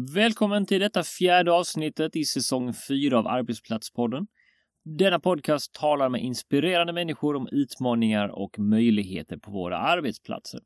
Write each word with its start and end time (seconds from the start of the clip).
Välkommen 0.00 0.66
till 0.66 0.80
detta 0.80 1.02
fjärde 1.02 1.52
avsnittet 1.52 2.16
i 2.16 2.24
säsong 2.24 2.74
4 2.88 3.18
av 3.18 3.26
Arbetsplatspodden. 3.26 4.26
Denna 4.84 5.20
podcast 5.20 5.74
talar 5.74 6.08
med 6.08 6.22
inspirerande 6.22 6.92
människor 6.92 7.36
om 7.36 7.48
utmaningar 7.52 8.28
och 8.28 8.58
möjligheter 8.58 9.36
på 9.36 9.50
våra 9.50 9.78
arbetsplatser. 9.78 10.60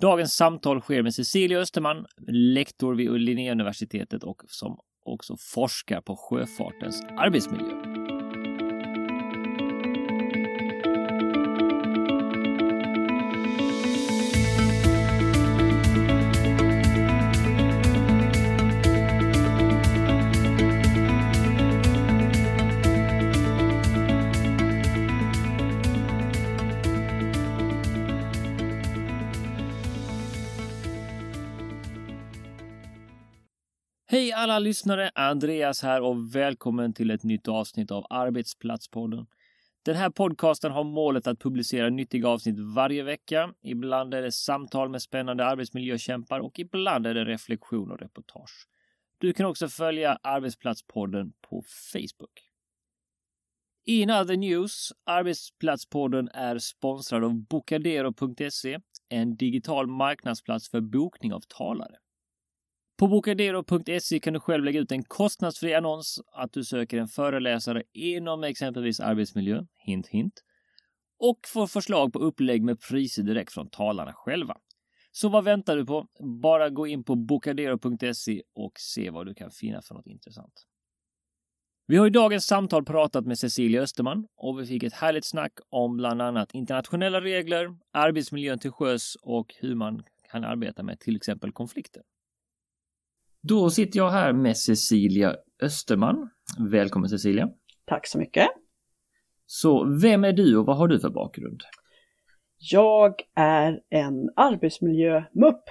Dagens 0.00 0.34
samtal 0.34 0.80
sker 0.80 1.02
med 1.02 1.14
Cecilia 1.14 1.58
Österman, 1.58 2.06
lektor 2.28 2.94
vid 2.94 3.10
Linnéuniversitetet 3.10 4.24
och 4.24 4.42
som 4.46 4.78
också 5.04 5.36
forskar 5.54 6.00
på 6.00 6.16
sjöfartens 6.16 7.02
arbetsmiljö. 7.18 8.01
Lyssnare! 34.62 35.10
Andreas 35.14 35.82
här 35.82 36.02
och 36.02 36.34
välkommen 36.34 36.92
till 36.92 37.10
ett 37.10 37.22
nytt 37.22 37.48
avsnitt 37.48 37.90
av 37.90 38.06
Arbetsplatspodden. 38.10 39.26
Den 39.82 39.96
här 39.96 40.10
podcasten 40.10 40.72
har 40.72 40.84
målet 40.84 41.26
att 41.26 41.40
publicera 41.40 41.88
nyttiga 41.88 42.28
avsnitt 42.28 42.58
varje 42.74 43.02
vecka. 43.02 43.54
Ibland 43.62 44.14
är 44.14 44.22
det 44.22 44.32
samtal 44.32 44.88
med 44.88 45.02
spännande 45.02 45.44
arbetsmiljökämpar 45.44 46.40
och 46.40 46.58
ibland 46.58 47.06
är 47.06 47.14
det 47.14 47.24
reflektion 47.24 47.90
och 47.90 48.00
reportage. 48.00 48.68
Du 49.18 49.32
kan 49.32 49.46
också 49.46 49.68
följa 49.68 50.18
Arbetsplatspodden 50.22 51.32
på 51.40 51.62
Facebook. 51.92 52.48
In 53.84 54.10
other 54.10 54.36
news, 54.36 54.92
Arbetsplatspodden 55.04 56.28
är 56.28 56.58
sponsrad 56.58 57.24
av 57.24 57.34
Bocadero.se, 57.34 58.78
en 59.08 59.36
digital 59.36 59.86
marknadsplats 59.86 60.70
för 60.70 60.80
bokning 60.80 61.32
av 61.32 61.40
talare. 61.40 61.96
På 63.02 63.08
bokadero.se 63.08 64.20
kan 64.20 64.32
du 64.32 64.40
själv 64.40 64.64
lägga 64.64 64.80
ut 64.80 64.92
en 64.92 65.04
kostnadsfri 65.04 65.74
annons 65.74 66.20
att 66.32 66.52
du 66.52 66.64
söker 66.64 66.98
en 66.98 67.08
föreläsare 67.08 67.82
inom 67.92 68.44
exempelvis 68.44 69.00
arbetsmiljö, 69.00 69.64
hint 69.74 70.06
hint, 70.06 70.42
och 71.18 71.38
få 71.46 71.66
förslag 71.66 72.12
på 72.12 72.18
upplägg 72.18 72.62
med 72.62 72.80
priser 72.80 73.22
direkt 73.22 73.52
från 73.52 73.70
talarna 73.70 74.12
själva. 74.12 74.56
Så 75.12 75.28
vad 75.28 75.44
väntar 75.44 75.76
du 75.76 75.86
på? 75.86 76.06
Bara 76.42 76.70
gå 76.70 76.86
in 76.86 77.04
på 77.04 77.14
bokadero.se 77.14 78.42
och 78.54 78.72
se 78.78 79.10
vad 79.10 79.26
du 79.26 79.34
kan 79.34 79.50
finna 79.50 79.82
för 79.82 79.94
något 79.94 80.06
intressant. 80.06 80.54
Vi 81.86 81.96
har 81.96 82.06
i 82.06 82.10
dagens 82.10 82.44
samtal 82.44 82.84
pratat 82.84 83.26
med 83.26 83.38
Cecilia 83.38 83.82
Österman 83.82 84.26
och 84.36 84.60
vi 84.60 84.66
fick 84.66 84.82
ett 84.82 84.94
härligt 84.94 85.26
snack 85.26 85.52
om 85.68 85.96
bland 85.96 86.22
annat 86.22 86.54
internationella 86.54 87.20
regler, 87.20 87.76
arbetsmiljön 87.92 88.58
till 88.58 88.72
sjöss 88.72 89.16
och 89.22 89.54
hur 89.60 89.74
man 89.74 90.02
kan 90.30 90.44
arbeta 90.44 90.82
med 90.82 91.00
till 91.00 91.16
exempel 91.16 91.52
konflikter. 91.52 92.02
Då 93.48 93.70
sitter 93.70 93.98
jag 93.98 94.10
här 94.10 94.32
med 94.32 94.56
Cecilia 94.56 95.36
Österman. 95.62 96.30
Välkommen 96.70 97.08
Cecilia. 97.08 97.50
Tack 97.84 98.06
så 98.06 98.18
mycket. 98.18 98.48
Så 99.46 99.98
vem 100.02 100.24
är 100.24 100.32
du 100.32 100.56
och 100.56 100.66
vad 100.66 100.76
har 100.76 100.88
du 100.88 101.00
för 101.00 101.10
bakgrund? 101.10 101.60
Jag 102.58 103.14
är 103.34 103.80
en 103.90 104.30
arbetsmiljömupp. 104.36 105.62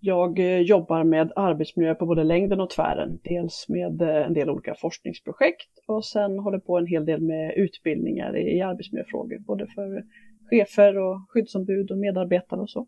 Jag 0.00 0.38
eh, 0.38 0.60
jobbar 0.60 1.04
med 1.04 1.32
arbetsmiljö 1.36 1.94
på 1.94 2.06
både 2.06 2.24
längden 2.24 2.60
och 2.60 2.70
tvären. 2.70 3.18
Dels 3.24 3.66
med 3.68 4.02
eh, 4.02 4.26
en 4.26 4.34
del 4.34 4.50
olika 4.50 4.74
forskningsprojekt 4.74 5.70
och 5.86 6.04
sen 6.04 6.38
håller 6.38 6.58
på 6.58 6.78
en 6.78 6.86
hel 6.86 7.04
del 7.04 7.20
med 7.20 7.54
utbildningar 7.56 8.36
i 8.36 8.60
arbetsmiljöfrågor. 8.60 9.38
Både 9.38 9.66
för 9.66 10.04
chefer 10.50 10.98
och 10.98 11.20
skyddsombud 11.28 11.90
och 11.90 11.98
medarbetare 11.98 12.60
och 12.60 12.70
så. 12.70 12.86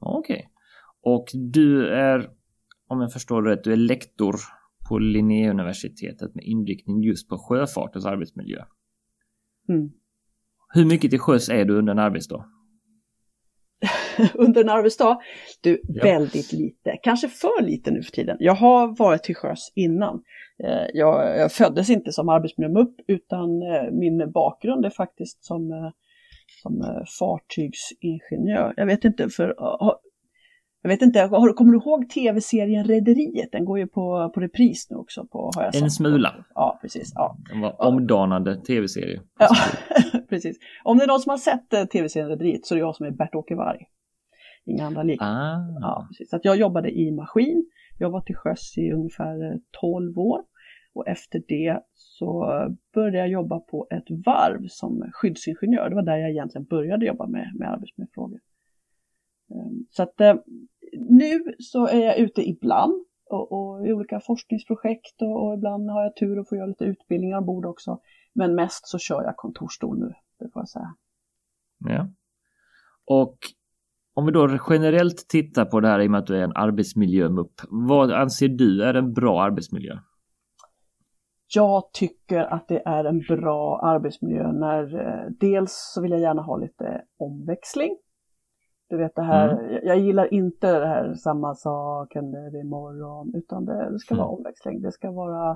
Okej. 0.00 0.36
Okay. 0.36 0.46
Och 1.00 1.26
du 1.34 1.88
är 1.88 2.35
om 2.88 3.00
jag 3.00 3.12
förstår 3.12 3.42
det 3.42 3.50
rätt, 3.50 3.64
du 3.64 3.72
är 3.72 3.76
lektor 3.76 4.36
på 4.88 4.98
Linnéuniversitetet 4.98 6.34
med 6.34 6.44
inriktning 6.44 7.02
just 7.02 7.28
på 7.28 7.38
sjöfartens 7.38 8.06
arbetsmiljö. 8.06 8.64
Mm. 9.68 9.90
Hur 10.74 10.84
mycket 10.84 11.10
till 11.10 11.20
sjöss 11.20 11.48
är 11.48 11.64
du 11.64 11.78
under 11.78 11.92
en 11.92 11.98
arbetsdag? 11.98 12.44
under 14.34 14.60
en 14.60 14.68
arbetsdag? 14.68 15.18
Du, 15.60 15.80
ja. 15.88 16.04
väldigt 16.04 16.52
lite. 16.52 16.96
Kanske 17.02 17.28
för 17.28 17.62
lite 17.62 17.90
nu 17.90 18.02
för 18.02 18.12
tiden. 18.12 18.36
Jag 18.40 18.54
har 18.54 18.98
varit 18.98 19.22
till 19.22 19.36
sjöss 19.36 19.72
innan. 19.74 20.22
Eh, 20.64 20.86
jag, 20.94 21.38
jag 21.38 21.52
föddes 21.52 21.90
inte 21.90 22.12
som 22.12 22.28
arbetsmiljömupp 22.28 22.94
utan 23.08 23.62
eh, 23.62 23.90
min 23.92 24.32
bakgrund 24.32 24.84
är 24.84 24.90
faktiskt 24.90 25.44
som, 25.44 25.72
eh, 25.72 25.90
som 26.62 27.04
fartygsingenjör. 27.18 28.74
Jag 28.76 28.86
vet 28.86 29.04
inte, 29.04 29.28
för 29.28 29.54
jag 30.86 30.90
vet 30.90 31.02
inte, 31.02 31.28
kommer 31.28 31.72
du 31.72 31.78
ihåg 31.78 32.08
tv-serien 32.08 32.84
Rederiet? 32.84 33.52
Den 33.52 33.64
går 33.64 33.78
ju 33.78 33.86
på, 33.86 34.30
på 34.34 34.40
repris 34.40 34.90
nu 34.90 34.96
också. 34.96 35.26
På, 35.26 35.50
har 35.56 35.62
jag 35.62 35.74
en 35.82 35.90
smula. 35.90 36.44
Ja, 36.54 36.78
precis. 36.82 37.12
Ja. 37.14 37.36
Den 37.50 37.60
var 37.60 37.82
omdanande 37.82 38.56
tv-serie. 38.56 39.20
Ja, 39.38 39.48
precis. 40.28 40.58
Om 40.84 40.98
det 40.98 41.04
är 41.04 41.08
någon 41.08 41.20
som 41.20 41.30
har 41.30 41.36
sett 41.36 41.72
eh, 41.72 41.84
tv-serien 41.84 42.28
Rederiet 42.28 42.66
så 42.66 42.74
är 42.74 42.76
det 42.76 42.80
jag 42.80 42.96
som 42.96 43.06
är 43.06 43.10
Bert-Åke 43.10 43.54
Varg. 43.54 43.86
Inga 44.64 44.86
andra 44.86 45.02
lik. 45.02 45.22
Ah. 45.22 45.56
Ja, 45.80 46.06
precis. 46.08 46.34
Att 46.34 46.44
jag 46.44 46.56
jobbade 46.56 46.90
i 46.90 47.12
maskin. 47.12 47.70
Jag 47.98 48.10
var 48.10 48.20
till 48.20 48.36
sjöss 48.36 48.78
i 48.78 48.92
ungefär 48.92 49.60
12 49.80 50.10
eh, 50.10 50.18
år. 50.18 50.40
Och 50.94 51.08
efter 51.08 51.42
det 51.48 51.80
så 51.94 52.46
började 52.94 53.18
jag 53.18 53.28
jobba 53.28 53.60
på 53.60 53.86
ett 53.90 54.10
varv 54.26 54.66
som 54.68 55.10
skyddsingenjör. 55.12 55.88
Det 55.88 55.94
var 55.94 56.02
där 56.02 56.16
jag 56.16 56.30
egentligen 56.30 56.64
började 56.64 57.06
jobba 57.06 57.26
med, 57.26 57.52
med 57.54 57.72
arbetsmiljöfrågor. 57.72 58.40
Ehm, 59.50 59.86
så 59.90 60.02
att 60.02 60.20
eh, 60.20 60.34
nu 61.00 61.54
så 61.58 61.86
är 61.86 62.00
jag 62.00 62.18
ute 62.18 62.48
ibland 62.48 63.04
och, 63.30 63.52
och 63.52 63.86
i 63.86 63.92
olika 63.92 64.20
forskningsprojekt 64.20 65.22
och, 65.22 65.46
och, 65.46 65.54
ibland 65.54 65.90
har 65.90 66.02
jag 66.02 66.16
tur 66.16 66.40
att 66.40 66.48
få 66.48 66.56
göra 66.56 66.66
lite 66.66 66.84
utbildningar 66.84 67.38
ombord 67.38 67.66
också. 67.66 68.00
Men 68.34 68.54
mest 68.54 68.88
så 68.88 68.98
kör 68.98 69.22
jag 69.22 69.36
kontorsstol 69.36 69.98
nu, 69.98 70.12
det 70.38 70.50
får 70.52 70.60
jag 70.60 70.68
säga. 70.68 70.94
Ja. 71.78 72.08
Och 73.06 73.38
om 74.14 74.26
vi 74.26 74.32
då 74.32 74.58
generellt 74.70 75.28
tittar 75.28 75.64
på 75.64 75.80
det 75.80 75.88
här 75.88 76.00
i 76.00 76.06
och 76.06 76.10
med 76.10 76.20
att 76.20 76.26
du 76.26 76.36
är 76.36 76.42
en 76.42 76.56
arbetsmiljömupp. 76.56 77.60
Vad 77.70 78.12
anser 78.12 78.48
du 78.48 78.82
är 78.82 78.94
en 78.94 79.12
bra 79.12 79.42
arbetsmiljö? 79.42 79.98
Jag 81.54 81.92
tycker 81.92 82.40
att 82.40 82.68
det 82.68 82.82
är 82.86 83.04
en 83.04 83.18
bra 83.18 83.80
arbetsmiljö 83.82 84.52
när 84.52 84.94
eh, 84.94 85.30
dels 85.40 85.92
så 85.94 86.02
vill 86.02 86.10
jag 86.10 86.20
gärna 86.20 86.42
ha 86.42 86.56
lite 86.56 87.02
omväxling. 87.18 87.96
Du 88.88 88.96
vet 88.96 89.14
det 89.14 89.22
här, 89.22 89.48
mm. 89.48 89.80
jag 89.82 89.98
gillar 89.98 90.34
inte 90.34 90.78
det 90.78 90.86
här 90.86 91.14
samma 91.14 91.54
sak 91.54 92.14
händer 92.14 92.60
imorgon, 92.60 93.32
utan 93.34 93.64
det, 93.64 93.90
det 93.90 93.98
ska 93.98 94.14
mm. 94.14 94.24
vara 94.26 94.36
omväxling. 94.36 94.82
Det 94.82 94.92
ska 94.92 95.10
vara 95.10 95.50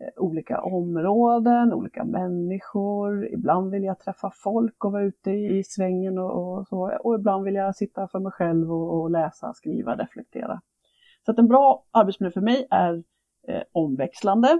eh, 0.00 0.22
olika 0.22 0.62
områden, 0.62 1.72
olika 1.72 2.04
människor. 2.04 3.28
Ibland 3.28 3.70
vill 3.70 3.84
jag 3.84 3.98
träffa 3.98 4.30
folk 4.34 4.84
och 4.84 4.92
vara 4.92 5.02
ute 5.02 5.30
i, 5.30 5.58
i 5.58 5.64
svängen 5.64 6.18
och, 6.18 6.58
och, 6.58 6.68
så. 6.68 6.98
Och 7.00 7.14
ibland 7.14 7.44
vill 7.44 7.54
jag 7.54 7.76
sitta 7.76 8.08
för 8.08 8.18
mig 8.18 8.32
själv 8.32 8.72
och, 8.72 9.00
och 9.00 9.10
läsa, 9.10 9.54
skriva, 9.54 9.96
reflektera. 9.96 10.60
Så 11.24 11.30
att 11.30 11.38
en 11.38 11.48
bra 11.48 11.84
arbetsmiljö 11.90 12.32
för 12.32 12.40
mig 12.40 12.66
är 12.70 13.02
eh, 13.48 13.62
omväxlande. 13.72 14.58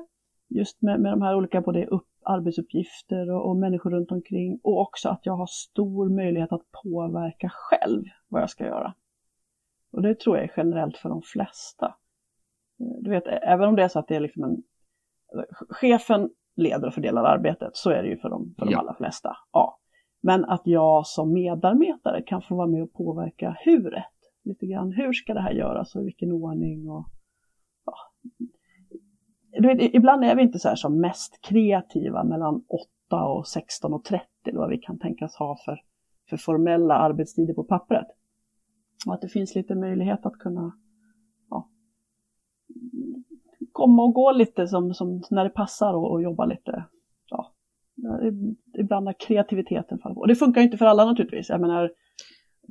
Just 0.48 0.82
med, 0.82 1.00
med 1.00 1.12
de 1.12 1.22
här 1.22 1.34
olika 1.34 1.60
både 1.60 1.86
upp 1.86 2.06
arbetsuppgifter 2.24 3.30
och, 3.30 3.48
och, 3.48 3.56
människor 3.56 3.90
runt 3.90 4.12
omkring 4.12 4.60
och 4.62 4.80
också 4.80 5.08
att 5.08 5.26
jag 5.26 5.36
har 5.36 5.46
stor 5.46 6.08
möjlighet 6.08 6.52
att 6.52 6.70
påverka 6.82 7.48
själv 7.52 8.04
vad 8.28 8.42
jag 8.42 8.50
ska 8.50 8.66
göra. 8.66 8.94
Och 9.92 10.02
det 10.02 10.20
tror 10.20 10.36
jag 10.36 10.44
är 10.44 10.52
generellt 10.56 10.96
för 10.96 11.08
de 11.08 11.22
flesta. 11.22 11.94
Du 12.76 13.10
vet, 13.10 13.26
även 13.26 13.68
om 13.68 13.76
det 13.76 13.82
är 13.82 13.88
så 13.88 13.98
att 13.98 14.08
det 14.08 14.16
är 14.16 14.20
liksom 14.20 14.44
en... 14.44 14.62
Chefen 15.68 16.30
leder 16.56 16.86
och 16.86 16.94
fördelar 16.94 17.24
arbetet, 17.24 17.76
så 17.76 17.90
är 17.90 18.02
det 18.02 18.08
ju 18.08 18.18
för 18.18 18.28
de, 18.28 18.54
för 18.58 18.66
de 18.66 18.72
ja. 18.72 18.78
allra 18.78 18.94
flesta. 18.94 19.36
Ja. 19.52 19.78
Men 20.22 20.44
att 20.44 20.62
jag 20.64 21.06
som 21.06 21.32
medarbetare 21.32 22.22
kan 22.22 22.42
få 22.42 22.56
vara 22.56 22.66
med 22.66 22.82
och 22.82 22.92
påverka 22.92 23.56
huret. 23.64 24.04
Lite 24.44 24.66
grann, 24.66 24.92
hur 24.92 25.12
ska 25.12 25.34
det 25.34 25.40
här 25.40 25.52
göras 25.52 25.94
och 25.94 26.02
i 26.02 26.04
vilken 26.04 26.32
ordning 26.32 26.90
och 26.90 27.06
ja, 27.84 27.94
du 29.52 29.68
vet, 29.68 29.94
ibland 29.94 30.24
är 30.24 30.36
vi 30.36 30.42
inte 30.42 30.58
så 30.58 30.68
här 30.68 30.76
som 30.76 31.00
mest 31.00 31.40
kreativa 31.40 32.24
mellan 32.24 32.64
8 32.68 33.24
och 33.24 33.46
16 33.46 33.94
och 33.94 34.04
30, 34.04 34.26
eller 34.46 34.58
vad 34.58 34.70
vi 34.70 34.78
kan 34.78 34.98
tänkas 34.98 35.36
ha 35.36 35.56
för, 35.64 35.80
för 36.30 36.36
formella 36.36 36.94
arbetstider 36.94 37.54
på 37.54 37.64
pappret. 37.64 38.06
Och 39.06 39.14
att 39.14 39.20
det 39.20 39.28
finns 39.28 39.54
lite 39.54 39.74
möjlighet 39.74 40.26
att 40.26 40.38
kunna 40.38 40.72
ja, 41.50 41.68
komma 43.72 44.02
och 44.02 44.14
gå 44.14 44.32
lite 44.32 44.66
som, 44.68 44.94
som 44.94 45.22
när 45.30 45.44
det 45.44 45.50
passar 45.50 45.94
och, 45.94 46.10
och 46.12 46.22
jobba 46.22 46.44
lite. 46.44 46.84
Ja, 47.28 47.52
ibland 48.78 49.06
har 49.06 49.14
kreativiteten 49.20 49.98
fallit 49.98 50.14
på. 50.14 50.20
Och 50.20 50.28
det 50.28 50.34
funkar 50.34 50.60
inte 50.60 50.76
för 50.76 50.86
alla 50.86 51.04
naturligtvis. 51.04 51.48
Jag 51.48 51.60
menar, 51.60 51.90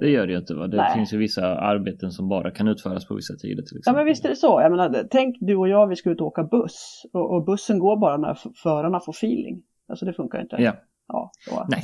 det 0.02 0.10
gör 0.10 0.28
det 0.28 0.34
ju 0.34 0.40
inte 0.40 0.54
va? 0.54 0.68
Det 0.68 0.78
Nej. 0.78 0.94
finns 0.94 1.14
ju 1.14 1.18
vissa 1.18 1.56
arbeten 1.56 2.12
som 2.12 2.30
bara 2.30 2.52
kan 2.52 2.68
utföras 2.68 3.08
på 3.08 3.16
vissa 3.16 3.34
tider 3.36 3.64
till 3.64 3.78
exempel. 3.78 3.84
Ja 3.86 3.94
men 3.94 4.06
visst 4.06 4.26
är 4.26 4.30
det 4.30 4.36
så. 4.36 4.62
Jag 4.62 4.72
menar, 4.72 5.08
tänk 5.12 5.38
du 5.40 5.56
och 5.56 5.70
jag, 5.70 5.88
vi 5.88 5.96
ska 5.96 6.10
ut 6.10 6.22
och 6.22 6.28
åka 6.28 6.44
buss 6.44 7.06
och, 7.14 7.36
och 7.36 7.46
bussen 7.46 7.80
går 7.80 7.98
bara 7.98 8.18
när 8.18 8.38
förarna 8.64 9.00
får 9.00 9.12
feeling. 9.12 9.64
Alltså 9.88 10.06
det 10.06 10.14
funkar 10.14 10.42
inte. 10.42 10.56
Ja. 10.60 10.76
ja. 11.08 11.32
Nej, 11.70 11.84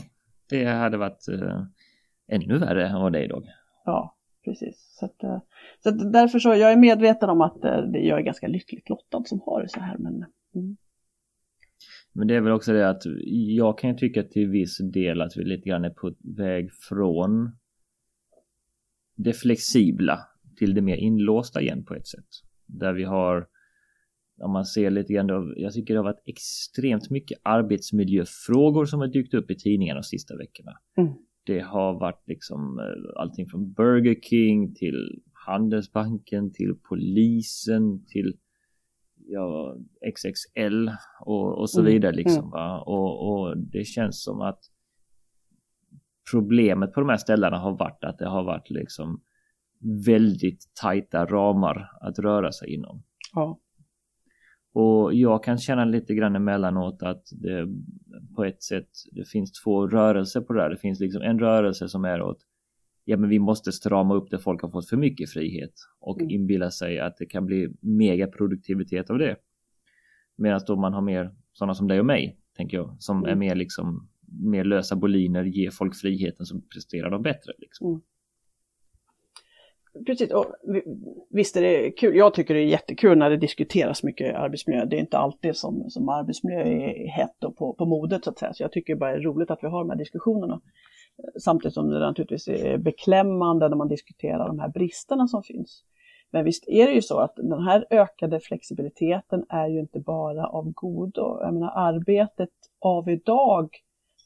det 0.49 0.65
hade 0.65 0.97
varit 0.97 1.25
uh, 1.31 1.63
ännu 2.27 2.57
värre 2.57 2.87
än 2.87 3.01
vad 3.01 3.13
det 3.13 3.19
är 3.19 3.23
idag. 3.23 3.43
Ja, 3.85 4.17
precis. 4.45 4.95
Så, 4.99 5.05
att, 5.05 5.23
uh, 5.23 5.37
så 5.83 5.89
att 5.89 6.13
därför 6.13 6.39
så, 6.39 6.49
jag 6.49 6.71
är 6.71 6.77
medveten 6.77 7.29
om 7.29 7.41
att 7.41 7.65
uh, 7.65 8.01
jag 8.01 8.19
är 8.19 8.23
ganska 8.23 8.47
lyckligt 8.47 8.89
lottad 8.89 9.23
som 9.25 9.41
har 9.45 9.61
det 9.61 9.69
så 9.69 9.79
här. 9.79 9.97
Men, 9.97 10.13
mm. 10.55 10.77
Men 12.13 12.27
det 12.27 12.35
är 12.35 12.41
väl 12.41 12.53
också 12.53 12.73
det 12.73 12.89
att 12.89 13.03
jag 13.57 13.77
kan 13.77 13.97
tycka 13.97 14.23
till 14.23 14.49
viss 14.49 14.77
del 14.93 15.21
att 15.21 15.37
vi 15.37 15.43
lite 15.43 15.69
grann 15.69 15.85
är 15.85 15.89
på 15.89 16.13
väg 16.37 16.69
från 16.89 17.51
det 19.17 19.33
flexibla 19.33 20.19
till 20.57 20.73
det 20.73 20.81
mer 20.81 20.95
inlåsta 20.95 21.61
igen 21.61 21.85
på 21.85 21.95
ett 21.95 22.07
sätt. 22.07 22.27
Där 22.65 22.93
vi 22.93 23.03
har, 23.03 23.47
om 24.41 24.51
man 24.51 24.65
ser 24.65 24.89
lite 24.89 25.13
grann, 25.13 25.53
jag 25.57 25.73
tycker 25.73 25.93
det 25.93 25.99
har 25.99 26.03
varit 26.03 26.23
extremt 26.25 27.09
mycket 27.09 27.39
arbetsmiljöfrågor 27.43 28.85
som 28.85 28.99
har 28.99 29.07
dykt 29.07 29.33
upp 29.33 29.51
i 29.51 29.55
tidningarna 29.55 29.99
de 29.99 30.03
sista 30.03 30.37
veckorna. 30.37 30.71
Mm. 30.97 31.13
Det 31.45 31.59
har 31.59 31.99
varit 31.99 32.23
liksom 32.27 32.79
eh, 32.79 33.21
allting 33.21 33.47
från 33.49 33.73
Burger 33.73 34.15
King 34.21 34.75
till 34.75 35.21
Handelsbanken 35.33 36.53
till 36.53 36.75
polisen 36.89 38.05
till 38.05 38.37
ja, 39.27 39.77
XXL 40.15 40.89
och, 41.25 41.59
och 41.59 41.69
så 41.69 41.79
mm. 41.79 41.93
vidare 41.93 42.15
liksom. 42.15 42.43
Mm. 42.43 42.49
Va? 42.49 42.81
Och, 42.81 43.31
och 43.31 43.57
det 43.57 43.83
känns 43.83 44.23
som 44.23 44.41
att 44.41 44.59
problemet 46.31 46.93
på 46.93 46.99
de 46.99 47.09
här 47.09 47.17
ställena 47.17 47.57
har 47.57 47.77
varit 47.77 48.03
att 48.03 48.17
det 48.17 48.29
har 48.29 48.43
varit 48.43 48.69
liksom 48.69 49.21
väldigt 50.05 50.71
tajta 50.81 51.25
ramar 51.25 51.89
att 52.01 52.19
röra 52.19 52.51
sig 52.51 52.73
inom. 52.73 53.03
Ja. 53.33 53.59
Och 54.73 55.13
jag 55.13 55.43
kan 55.43 55.57
känna 55.57 55.85
lite 55.85 56.13
grann 56.13 56.35
emellanåt 56.35 57.03
att 57.03 57.23
det 57.31 57.67
på 58.35 58.45
ett 58.45 58.63
sätt, 58.63 58.89
det 59.11 59.27
finns 59.27 59.51
två 59.51 59.87
rörelser 59.87 60.41
på 60.41 60.53
det 60.53 60.61
här. 60.61 60.69
Det 60.69 60.77
finns 60.77 60.99
liksom 60.99 61.21
en 61.21 61.39
rörelse 61.39 61.89
som 61.89 62.05
är 62.05 62.21
åt 62.21 62.37
ja 63.09 63.17
men 63.17 63.29
vi 63.29 63.39
måste 63.39 63.71
strama 63.71 64.15
upp 64.15 64.29
det 64.29 64.39
folk 64.39 64.61
har 64.61 64.69
fått 64.69 64.89
för 64.89 64.97
mycket 64.97 65.29
frihet 65.29 65.73
och 65.99 66.21
mm. 66.21 66.29
inbilla 66.29 66.71
sig 66.71 66.99
att 66.99 67.17
det 67.17 67.25
kan 67.25 67.45
bli 67.45 67.73
megaproduktivitet 67.81 69.09
av 69.09 69.17
det. 69.17 69.35
Medan 70.35 70.61
då 70.67 70.75
man 70.75 70.93
har 70.93 71.01
mer 71.01 71.31
sådana 71.53 71.73
som 71.73 71.87
dig 71.87 71.99
och 71.99 72.05
mig, 72.05 72.39
tänker 72.57 72.77
jag, 72.77 72.95
som 72.99 73.17
mm. 73.17 73.31
är 73.31 73.35
mer 73.35 73.55
liksom 73.55 74.09
mer 74.27 74.63
lösa 74.63 74.95
boliner, 74.95 75.43
ge 75.43 75.71
folk 75.71 75.95
friheten 75.95 76.45
så 76.45 76.59
presterar 76.73 77.09
de 77.09 77.21
bättre. 77.21 77.53
Liksom. 77.57 77.87
Mm. 77.87 78.01
Precis, 80.05 80.31
och 80.31 80.45
visst 81.29 81.57
är 81.57 81.61
det 81.61 81.91
kul. 81.91 82.15
Jag 82.15 82.33
tycker 82.33 82.53
det 82.53 82.59
är 82.59 82.65
jättekul 82.65 83.17
när 83.17 83.29
det 83.29 83.37
diskuteras 83.37 84.03
mycket 84.03 84.35
arbetsmiljö. 84.35 84.85
Det 84.85 84.95
är 84.95 84.99
inte 84.99 85.17
alltid 85.17 85.55
som, 85.55 85.89
som 85.89 86.09
arbetsmiljö 86.09 86.61
är 86.61 87.07
hett 87.07 87.43
och 87.43 87.55
på, 87.57 87.73
på 87.73 87.85
modet 87.85 88.23
så 88.23 88.29
att 88.29 88.39
säga. 88.39 88.53
Så 88.53 88.63
jag 88.63 88.71
tycker 88.71 88.95
bara 88.95 89.11
det 89.11 89.17
är 89.17 89.21
roligt 89.21 89.51
att 89.51 89.59
vi 89.61 89.67
har 89.67 89.79
de 89.79 89.89
här 89.89 89.97
diskussionerna. 89.97 90.61
Samtidigt 91.39 91.73
som 91.73 91.89
det 91.89 91.99
naturligtvis 91.99 92.47
är 92.47 92.77
beklämmande 92.77 93.69
när 93.69 93.77
man 93.77 93.87
diskuterar 93.87 94.47
de 94.47 94.59
här 94.59 94.69
bristerna 94.69 95.27
som 95.27 95.43
finns. 95.43 95.83
Men 96.31 96.45
visst 96.45 96.67
är 96.67 96.87
det 96.87 96.93
ju 96.93 97.01
så 97.01 97.19
att 97.19 97.35
den 97.35 97.63
här 97.63 97.85
ökade 97.89 98.39
flexibiliteten 98.39 99.45
är 99.49 99.67
ju 99.67 99.79
inte 99.79 99.99
bara 99.99 100.47
av 100.47 100.71
godo. 100.71 101.39
Jag 101.41 101.53
menar 101.53 101.71
arbetet 101.75 102.49
av 102.79 103.09
idag 103.09 103.69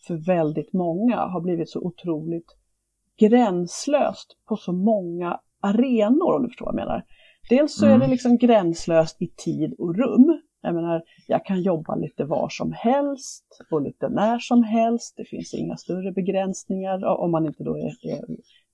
för 0.08 0.26
väldigt 0.26 0.74
många 0.74 1.18
har 1.18 1.42
blivit 1.42 1.70
så 1.70 1.80
otroligt 1.80 2.58
gränslöst 3.20 4.38
på 4.48 4.56
så 4.56 4.74
många 4.74 5.40
arenor 5.62 6.36
om 6.36 6.44
du 6.44 6.50
förstår 6.50 6.66
vad 6.66 6.74
jag 6.74 6.88
menar. 6.88 7.04
Dels 7.50 7.76
så 7.76 7.86
är 7.86 7.90
det 7.90 7.96
mm. 7.96 8.10
liksom 8.10 8.38
gränslöst 8.38 9.22
i 9.22 9.28
tid 9.28 9.74
och 9.78 9.96
rum. 9.96 10.42
Jag 10.62 10.76
menar, 10.76 11.02
jag 11.28 11.46
kan 11.46 11.62
jobba 11.62 11.96
lite 11.96 12.24
var 12.24 12.50
som 12.50 12.72
helst 12.72 13.46
och 13.72 13.82
lite 13.82 14.10
när 14.10 14.40
som 14.40 14.64
helst. 14.64 15.14
Det 15.18 15.26
finns 15.26 15.54
inga 15.54 15.78
större 15.78 16.12
begränsningar 16.12 17.06
om 17.06 17.32
man 17.32 17.46
inte 17.46 17.64
då 17.64 17.78
är, 17.78 18.12
är 18.12 18.22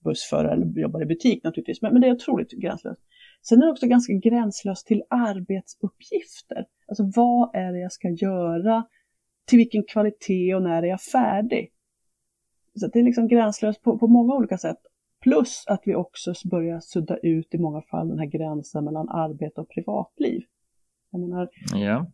bussförare 0.04 0.54
eller 0.54 0.82
jobbar 0.82 1.02
i 1.02 1.06
butik 1.06 1.44
naturligtvis. 1.44 1.82
Men, 1.82 1.94
men 1.94 2.02
det 2.02 2.08
är 2.08 2.12
otroligt 2.12 2.52
gränslöst. 2.52 3.02
Sen 3.50 3.62
är 3.62 3.66
det 3.66 3.72
också 3.72 3.88
ganska 3.88 4.14
gränslöst 4.14 4.88
till 4.88 5.04
arbetsuppgifter. 5.10 6.66
Alltså 6.88 7.04
vad 7.16 7.56
är 7.56 7.74
det 7.74 7.80
jag 7.80 7.92
ska 7.92 8.10
göra? 8.10 8.84
Till 9.48 9.58
vilken 9.58 9.84
kvalitet 9.84 10.56
och 10.56 10.64
när 10.64 10.84
är 10.84 10.88
jag 10.88 11.02
färdig? 11.02 11.72
Så 12.80 12.88
det 12.88 13.00
är 13.00 13.04
liksom 13.04 13.28
gränslöst 13.28 13.82
på, 13.82 13.98
på 13.98 14.08
många 14.08 14.36
olika 14.36 14.58
sätt. 14.58 14.78
Plus 15.22 15.64
att 15.68 15.82
vi 15.86 15.96
också 15.96 16.34
börjar 16.52 16.80
sudda 16.80 17.18
ut 17.18 17.54
i 17.54 17.58
många 17.58 17.82
fall 17.82 18.10
den 18.10 18.20
här 18.20 18.26
gränsen 18.26 18.86
mellan 18.86 19.10
arbete 19.10 19.62
och 19.62 19.70
privatliv. 19.70 20.42
Jag 21.12 21.22
menar, 21.22 21.50
ja. 21.74 22.06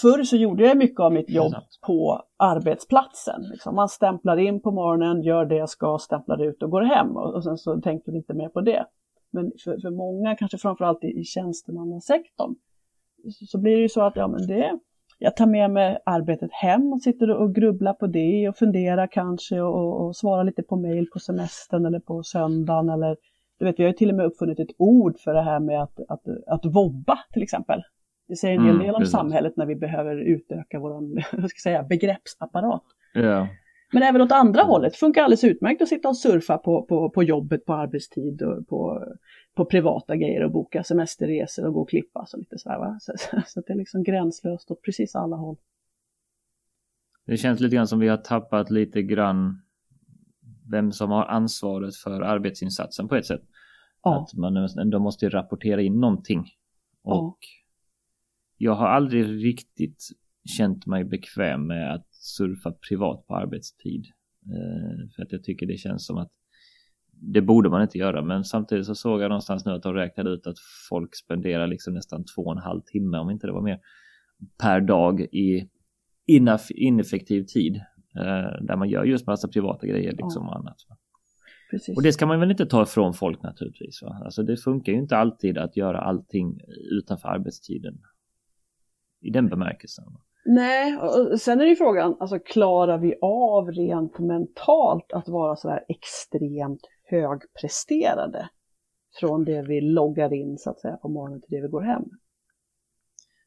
Förr 0.00 0.24
så 0.24 0.36
gjorde 0.36 0.66
jag 0.66 0.76
mycket 0.76 1.00
av 1.00 1.12
mitt 1.12 1.30
jobb 1.30 1.54
på 1.86 2.22
arbetsplatsen. 2.36 3.42
Liksom. 3.42 3.74
Man 3.74 3.88
stämplar 3.88 4.36
in 4.36 4.60
på 4.60 4.70
morgonen, 4.70 5.22
gör 5.22 5.44
det 5.44 5.56
jag 5.56 5.68
ska, 5.68 5.98
stämplar 5.98 6.42
ut 6.42 6.62
och 6.62 6.70
går 6.70 6.82
hem. 6.82 7.16
Och, 7.16 7.34
och 7.34 7.44
sen 7.44 7.58
så 7.58 7.80
tänkte 7.80 8.10
vi 8.10 8.16
inte 8.16 8.34
mer 8.34 8.48
på 8.48 8.60
det. 8.60 8.86
Men 9.30 9.52
för, 9.64 9.80
för 9.80 9.90
många, 9.90 10.36
kanske 10.36 10.58
framförallt 10.58 11.04
i, 11.04 11.20
i 11.20 11.24
tjänstemannasektorn, 11.24 12.54
så, 13.24 13.46
så 13.46 13.58
blir 13.58 13.76
det 13.76 13.82
ju 13.82 13.88
så 13.88 14.02
att 14.02 14.16
ja, 14.16 14.28
men 14.28 14.46
det, 14.46 14.78
jag 15.18 15.36
tar 15.36 15.46
med 15.46 15.70
mig 15.70 15.98
arbetet 16.06 16.52
hem 16.52 16.92
och 16.92 17.02
sitter 17.02 17.30
och 17.30 17.54
grubblar 17.54 17.92
på 17.92 18.06
det 18.06 18.48
och 18.48 18.56
funderar 18.56 19.06
kanske 19.06 19.60
och, 19.60 20.06
och 20.06 20.16
svarar 20.16 20.44
lite 20.44 20.62
på 20.62 20.76
mail 20.76 21.06
på 21.12 21.18
semestern 21.18 21.86
eller 21.86 22.00
på 22.00 22.22
söndagen 22.22 22.88
eller 22.88 23.16
du 23.58 23.64
vet, 23.64 23.78
vi 23.78 23.82
har 23.82 23.90
ju 23.90 23.96
till 23.96 24.10
och 24.10 24.16
med 24.16 24.26
uppfunnit 24.26 24.60
ett 24.60 24.74
ord 24.78 25.18
för 25.18 25.34
det 25.34 25.42
här 25.42 25.60
med 25.60 25.82
att, 25.82 26.00
att, 26.08 26.22
att 26.46 26.64
vobba 26.64 27.18
till 27.32 27.42
exempel. 27.42 27.82
Det 28.28 28.36
säger 28.36 28.58
en 28.58 28.64
hel 28.64 28.74
mm, 28.74 28.86
del 28.86 28.94
om 28.94 29.06
samhället 29.06 29.56
när 29.56 29.66
vi 29.66 29.76
behöver 29.76 30.16
utöka 30.16 30.78
vår 30.78 31.02
säga, 31.62 31.82
begreppsapparat. 31.82 32.82
Ja. 33.14 33.48
Men 33.92 34.02
även 34.02 34.20
åt 34.20 34.32
andra 34.32 34.60
mm. 34.60 34.70
hållet, 34.70 34.92
det 34.92 34.98
funkar 34.98 35.22
alldeles 35.22 35.44
utmärkt 35.44 35.82
att 35.82 35.88
sitta 35.88 36.08
och 36.08 36.16
surfa 36.16 36.58
på, 36.58 36.82
på, 36.82 37.10
på 37.10 37.22
jobbet 37.22 37.64
på 37.64 37.74
arbetstid 37.74 38.42
och 38.42 38.68
på, 38.68 39.04
på 39.58 39.64
privata 39.64 40.16
grejer 40.16 40.44
och 40.44 40.50
boka 40.50 40.84
semesterresor 40.84 41.66
och 41.66 41.74
gå 41.74 41.80
och 41.80 41.88
klippa 41.88 42.26
så 42.26 42.36
lite 42.36 42.58
så 42.58 42.68
här? 42.68 42.98
Så, 43.00 43.12
så, 43.18 43.42
så 43.46 43.60
det 43.60 43.72
är 43.72 43.76
liksom 43.76 44.02
gränslöst 44.02 44.70
åt 44.70 44.82
precis 44.82 45.14
alla 45.14 45.36
håll. 45.36 45.56
Det 47.26 47.36
känns 47.36 47.60
lite 47.60 47.76
grann 47.76 47.88
som 47.88 47.98
vi 47.98 48.08
har 48.08 48.16
tappat 48.16 48.70
lite 48.70 49.02
grann 49.02 49.62
vem 50.70 50.92
som 50.92 51.10
har 51.10 51.24
ansvaret 51.24 51.96
för 51.96 52.20
arbetsinsatsen 52.20 53.08
på 53.08 53.16
ett 53.16 53.26
sätt. 53.26 53.42
Ja. 54.02 54.22
Att 54.22 54.34
man 54.34 54.56
ändå 54.56 54.98
måste 54.98 55.28
rapportera 55.28 55.82
in 55.82 56.00
någonting. 56.00 56.40
Och 57.02 57.38
ja 57.40 57.58
jag 58.58 58.74
har 58.74 58.86
aldrig 58.86 59.44
riktigt 59.44 60.04
känt 60.56 60.86
mig 60.86 61.04
bekväm 61.04 61.66
med 61.66 61.94
att 61.94 62.06
surfa 62.14 62.72
privat 62.72 63.26
på 63.26 63.36
arbetstid. 63.36 64.06
Eh, 64.46 65.10
för 65.16 65.22
att 65.22 65.32
jag 65.32 65.44
tycker 65.44 65.66
det 65.66 65.76
känns 65.76 66.06
som 66.06 66.18
att 66.18 66.32
det 67.20 67.40
borde 67.40 67.70
man 67.70 67.82
inte 67.82 67.98
göra, 67.98 68.22
men 68.22 68.44
samtidigt 68.44 68.86
så 68.86 68.94
såg 68.94 69.20
jag 69.22 69.28
någonstans 69.28 69.64
nu 69.64 69.72
att 69.72 69.82
de 69.82 69.94
räknade 69.94 70.30
ut 70.30 70.46
att 70.46 70.58
folk 70.88 71.14
spenderar 71.14 71.66
liksom 71.66 71.94
nästan 71.94 72.24
två 72.24 72.42
och 72.42 72.52
en 72.52 72.58
halv 72.58 72.80
timme, 72.80 73.18
om 73.18 73.30
inte 73.30 73.46
det 73.46 73.52
var 73.52 73.62
mer, 73.62 73.80
per 74.62 74.80
dag 74.80 75.20
i 75.20 75.68
ineffektiv 76.76 77.44
tid. 77.44 77.76
Eh, 78.16 78.64
där 78.66 78.76
man 78.76 78.88
gör 78.88 79.04
just 79.04 79.26
massa 79.26 79.48
privata 79.48 79.86
grejer 79.86 80.12
liksom 80.12 80.42
ja. 80.44 80.48
och 80.48 80.56
annat. 80.56 80.76
Precis. 81.70 81.96
Och 81.96 82.02
det 82.02 82.12
ska 82.12 82.26
man 82.26 82.40
väl 82.40 82.50
inte 82.50 82.66
ta 82.66 82.82
ifrån 82.82 83.14
folk 83.14 83.42
naturligtvis. 83.42 84.02
Va? 84.02 84.20
Alltså 84.24 84.42
det 84.42 84.56
funkar 84.56 84.92
ju 84.92 84.98
inte 84.98 85.16
alltid 85.16 85.58
att 85.58 85.76
göra 85.76 86.00
allting 86.00 86.60
utanför 86.90 87.28
arbetstiden 87.28 87.98
i 89.20 89.30
den 89.30 89.48
bemärkelsen. 89.48 90.04
Nej, 90.44 90.96
och 90.96 91.40
sen 91.40 91.60
är 91.60 91.64
ju 91.64 91.76
frågan, 91.76 92.16
alltså 92.20 92.38
klarar 92.38 92.98
vi 92.98 93.14
av 93.22 93.70
rent 93.70 94.18
mentalt 94.18 95.12
att 95.12 95.28
vara 95.28 95.56
sådär 95.56 95.84
extremt 95.88 96.80
högpresterade 97.10 98.48
från 99.20 99.44
det 99.44 99.62
vi 99.62 99.80
loggar 99.80 100.34
in 100.34 100.58
så 100.58 100.70
att 100.70 100.80
säga 100.80 100.96
på 100.96 101.08
morgonen 101.08 101.40
till 101.40 101.50
det 101.50 101.62
vi 101.62 101.68
går 101.68 101.82
hem? 101.82 102.04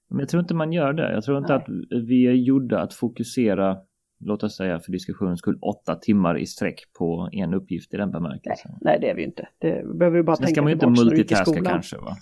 Men 0.10 0.20
jag 0.20 0.30
tror 0.30 0.42
inte 0.42 0.54
man 0.54 0.74
gör 0.74 0.94
det. 0.94 1.14
Jag 1.14 1.24
tror 1.24 1.38
inte 1.38 1.54
Nej. 1.54 1.62
att 1.62 2.04
vi 2.08 2.28
är 2.28 2.34
gjorda 2.34 2.80
att 2.82 2.94
fokusera, 2.94 3.78
låt 4.20 4.44
oss 4.44 4.58
säga 4.58 4.80
för 4.80 4.92
diskussionens 4.92 5.40
skull, 5.40 5.60
åtta 5.62 5.96
timmar 5.96 6.38
i 6.38 6.46
sträck 6.46 6.94
på 6.98 7.30
en 7.32 7.54
uppgift 7.54 7.94
i 7.94 7.98
den 7.98 8.12
bemärkelsen. 8.12 8.72
Nej, 8.72 8.80
Nej 8.82 9.00
det 9.02 9.10
är 9.10 9.16
vi 9.16 9.24
inte. 9.24 9.48
Det 9.58 9.98
behöver 9.98 10.18
vi 10.18 10.24
bara 10.24 10.36
Sen 10.36 10.46
tänka 10.46 10.56
ska 10.56 10.62
man 10.62 10.70
ju 10.70 10.74
inte 10.74 11.04
multitaska 11.04 11.64
kanske 11.64 11.98
va? 11.98 12.16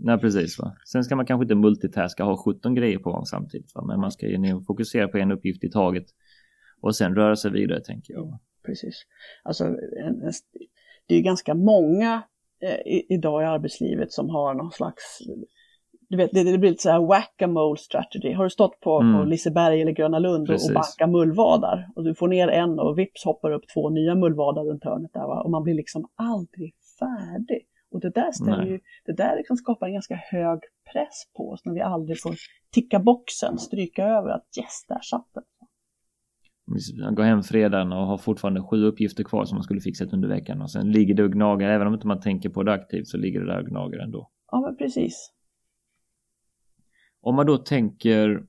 Nej, 0.00 0.18
precis. 0.18 0.58
Va? 0.58 0.76
Sen 0.92 1.04
ska 1.04 1.16
man 1.16 1.26
kanske 1.26 1.44
inte 1.44 1.54
multitaska, 1.54 2.24
ha 2.24 2.36
17 2.36 2.74
grejer 2.74 2.98
på 2.98 3.12
gång 3.12 3.24
samtidigt. 3.24 3.74
Va? 3.74 3.84
Men 3.86 4.00
man 4.00 4.12
ska 4.12 4.26
ju 4.26 4.60
fokusera 4.66 5.08
på 5.08 5.18
en 5.18 5.32
uppgift 5.32 5.64
i 5.64 5.70
taget 5.70 6.06
och 6.80 6.96
sen 6.96 7.14
röra 7.14 7.36
sig 7.36 7.50
vidare, 7.50 7.80
tänker 7.80 8.14
jag. 8.14 8.38
Precis. 8.68 9.02
Alltså, 9.42 9.64
det 11.06 11.14
är 11.14 11.20
ganska 11.20 11.54
många 11.54 12.22
eh, 12.62 13.02
idag 13.08 13.42
i 13.42 13.46
arbetslivet 13.46 14.12
som 14.12 14.30
har 14.30 14.54
någon 14.54 14.72
slags 14.72 15.20
du 16.08 16.16
vet, 16.16 16.30
det, 16.32 16.44
det 16.44 16.58
blir 16.58 16.70
lite 16.70 16.82
så 16.82 16.90
här 16.90 17.06
whack-a-mole 17.06 17.78
strategy. 17.78 18.32
Har 18.32 18.44
du 18.44 18.50
stått 18.50 18.80
på, 18.80 19.00
mm. 19.00 19.20
på 19.20 19.24
Liseberg 19.24 19.82
eller 19.82 19.92
Gröna 19.92 20.18
Lund 20.18 20.50
och, 20.50 20.54
och 20.54 20.74
banka 20.74 21.06
mullvadar 21.06 21.88
och 21.96 22.04
du 22.04 22.14
får 22.14 22.28
ner 22.28 22.48
en 22.48 22.78
och 22.78 22.98
vips 22.98 23.24
hoppar 23.24 23.50
upp 23.50 23.64
två 23.74 23.90
nya 23.90 24.14
mullvadar 24.14 24.64
runt 24.64 24.84
hörnet 24.84 25.12
där 25.12 25.26
va? 25.26 25.42
och 25.42 25.50
man 25.50 25.62
blir 25.62 25.74
liksom 25.74 26.08
aldrig 26.14 26.74
färdig. 26.98 27.66
Och 27.90 28.00
det 28.00 28.10
där, 28.10 28.32
ställer 28.32 28.64
ju, 28.64 28.80
det 29.04 29.12
där 29.12 29.36
liksom 29.36 29.56
skapar 29.56 29.86
en 29.86 29.92
ganska 29.92 30.14
hög 30.14 30.58
press 30.92 31.24
på 31.36 31.50
oss 31.50 31.64
när 31.64 31.74
vi 31.74 31.80
aldrig 31.80 32.20
får 32.20 32.34
ticka 32.72 32.98
boxen, 32.98 33.58
stryka 33.58 34.04
över 34.04 34.30
att 34.30 34.46
yes, 34.58 34.84
där 34.88 35.00
satt 35.00 35.28
den. 35.34 35.44
Man 37.04 37.14
går 37.14 37.22
hem 37.22 37.42
fredagen 37.42 37.92
och 37.92 38.06
har 38.06 38.18
fortfarande 38.18 38.62
sju 38.62 38.84
uppgifter 38.84 39.24
kvar 39.24 39.44
som 39.44 39.56
man 39.56 39.62
skulle 39.62 39.80
fixat 39.80 40.12
under 40.12 40.28
veckan 40.28 40.62
och 40.62 40.70
sen 40.70 40.92
ligger 40.92 41.14
det 41.14 41.24
och 41.24 41.32
gnagar, 41.32 41.68
även 41.68 41.86
om 41.86 41.94
inte 41.94 42.06
man 42.06 42.20
tänker 42.20 42.48
på 42.48 42.62
det 42.62 42.72
aktivt 42.72 43.08
så 43.08 43.16
ligger 43.16 43.40
det 43.40 43.46
där 43.46 43.60
och 43.60 43.66
gnagar 43.66 43.98
ändå. 43.98 44.30
Ja 44.52 44.60
men 44.60 44.76
precis. 44.76 45.32
Om 47.20 47.34
man 47.34 47.46
då 47.46 47.58
tänker, 47.58 48.42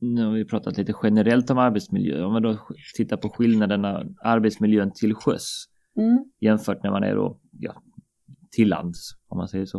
nu 0.00 0.24
har 0.24 0.32
vi 0.32 0.44
pratat 0.44 0.78
lite 0.78 0.94
generellt 1.02 1.50
om 1.50 1.58
arbetsmiljö, 1.58 2.24
om 2.24 2.32
man 2.32 2.42
då 2.42 2.58
tittar 2.96 3.16
på 3.16 3.28
skillnaderna 3.28 4.04
arbetsmiljön 4.22 4.92
till 4.94 5.14
sjöss 5.14 5.64
mm. 5.96 6.24
jämfört 6.40 6.82
när 6.82 6.90
man 6.90 7.02
är 7.02 7.14
då, 7.14 7.40
ja, 7.50 7.82
till 8.50 8.68
lands 8.68 9.10
om 9.28 9.38
man 9.38 9.48
säger 9.48 9.64
så. 9.64 9.78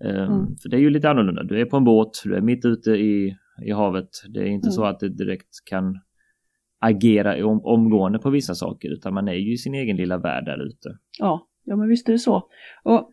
Um, 0.00 0.10
mm. 0.10 0.56
För 0.62 0.68
det 0.68 0.76
är 0.76 0.80
ju 0.80 0.90
lite 0.90 1.10
annorlunda. 1.10 1.42
Du 1.42 1.60
är 1.60 1.64
på 1.64 1.76
en 1.76 1.84
båt, 1.84 2.10
du 2.24 2.34
är 2.34 2.40
mitt 2.40 2.64
ute 2.64 2.90
i, 2.90 3.36
i 3.66 3.70
havet. 3.70 4.08
Det 4.28 4.40
är 4.40 4.46
inte 4.46 4.68
mm. 4.68 4.72
så 4.72 4.84
att 4.84 5.00
det 5.00 5.08
direkt 5.08 5.48
kan 5.70 6.00
agera 6.86 7.46
om, 7.46 7.64
omgående 7.64 8.18
på 8.18 8.30
vissa 8.30 8.54
saker 8.54 8.88
utan 8.88 9.14
man 9.14 9.28
är 9.28 9.32
ju 9.32 9.52
i 9.52 9.56
sin 9.56 9.74
egen 9.74 9.96
lilla 9.96 10.18
värld 10.18 10.44
där 10.44 10.66
ute. 10.66 10.98
Ja, 11.18 11.46
ja 11.64 11.76
men 11.76 11.88
visst 11.88 12.08
är 12.08 12.12
det 12.12 12.18
så. 12.18 12.42
Och 12.82 13.10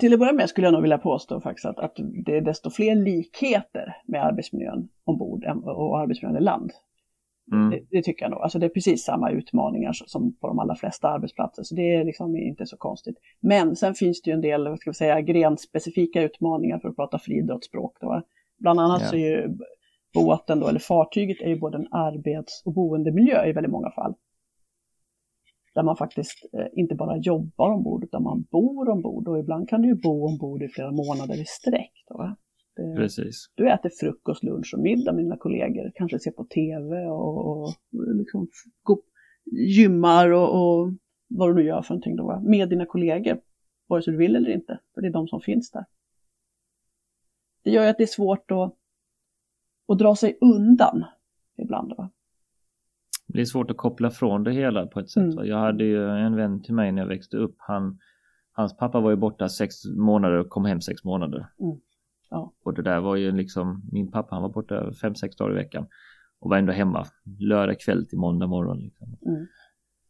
till 0.00 0.12
att 0.12 0.18
börja 0.18 0.32
med 0.32 0.48
skulle 0.48 0.66
jag 0.66 0.72
nog 0.72 0.82
vilja 0.82 0.98
påstå 0.98 1.40
faktiskt 1.40 1.66
att, 1.66 1.78
att 1.78 1.96
det 2.26 2.36
är 2.36 2.40
desto 2.40 2.70
fler 2.70 2.94
likheter 2.94 3.96
med 4.06 4.24
arbetsmiljön 4.24 4.88
ombord 5.04 5.44
och 5.64 5.98
arbetsmiljön 5.98 6.42
i 6.42 6.44
land. 6.44 6.70
Mm. 7.52 7.70
Det, 7.70 7.80
det, 7.90 8.02
tycker 8.02 8.24
jag 8.24 8.30
nog. 8.30 8.42
Alltså 8.42 8.58
det 8.58 8.66
är 8.66 8.70
precis 8.70 9.04
samma 9.04 9.30
utmaningar 9.30 9.92
som 9.92 10.36
på 10.36 10.46
de 10.46 10.58
allra 10.58 10.74
flesta 10.74 11.08
arbetsplatser, 11.08 11.62
så 11.62 11.74
det 11.74 11.94
är 11.94 12.04
liksom 12.04 12.36
inte 12.36 12.66
så 12.66 12.76
konstigt. 12.76 13.16
Men 13.40 13.76
sen 13.76 13.94
finns 13.94 14.22
det 14.22 14.30
ju 14.30 14.34
en 14.34 14.40
del, 14.40 14.68
vad 14.68 14.78
ska 14.78 14.90
vi 14.90 14.94
säga, 14.94 15.20
grenspecifika 15.20 16.22
utmaningar 16.22 16.78
för 16.78 16.88
att 16.88 16.96
prata 16.96 17.18
friidrottsspråk. 17.18 17.96
Bland 18.58 18.80
annat 18.80 19.02
ja. 19.02 19.08
så 19.08 19.16
är 19.16 19.30
ju 19.30 19.56
båten 20.14 20.60
då, 20.60 20.68
eller 20.68 20.80
fartyget, 20.80 21.40
är 21.40 21.48
ju 21.48 21.58
både 21.58 21.78
en 21.78 21.88
arbets 21.90 22.62
och 22.64 22.72
boendemiljö 22.72 23.46
i 23.46 23.52
väldigt 23.52 23.72
många 23.72 23.90
fall. 23.90 24.14
Där 25.74 25.82
man 25.82 25.96
faktiskt 25.96 26.48
eh, 26.52 26.66
inte 26.72 26.94
bara 26.94 27.16
jobbar 27.16 27.70
ombord, 27.70 28.04
utan 28.04 28.22
man 28.22 28.42
bor 28.42 28.88
ombord 28.88 29.28
och 29.28 29.38
ibland 29.38 29.68
kan 29.68 29.82
du 29.82 29.88
ju 29.88 29.94
bo 29.94 30.26
ombord 30.26 30.62
i 30.62 30.68
flera 30.68 30.90
månader 30.90 31.40
i 31.40 31.44
sträck. 31.44 31.92
Då, 32.08 32.36
det, 32.76 32.96
Precis. 32.96 33.50
Du 33.54 33.70
äter 33.70 33.90
frukost, 34.00 34.42
lunch 34.42 34.74
och 34.74 34.82
middag 34.82 35.12
med 35.12 35.24
dina 35.24 35.36
kollegor, 35.36 35.92
kanske 35.94 36.18
ser 36.18 36.30
på 36.30 36.44
tv 36.44 37.06
och, 37.06 37.46
och 37.46 37.74
liksom 37.92 38.48
gymmar 39.52 40.32
och, 40.32 40.80
och, 40.80 40.92
vad 41.28 41.50
du 41.50 41.54
nu 41.54 41.62
gör 41.68 41.82
för 41.82 41.94
någonting 41.94 42.16
då, 42.16 42.40
med 42.44 42.68
dina 42.68 42.86
kollegor, 42.86 43.40
vare 43.86 44.02
sig 44.02 44.12
du 44.12 44.18
vill 44.18 44.36
eller 44.36 44.50
inte, 44.50 44.80
för 44.94 45.02
det 45.02 45.08
är 45.08 45.12
de 45.12 45.28
som 45.28 45.40
finns 45.40 45.70
där. 45.70 45.84
Det 47.64 47.70
gör 47.70 47.82
ju 47.82 47.88
att 47.88 47.98
det 47.98 48.04
är 48.04 48.06
svårt 48.06 48.50
att, 48.50 48.74
att 49.88 49.98
dra 49.98 50.16
sig 50.16 50.38
undan 50.40 51.04
ibland. 51.56 51.92
Va? 51.96 52.10
Det 53.26 53.40
är 53.40 53.44
svårt 53.44 53.70
att 53.70 53.76
koppla 53.76 54.10
från 54.10 54.44
det 54.44 54.52
hela 54.52 54.86
på 54.86 55.00
ett 55.00 55.10
sätt. 55.10 55.32
Mm. 55.32 55.46
Jag 55.46 55.58
hade 55.58 55.84
ju 55.84 56.10
en 56.10 56.36
vän 56.36 56.62
till 56.62 56.74
mig 56.74 56.92
när 56.92 57.02
jag 57.02 57.08
växte 57.08 57.36
upp, 57.36 57.54
han, 57.58 57.98
hans 58.52 58.76
pappa 58.76 59.00
var 59.00 59.10
ju 59.10 59.16
borta 59.16 59.48
sex 59.48 59.74
månader 59.84 60.36
och 60.36 60.48
kom 60.48 60.64
hem 60.64 60.80
sex 60.80 61.04
månader. 61.04 61.46
Mm. 61.60 61.76
Ja. 62.30 62.52
Och 62.64 62.74
det 62.74 62.82
där 62.82 63.00
var 63.00 63.16
ju 63.16 63.32
liksom, 63.32 63.82
min 63.92 64.10
pappa 64.10 64.34
han 64.34 64.42
var 64.42 64.48
borta 64.48 64.92
fem, 64.92 65.14
sex 65.14 65.36
dagar 65.36 65.52
i 65.52 65.54
veckan 65.54 65.86
och 66.40 66.50
var 66.50 66.56
ändå 66.56 66.72
hemma 66.72 67.06
lördag 67.38 67.80
kväll 67.80 68.06
till 68.06 68.18
måndag 68.18 68.46
morgon. 68.46 68.78
Liksom. 68.78 69.16
Mm. 69.26 69.46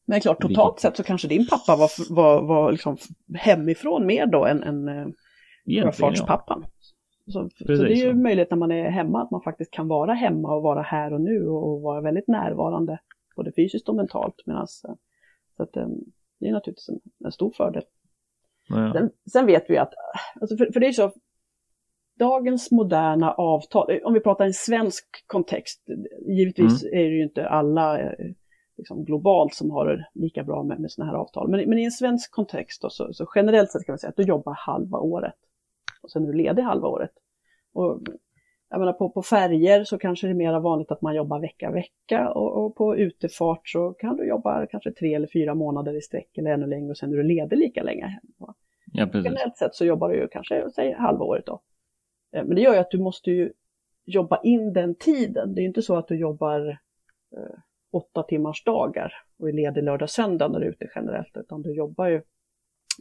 Men 0.07 0.21
klart, 0.21 0.41
totalt 0.41 0.81
sett 0.81 0.97
så 0.97 1.03
kanske 1.03 1.29
din 1.29 1.47
pappa 1.47 1.77
var, 1.77 2.15
var, 2.15 2.43
var 2.43 2.73
liksom 2.73 2.97
hemifrån 3.35 4.07
mer 4.07 4.27
då 4.27 4.47
än, 4.47 4.63
än 4.63 4.89
eh, 4.89 5.07
sjöfartspappan. 5.83 6.61
Ja. 6.63 6.69
Så, 7.27 7.49
så, 7.57 7.65
det 7.65 7.73
är 7.73 8.07
ju 8.07 8.11
så. 8.11 8.17
möjligt 8.17 8.51
när 8.51 8.59
man 8.59 8.73
är 8.73 8.91
hemma 8.91 9.23
att 9.23 9.31
man 9.31 9.43
faktiskt 9.43 9.71
kan 9.71 9.89
vara 9.89 10.13
hemma 10.13 10.55
och 10.55 10.63
vara 10.63 10.83
här 10.83 11.13
och 11.13 11.21
nu 11.21 11.49
och 11.49 11.83
vara 11.83 12.01
väldigt 12.01 12.29
närvarande 12.29 12.99
både 13.37 13.53
fysiskt 13.53 13.89
och 13.89 13.95
mentalt. 13.95 14.35
Medans, 14.47 14.85
eh, 14.89 14.95
så 15.57 15.63
att, 15.63 15.77
eh, 15.77 15.89
det 16.41 16.47
är 16.47 16.53
naturligtvis 16.53 16.89
en, 16.89 17.01
en 17.25 17.33
stor 17.33 17.51
fördel. 17.51 17.83
Ja. 18.69 18.93
Sen, 18.93 19.11
sen, 19.33 19.47
vet 19.47 19.71
vi 19.71 19.79
att, 19.79 19.93
alltså 20.41 20.57
för, 20.57 20.73
för 20.73 20.81
det 20.81 20.87
är 20.87 20.93
så, 20.93 21.13
dagens 22.19 22.71
moderna 22.71 23.33
avtal, 23.33 23.91
eh, 23.91 23.99
om 24.05 24.15
vi 24.15 24.21
pratar 24.21 24.45
i 24.45 24.49
en 24.49 24.55
svensk 24.55 25.25
kontext, 25.27 25.83
givetvis 26.29 26.85
mm. 26.85 26.99
är 26.99 27.05
det 27.05 27.17
ju 27.17 27.23
inte 27.23 27.49
alla 27.49 28.15
liksom, 28.77 29.05
globalt 29.05 29.55
som 29.55 29.71
har 29.71 29.87
det 29.87 30.09
lika 30.15 30.45
bra 30.45 30.63
med, 30.63 30.81
med 30.81 30.91
sådana 30.91 31.13
här 31.13 31.19
avtal, 31.19 31.51
men, 31.51 31.69
men, 31.69 31.79
i 31.79 31.85
en 31.85 31.91
svensk 31.91 32.33
kontext 32.33 32.83
då, 32.83 32.91
så, 32.91 33.13
så, 33.13 33.27
generellt 33.35 33.71
sett 33.71 33.87
kan 33.87 33.93
man 33.93 33.99
säga 33.99 34.11
att 34.11 34.17
du 34.17 34.23
jobbar 34.23 34.55
halva 34.57 34.99
året 34.99 35.35
och 36.05 36.11
sen 36.11 36.23
är 36.23 36.27
du 36.27 36.33
ledig 36.33 36.63
halva 36.63 36.89
året. 36.89 37.13
Och, 37.73 38.01
jag 38.69 38.79
menar 38.79 38.93
på, 38.93 39.11
på 39.11 39.23
färger 39.23 39.85
så 39.85 39.99
kanske 39.99 40.27
det 40.27 40.31
är 40.31 40.35
mer 40.35 40.61
vanligt 40.61 40.91
att 40.91 41.03
man 41.03 41.15
jobbar 41.15 41.41
vecka 41.41 41.71
vecka 41.71 42.31
och, 42.31 42.65
och, 42.65 42.77
på 42.77 42.97
utefart 42.97 43.69
så 43.69 43.93
kan 43.93 44.17
du 44.17 44.29
jobba 44.29 44.67
kanske 44.67 44.93
tre 44.93 45.15
eller 45.15 45.29
fyra 45.33 45.55
månader 45.55 45.97
i 45.97 46.01
sträck 46.01 46.39
eller 46.39 46.51
ännu 46.51 46.67
längre 46.67 46.91
och 46.91 46.97
sen 46.97 47.13
är 47.13 47.17
du 47.17 47.23
ledig 47.23 47.59
lika 47.59 47.83
länge. 47.83 48.21
Ja, 48.93 49.09
Generellt 49.15 49.57
sett 49.57 49.75
så 49.75 49.85
jobbar 49.85 50.09
du 50.09 50.17
ju 50.17 50.29
kanske, 50.29 50.71
säg 50.75 50.93
halva 50.93 51.25
året 51.25 51.47
då. 51.47 51.61
Eh, 52.33 52.45
men 52.45 52.55
det 52.55 52.61
gör 52.63 52.73
ju 52.73 52.79
att 52.79 52.91
du 52.91 52.99
måste 52.99 53.31
ju 53.31 53.53
jobba 54.05 54.41
in 54.43 54.73
den 54.73 54.95
tiden. 54.95 55.55
Det 55.55 55.61
är 55.61 55.65
inte 55.65 55.83
så 55.83 55.97
att 55.97 56.09
du 56.09 56.17
jobbar 56.17 56.69
eh, 57.37 57.59
åtta 57.93 58.23
timmars 58.23 58.65
dagar 58.65 59.13
och 59.39 59.49
är 59.49 59.53
ledig 59.53 59.85
lördag 59.85 60.11
söndag 60.11 60.49
när 60.49 60.61
du 60.61 60.67
är 60.67 60.71
ute 60.71 60.91
generellt, 60.95 61.37
utan 61.37 61.63
du 61.63 61.75
jobbar 61.75 62.07
ju 62.07 62.23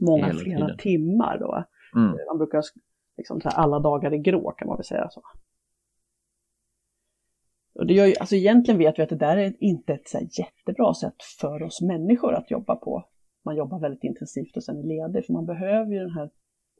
många 0.02 0.26
Hela 0.26 0.40
flera 0.40 0.60
tiden. 0.60 0.78
timmar 0.78 1.38
då. 1.38 1.64
Mm. 1.96 2.10
Eh, 2.10 2.26
man 2.28 2.38
brukar 2.38 2.64
liksom 3.18 3.42
så 3.42 3.50
alla 3.50 3.80
dagar 3.80 4.14
i 4.14 4.18
grå 4.18 4.52
kan 4.52 4.68
man 4.68 4.78
väl 4.78 4.86
säga 4.86 5.10
så. 5.10 5.22
Och 7.76 7.88
det 7.88 7.94
gör 7.94 8.06
ju, 8.06 8.14
alltså 8.20 8.36
egentligen 8.36 8.78
vet 8.78 9.00
vi 9.00 9.04
att 9.04 9.10
det 9.10 9.16
där 9.16 9.38
är 9.38 9.54
inte 9.60 9.94
ett 9.94 10.08
så 10.08 10.20
jättebra 10.40 10.94
sätt 10.94 11.24
för 11.42 11.64
oss 11.64 11.82
människor 11.82 12.34
att 12.34 12.52
jobba 12.52 12.76
på. 12.76 13.06
Man 13.46 13.56
jobbar 13.56 13.80
väldigt 13.80 14.04
intensivt 14.04 14.58
och 14.58 14.64
sen 14.64 14.78
är 14.78 14.84
ledig, 14.84 15.26
för 15.26 15.34
man 15.34 15.46
behöver 15.46 15.92
ju 15.92 16.00
den 16.00 16.12
här 16.12 16.30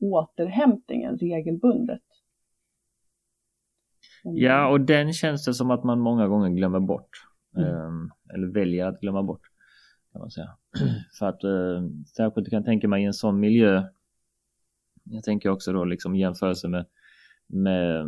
återhämtningen 0.02 1.18
regelbundet. 1.18 2.02
Ja, 4.24 4.68
och 4.68 4.82
den 4.82 5.14
känns 5.14 5.46
det 5.46 5.54
som 5.54 5.72
att 5.72 5.84
man 5.84 6.00
många 6.00 6.28
gånger 6.28 6.50
glömmer 6.50 6.80
bort. 6.80 7.10
Mm. 7.58 7.70
Um, 7.70 8.12
eller 8.34 8.48
väljer 8.48 8.86
att 8.86 9.00
glömma 9.00 9.24
bort. 9.24 9.42
Kan 10.12 10.20
man 10.20 10.32
säga. 10.32 10.58
För 11.20 11.26
att 11.26 11.44
uh, 11.44 11.90
särskilt 12.16 12.50
kan 12.50 12.58
jag 12.58 12.66
tänka 12.66 12.88
mig 12.88 13.04
i 13.04 13.06
en 13.06 13.14
sån 13.14 13.40
miljö. 13.40 13.84
Jag 15.04 15.24
tänker 15.24 15.50
också 15.50 15.74
då 15.74 15.86
liksom 15.86 16.16
jämförelse 16.16 16.68
med, 16.68 16.86
med 17.48 18.06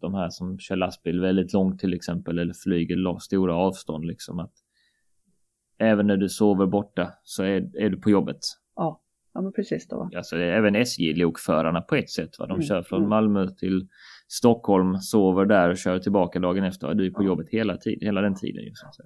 de 0.00 0.14
här 0.14 0.28
som 0.28 0.58
kör 0.58 0.76
lastbil 0.76 1.20
väldigt 1.20 1.52
långt 1.52 1.80
till 1.80 1.94
exempel 1.94 2.38
eller 2.38 2.54
flyger 2.64 3.18
stora 3.18 3.54
avstånd 3.54 4.04
liksom 4.04 4.38
att 4.38 4.52
även 5.78 6.06
när 6.06 6.16
du 6.16 6.28
sover 6.28 6.66
borta 6.66 7.12
så 7.22 7.42
är, 7.42 7.76
är 7.76 7.90
du 7.90 8.00
på 8.00 8.10
jobbet. 8.10 8.38
Ja, 8.76 9.02
ja 9.34 9.40
men 9.40 9.52
precis 9.52 9.88
då. 9.88 10.10
Alltså 10.16 10.36
även 10.36 10.76
SJ-lokförarna 10.76 11.80
på 11.80 11.94
ett 11.94 12.10
sätt. 12.10 12.38
Va? 12.38 12.46
De 12.46 12.54
mm. 12.54 12.62
kör 12.62 12.82
från 12.82 12.98
mm. 12.98 13.10
Malmö 13.10 13.48
till 13.50 13.88
Stockholm, 14.28 14.98
sover 14.98 15.44
där 15.44 15.70
och 15.70 15.78
kör 15.78 15.98
tillbaka 15.98 16.38
dagen 16.38 16.64
efter. 16.64 16.94
Du 16.94 17.06
är 17.06 17.10
på 17.10 17.24
jobbet 17.24 17.48
hela 17.48 17.76
tiden, 17.76 18.06
hela 18.06 18.20
den 18.20 18.34
tiden. 18.34 18.64
Just, 18.64 18.80
så. 18.92 19.02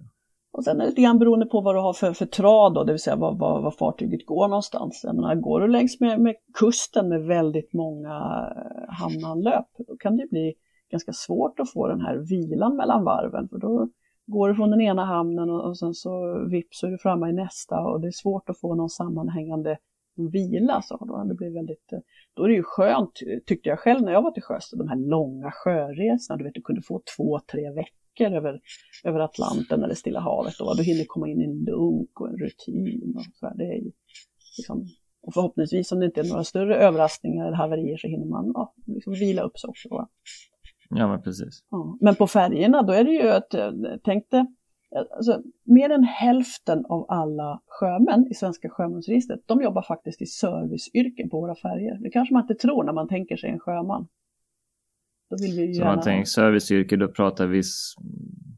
Och 0.58 0.64
sen 0.64 0.76
är 0.76 0.84
det 0.84 0.90
lite 0.90 1.02
grann 1.02 1.18
beroende 1.18 1.46
på 1.46 1.60
vad 1.60 1.74
du 1.74 1.80
har 1.80 1.92
för, 1.92 2.12
för 2.12 2.26
trad 2.26 2.74
då, 2.74 2.84
det 2.84 2.92
vill 2.92 3.00
säga 3.00 3.16
var, 3.16 3.34
var, 3.34 3.60
var 3.62 3.70
fartyget 3.70 4.26
går 4.26 4.48
någonstans. 4.48 5.00
Jag 5.04 5.14
menar, 5.14 5.34
går 5.34 5.60
du 5.60 5.68
längs 5.68 6.00
med, 6.00 6.20
med 6.20 6.34
kusten 6.58 7.08
med 7.08 7.22
väldigt 7.22 7.72
många 7.72 8.16
eh, 8.56 8.94
hamnanlöp, 8.94 9.66
då 9.88 9.96
kan 9.96 10.16
det 10.16 10.26
bli 10.30 10.54
ganska 10.90 11.12
svårt 11.12 11.60
att 11.60 11.72
få 11.72 11.86
den 11.86 12.00
här 12.00 12.16
vilan 12.16 12.76
mellan 12.76 13.04
varven. 13.04 13.48
För 13.48 13.58
då 13.58 13.88
går 14.26 14.48
du 14.48 14.54
från 14.54 14.70
den 14.70 14.80
ena 14.80 15.04
hamnen 15.04 15.50
och, 15.50 15.68
och 15.68 15.78
sen 15.78 15.94
så 15.94 16.44
vips 16.50 16.82
är 16.82 16.88
du 16.88 16.98
framme 16.98 17.28
i 17.28 17.32
nästa 17.32 17.80
och 17.80 18.00
det 18.00 18.06
är 18.06 18.12
svårt 18.12 18.48
att 18.48 18.60
få 18.60 18.74
någon 18.74 18.90
sammanhängande 18.90 19.78
vila. 20.32 20.82
Så 20.82 20.96
då, 20.96 21.24
det 21.24 21.34
blir 21.34 21.54
väldigt, 21.54 21.92
eh, 21.92 21.98
då 22.34 22.44
är 22.44 22.48
det 22.48 22.54
ju 22.54 22.62
skönt, 22.62 23.12
tyckte 23.46 23.68
jag 23.68 23.78
själv 23.78 24.02
när 24.02 24.12
jag 24.12 24.22
var 24.22 24.30
till 24.30 24.42
sjöss, 24.42 24.70
de 24.70 24.88
här 24.88 24.96
långa 24.96 25.50
sjöresorna. 25.50 26.36
Du 26.36 26.44
vet, 26.44 26.54
du 26.54 26.62
kunde 26.62 26.82
få 26.82 27.02
två, 27.16 27.40
tre 27.52 27.70
veckor 27.70 27.98
över, 28.26 28.60
över 29.04 29.20
Atlanten 29.20 29.82
eller 29.82 29.94
Stilla 29.94 30.20
havet. 30.20 30.54
Då, 30.58 30.75
du 30.75 30.82
hinner 30.82 31.04
komma 31.04 31.28
in 31.28 31.40
i 31.40 31.44
en 31.44 31.64
lunk 31.64 32.20
och 32.20 32.28
en 32.28 32.37
rutin. 32.37 33.14
Och, 33.16 33.22
så 33.34 33.46
här. 33.46 33.54
Det 33.56 33.64
är 33.64 33.82
liksom, 34.58 34.87
och 35.22 35.34
förhoppningsvis 35.34 35.92
om 35.92 36.00
det 36.00 36.06
inte 36.06 36.20
är 36.20 36.28
några 36.28 36.44
större 36.44 36.76
överraskningar 36.76 37.46
eller 37.46 37.56
haverier 37.56 37.96
så 37.96 38.08
hinner 38.08 38.26
man 38.26 38.52
ja, 38.54 38.75
liksom 38.87 39.12
vila 39.12 39.42
upp 39.42 39.58
sig 39.58 39.68
också. 39.68 39.88
Ja, 40.90 41.08
men 41.08 41.22
precis. 41.22 41.64
Ja. 41.70 41.98
Men 42.00 42.14
på 42.14 42.26
färgerna, 42.26 42.82
då 42.82 42.92
är 42.92 43.04
det 43.04 43.10
ju 43.10 43.28
att, 43.28 43.54
eh, 43.54 43.72
tänk 44.04 44.30
dig, 44.30 44.46
alltså, 45.16 45.42
mer 45.64 45.90
än 45.90 46.04
hälften 46.04 46.84
av 46.87 47.06
alla 47.08 47.60
sjömän 47.66 48.26
i 48.30 48.34
svenska 48.34 48.68
sjömansregistret, 48.68 49.40
de 49.46 49.62
jobbar 49.62 49.82
faktiskt 49.82 50.22
i 50.22 50.26
serviceyrken 50.26 51.30
på 51.30 51.40
våra 51.40 51.54
färger. 51.54 51.98
Det 52.02 52.10
kanske 52.10 52.34
man 52.34 52.42
inte 52.42 52.54
tror 52.54 52.84
när 52.84 52.92
man 52.92 53.08
tänker 53.08 53.37
sig 53.37 53.50
en 53.50 53.58
sjöman. 53.58 54.08
Då 55.30 55.37
vill 55.42 55.56
vi 55.56 55.66
ju 55.66 55.75
Så 55.75 55.80
gärna... 55.80 55.94
man 55.94 56.04
tänker 56.04 56.25
serviceyrke, 56.25 56.97
då 56.97 57.08
pratar 57.08 57.47
vi 57.47 57.62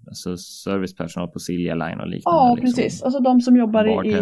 alltså 0.09 0.37
servicepersonal 0.37 1.29
på 1.29 1.39
Silja 1.39 1.75
Line 1.75 2.01
och 2.01 2.09
liknande. 2.09 2.37
Ja, 2.39 2.55
liksom. 2.61 2.83
precis. 2.83 3.03
Alltså 3.03 3.21
de 3.21 3.41
som 3.41 3.57
jobbar 3.57 4.05
i, 4.05 4.09
i 4.09 4.15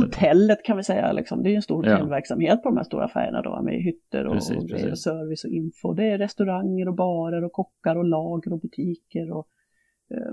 hotellet 0.00 0.64
kan 0.64 0.76
vi 0.76 0.82
säga. 0.82 1.12
Liksom. 1.12 1.42
Det 1.42 1.48
är 1.48 1.50
ju 1.50 1.56
en 1.56 1.62
stor 1.62 1.86
Ja. 1.86 1.92
hotellverksamhet 1.92 2.62
på 2.62 2.68
de 2.68 2.76
här 2.76 2.84
stora 2.84 3.04
affärerna 3.04 3.42
då 3.42 3.62
med 3.62 3.74
hytter 3.74 4.26
och, 4.26 4.34
Precis, 4.34 4.56
och, 4.56 4.68
grejer, 4.68 4.84
och 4.84 4.90
precis. 4.90 5.04
service 5.04 5.44
och 5.44 5.50
info. 5.50 5.94
Det 5.94 6.04
är 6.04 6.18
restauranger 6.18 6.88
och 6.88 6.94
barer 6.94 7.44
och 7.44 7.52
kockar 7.52 7.96
och 7.96 8.04
lager 8.04 8.52
och 8.52 8.60
butiker 8.60 9.30
och 9.32 9.46
eh, 10.14 10.32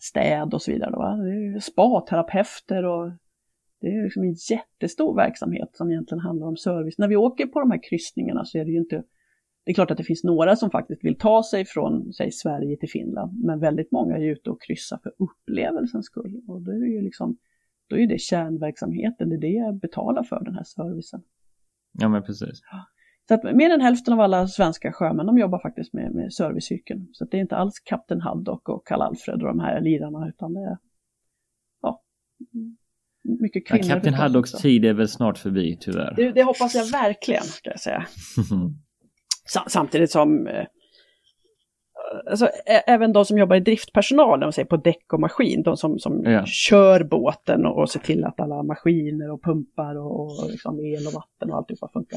städ 0.00 0.54
och 0.54 0.62
så 0.62 0.70
vidare. 0.72 0.90
Då, 0.90 0.98
va? 0.98 1.16
Det 1.16 1.30
är 1.30 1.52
ju 1.54 1.60
spa-terapeuter 1.60 2.84
och 2.84 3.10
det 3.80 3.86
är 3.86 4.04
liksom 4.04 4.22
en 4.22 4.34
jättestor 4.50 5.16
verksamhet 5.16 5.68
som 5.72 5.90
egentligen 5.90 6.20
handlar 6.20 6.46
om 6.46 6.56
service. 6.56 6.98
När 6.98 7.08
vi 7.08 7.16
åker 7.16 7.46
på 7.46 7.60
de 7.60 7.70
här 7.70 7.80
kryssningarna 7.90 8.44
så 8.44 8.58
är 8.58 8.64
det 8.64 8.70
ju 8.70 8.78
inte 8.78 9.02
det 9.64 9.70
är 9.72 9.74
klart 9.74 9.90
att 9.90 9.96
det 9.96 10.04
finns 10.04 10.24
några 10.24 10.56
som 10.56 10.70
faktiskt 10.70 11.04
vill 11.04 11.18
ta 11.18 11.42
sig 11.42 11.64
från, 11.64 12.12
säg 12.12 12.32
Sverige 12.32 12.76
till 12.76 12.90
Finland, 12.90 13.44
men 13.44 13.60
väldigt 13.60 13.92
många 13.92 14.16
är 14.16 14.22
ute 14.22 14.50
och 14.50 14.62
kryssar 14.62 14.98
för 15.02 15.12
upplevelsens 15.18 16.06
skull. 16.06 16.42
Och 16.48 16.62
då 16.62 16.72
är 16.72 16.80
det 16.80 16.88
ju 16.88 17.02
liksom, 17.02 17.36
då 17.86 17.98
är 17.98 18.06
det 18.06 18.20
kärnverksamheten, 18.20 19.28
det 19.28 19.34
är 19.34 19.40
det 19.40 19.48
jag 19.48 19.74
betalar 19.74 20.22
för, 20.22 20.44
den 20.44 20.54
här 20.54 20.64
servicen. 20.64 21.22
Ja, 21.92 22.08
men 22.08 22.22
precis. 22.22 22.60
Så 23.28 23.34
att 23.34 23.56
mer 23.56 23.70
än 23.70 23.80
hälften 23.80 24.14
av 24.14 24.20
alla 24.20 24.48
svenska 24.48 24.92
sjömän, 24.92 25.26
de 25.26 25.38
jobbar 25.38 25.58
faktiskt 25.58 25.92
med, 25.92 26.14
med 26.14 26.32
serviceyrken. 26.32 27.08
Så 27.12 27.24
det 27.24 27.36
är 27.36 27.40
inte 27.40 27.56
alls 27.56 27.78
Kapten 27.78 28.20
Haddock 28.20 28.68
och 28.68 28.86
Karl-Alfred 28.86 29.42
och 29.42 29.48
de 29.48 29.60
här 29.60 29.80
lirarna, 29.80 30.28
utan 30.28 30.54
det 30.54 30.60
är, 30.60 30.78
ja, 31.82 32.02
mycket 33.22 33.62
Ja, 33.70 33.76
kvinnor. 33.76 33.94
Kapten 33.94 34.12
förstås 34.12 34.20
Haddocks 34.20 34.52
tid 34.52 34.84
är 34.84 34.92
väl 34.92 35.08
snart 35.08 35.38
förbi, 35.38 35.76
tyvärr. 35.80 36.14
Det, 36.16 36.32
det 36.32 36.42
hoppas 36.42 36.74
jag 36.74 36.90
verkligen, 36.90 37.42
ska 37.42 37.70
jag 37.70 37.80
säga. 37.80 38.06
Sa- 39.44 39.64
Samtidigt 39.68 40.10
som 40.10 40.46
eh, 40.46 40.66
alltså, 42.30 42.48
även 42.86 43.12
de 43.12 43.24
som 43.24 43.38
jobbar 43.38 43.56
i 43.56 43.60
driftpersonal, 43.60 44.40
de 44.40 44.52
säger 44.52 44.66
på 44.66 44.76
däck 44.76 45.12
och 45.12 45.20
maskin, 45.20 45.62
de 45.62 45.76
som, 45.76 45.98
som 45.98 46.22
Ja. 46.24 46.46
kör 46.46 47.04
båten 47.04 47.66
och, 47.66 47.78
och 47.78 47.90
ser 47.90 48.00
till 48.00 48.24
att 48.24 48.40
alla 48.40 48.62
maskiner 48.62 49.30
och 49.30 49.42
pumpar 49.42 49.94
och, 49.96 50.20
och 50.44 50.50
liksom 50.50 50.80
el 50.80 51.06
och 51.06 51.12
vatten 51.12 51.50
och 51.50 51.56
alltihopa 51.56 51.90
funkar. 51.92 52.16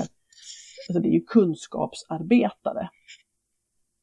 Alltså 0.89 1.01
det 1.01 1.09
är 1.09 1.13
ju 1.13 1.21
kunskapsarbetare. 1.21 2.89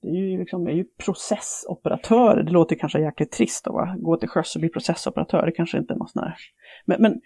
Det 0.03 0.09
är 0.09 0.13
ju, 0.31 0.39
liksom, 0.39 0.65
det 0.65 0.71
är 0.71 0.75
ju 0.77 0.85
processoperatörer, 1.05 2.43
det 2.43 2.53
låter 2.53 2.77
kanske 2.77 3.01
jäkligt 3.01 3.33
trist 3.33 3.67
att 3.67 4.01
gå 4.03 4.17
till 4.17 4.29
sjöss 4.29 4.55
och 4.55 4.61
bli 4.61 4.69
processoperatör, 4.69 5.47
det 5.47 5.53
kanske 5.53 5.79
inte 5.79 5.95
är 5.95 5.99
något 5.99 6.11
sånt 6.11 6.25
här. 6.25 6.35
Men, 6.87 7.03
men 7.03 7.21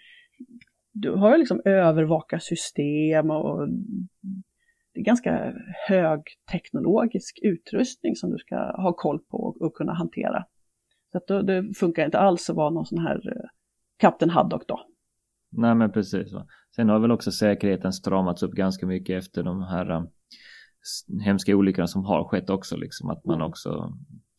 du 0.93 1.11
har 1.11 1.31
ju 1.31 1.37
liksom 1.37 1.61
övervakarsystem 1.65 3.31
och 3.31 3.67
det 3.67 3.73
är 3.73 4.48
ganska 5.03 5.53
högteknologisk 5.87 7.39
utrustning 7.41 8.15
som 8.15 8.31
du 8.31 8.37
ska 8.37 8.55
ha 8.55 8.93
koll 8.93 9.19
på 9.19 9.37
och, 9.37 9.61
och 9.61 9.73
kunna 9.73 9.93
hantera. 9.93 10.45
Så 11.11 11.17
att 11.17 11.27
då, 11.27 11.41
det 11.41 11.73
funkar 11.79 12.05
inte 12.05 12.19
alls 12.19 12.49
att 12.49 12.55
vara 12.55 12.69
någon 12.69 12.85
sån 12.85 12.99
här 12.99 13.15
eh, 13.35 13.49
Kapten 13.97 14.29
Haddock 14.29 14.67
då. 14.67 14.79
Nej, 15.51 15.75
men 15.75 15.91
precis. 15.91 16.33
Va? 16.33 16.47
Sen 16.75 16.89
har 16.89 16.99
väl 16.99 17.11
också 17.11 17.31
säkerheten 17.31 17.93
stramats 17.93 18.43
upp 18.43 18.51
ganska 18.53 18.85
mycket 18.85 19.17
efter 19.23 19.43
de 19.43 19.63
här 19.63 19.91
um, 19.91 20.03
s- 20.81 21.21
hemska 21.25 21.55
olyckorna 21.55 21.87
som 21.87 22.05
har 22.05 22.23
skett 22.23 22.49
också. 22.49 22.77
Liksom, 22.77 23.09
att 23.09 23.25
man 23.25 23.35
Mm. 23.35 23.47
också 23.47 23.93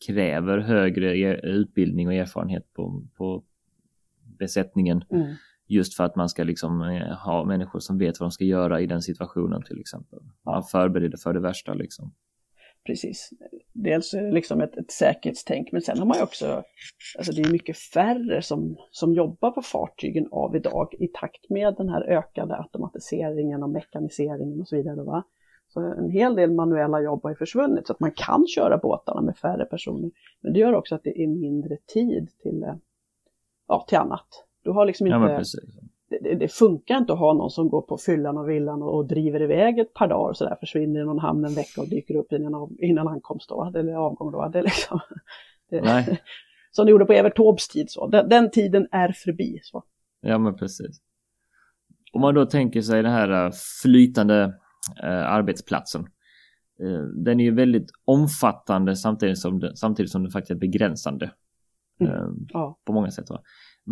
kräver 0.07 0.59
högre 0.59 1.19
er- 1.19 1.45
utbildning 1.47 2.07
och 2.07 2.14
erfarenhet 2.14 2.73
på, 2.73 3.02
på 3.17 3.45
besättningen. 4.38 5.05
Mm. 5.11 5.35
Just 5.70 5.94
för 5.94 6.04
att 6.04 6.16
man 6.16 6.28
ska 6.28 6.44
liksom 6.44 6.82
eh, 6.82 7.16
ha 7.16 7.44
människor 7.44 7.78
som 7.78 7.98
vet 7.98 8.20
vad 8.20 8.26
de 8.26 8.30
ska 8.30 8.44
göra 8.44 8.80
i 8.80 8.86
den 8.86 9.02
situationen 9.02 9.62
till 9.62 9.80
exempel. 9.80 10.18
Man 10.44 10.62
förbereder 10.62 11.18
för 11.18 11.32
det 11.32 11.40
värsta 11.40 11.74
liksom. 11.74 12.14
Precis. 12.86 13.30
Dels 13.72 14.14
är 14.14 14.22
det 14.22 14.32
liksom 14.32 14.60
ett, 14.60 14.76
ett 14.76 14.90
säkerhetstänk, 14.90 15.72
men 15.72 15.82
sen 15.82 15.98
har 15.98 16.06
man 16.06 16.16
ju 16.16 16.22
också, 16.22 16.62
alltså 17.18 17.32
det 17.32 17.42
är 17.42 17.52
mycket 17.52 17.78
färre 17.78 18.42
som, 18.42 18.76
som 18.90 19.14
jobbar 19.14 19.50
på 19.50 19.62
fartygen 19.62 20.28
av 20.30 20.56
idag 20.56 20.94
i 20.98 21.08
takt 21.08 21.50
med 21.50 21.74
den 21.76 21.88
här 21.88 22.02
ökade 22.02 22.56
automatiseringen 22.56 23.62
och 23.62 23.70
mekaniseringen 23.70 24.60
och 24.60 24.68
så 24.68 24.76
vidare. 24.76 25.02
Va? 25.02 25.24
Så 25.68 25.80
en 25.80 26.10
hel 26.10 26.36
del 26.36 26.52
manuella 26.52 27.00
jobb 27.00 27.22
har 27.22 27.30
ju 27.30 27.36
försvunnit 27.36 27.86
så 27.86 27.92
att 27.92 28.00
man 28.00 28.12
kan 28.12 28.46
köra 28.46 28.78
båtarna 28.78 29.20
med 29.20 29.36
färre 29.36 29.64
personer. 29.64 30.11
Men 30.40 30.52
det 30.52 30.59
gör 30.59 30.74
också 30.74 30.94
att 30.94 31.04
det 31.04 31.22
är 31.22 31.26
mindre 31.26 31.76
tid 31.76 32.28
till, 32.42 32.62
eh, 32.62 32.74
ja, 33.68 33.85
till 33.88 33.98
annat. 33.98 34.46
Du 34.62 34.70
har 34.70 34.87
liksom 34.87 35.07
Ja, 35.07 35.23
inte, 35.23 35.37
precis. 35.37 35.61
det, 36.11 36.18
det, 36.23 36.35
det 36.35 36.49
funkar 36.49 36.99
inte 36.99 37.12
att 37.12 37.18
ha 37.18 37.35
någon 37.35 37.51
som 37.51 37.68
går 37.68 37.83
på 37.83 37.99
fyllan 37.99 38.38
och 38.38 38.49
villan 38.49 38.83
och, 38.83 38.94
och 38.96 39.07
driver 39.07 39.42
iväg 39.42 39.79
ett 39.79 39.94
par 39.94 40.09
dagar 40.09 40.31
och 40.31 40.37
sådär, 40.37 40.57
försvinner 40.61 41.01
i 41.01 41.05
någon 41.05 41.18
hamn 41.18 41.44
en 41.44 41.55
vecka 41.55 41.81
och 41.81 41.88
dyker 41.88 42.16
upp 42.16 42.33
innan, 42.33 42.55
av, 42.55 42.70
innan 42.79 43.09
ankomst 43.09 43.49
då, 43.49 43.73
eller 43.77 43.92
avgång 43.94 44.33
då. 44.33 44.49
Det 44.53 44.62
liksom, 44.62 45.01
det, 45.70 45.81
Nej. 45.81 46.20
Som 46.73 46.87
det 46.87 46.90
gjorde 46.90 47.05
på 47.05 47.12
Evert 47.12 47.37
Taubes 47.37 47.68
tid 47.68 47.90
så. 47.90 48.07
Den, 48.07 48.29
den 48.29 48.51
tiden 48.51 48.88
är 48.90 49.12
förbi. 49.12 49.59
Så. 49.62 49.85
Ja, 50.20 50.38
men 50.38 50.57
precis. 50.57 51.01
Om 52.12 52.20
man 52.20 52.35
då 52.35 52.46
tänker 52.46 52.81
sig 52.83 53.03
den 53.03 53.12
här 53.12 53.46
eh, 53.46 53.53
flytande 53.83 54.55
eh, 55.03 55.33
arbetsplatsen. 55.33 56.01
Eh, 56.83 57.01
den 57.25 57.40
är 57.40 57.44
ju 57.44 57.55
väldigt 57.55 57.90
omfattande 58.05 58.96
samtidigt 58.96 59.38
som, 59.38 59.59
den, 59.61 59.77
samtidigt 59.77 60.12
som 60.12 60.23
den 60.23 60.31
faktiskt 60.31 60.51
är 60.51 60.55
begränsande. 60.55 61.33
Mm. 62.01 62.12
Eh, 62.12 62.29
Ja. 62.49 62.79
på 62.85 62.92
många 62.92 63.11
sätt. 63.11 63.31
Va? 63.31 63.40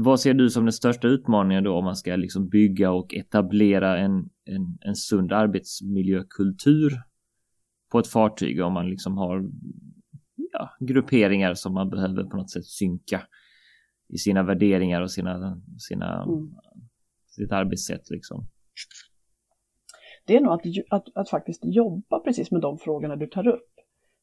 Vad 0.01 0.21
ser 0.21 0.35
du 0.35 0.51
som 0.51 0.65
den 0.65 0.73
största 0.73 1.09
utmaningen 1.09 1.65
då 1.65 1.75
om 1.75 1.85
man 1.85 1.97
ska 1.97 2.17
liksom 2.17 2.49
bygga 2.49 2.91
och 2.91 3.15
etablera 3.15 3.99
en, 3.99 4.31
en, 4.45 4.79
en 4.81 4.97
sund 4.97 5.33
arbetsmiljökultur 5.33 6.93
på 7.93 7.99
ett 7.99 8.07
fartyg 8.07 8.61
om 8.61 8.73
man 8.73 8.91
liksom 8.91 9.19
har 9.19 9.51
ja, 10.53 10.71
grupperingar 10.81 11.55
som 11.55 11.75
man 11.75 11.91
behöver 11.91 12.25
på 12.25 12.37
något 12.37 12.51
sätt 12.51 12.67
synka 12.67 13.23
i 14.09 14.19
sina 14.19 14.43
värderingar 14.43 15.03
och 15.03 15.11
sina, 15.11 15.63
sina 15.79 16.23
Mm. 16.23 16.51
sitt 17.27 17.53
arbetssätt 17.53 18.11
liksom. 18.11 18.47
Det 20.27 20.37
är 20.37 20.41
nog 20.41 20.53
att, 20.53 20.63
att, 20.91 21.17
att 21.17 21.31
faktiskt 21.31 21.63
jobba 21.65 22.21
precis 22.21 22.51
med 22.51 22.61
de 22.61 22.79
frågorna 22.79 23.17
du 23.17 23.27
tar 23.27 23.49
upp. 23.49 23.71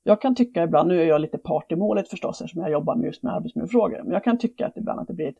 Jag 0.03 0.21
kan 0.21 0.35
tycka 0.35 0.63
ibland, 0.63 0.87
nu 0.87 1.01
är 1.01 1.05
jag 1.05 1.21
lite 1.21 1.37
part 1.37 1.71
i 1.71 1.75
målet 1.75 2.09
förstås 2.09 2.41
eftersom 2.41 2.61
jag 2.61 2.71
jobbar 2.71 2.95
med 2.95 3.05
just 3.05 3.23
med 3.23 3.33
arbetsmiljöfrågor, 3.33 4.03
men 4.03 4.11
jag 4.11 4.23
kan 4.23 4.37
tycka 4.37 4.67
att 4.67 4.77
ibland 4.77 4.99
att 4.99 5.07
det 5.07 5.13
blir 5.13 5.27
ett 5.27 5.37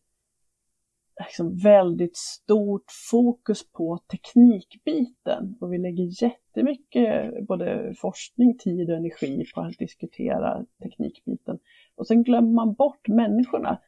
liksom 1.19 1.57
väldigt 1.57 2.17
stort 2.17 2.85
fokus 3.11 3.71
på 3.71 3.99
teknikbiten 4.11 5.57
och 5.61 5.73
vi 5.73 5.77
lägger 5.77 6.23
jättemycket 6.23 7.47
både 7.47 7.93
forskning, 7.97 8.57
tid 8.57 8.89
och 8.89 8.97
energi 8.97 9.45
på 9.55 9.61
att 9.61 9.77
diskutera 9.77 10.65
teknikbiten. 10.83 11.59
Och 11.95 12.07
sen 12.07 12.23
glömmer 12.23 12.53
man 12.53 12.73
bort 12.73 13.07
människorna. 13.07 13.79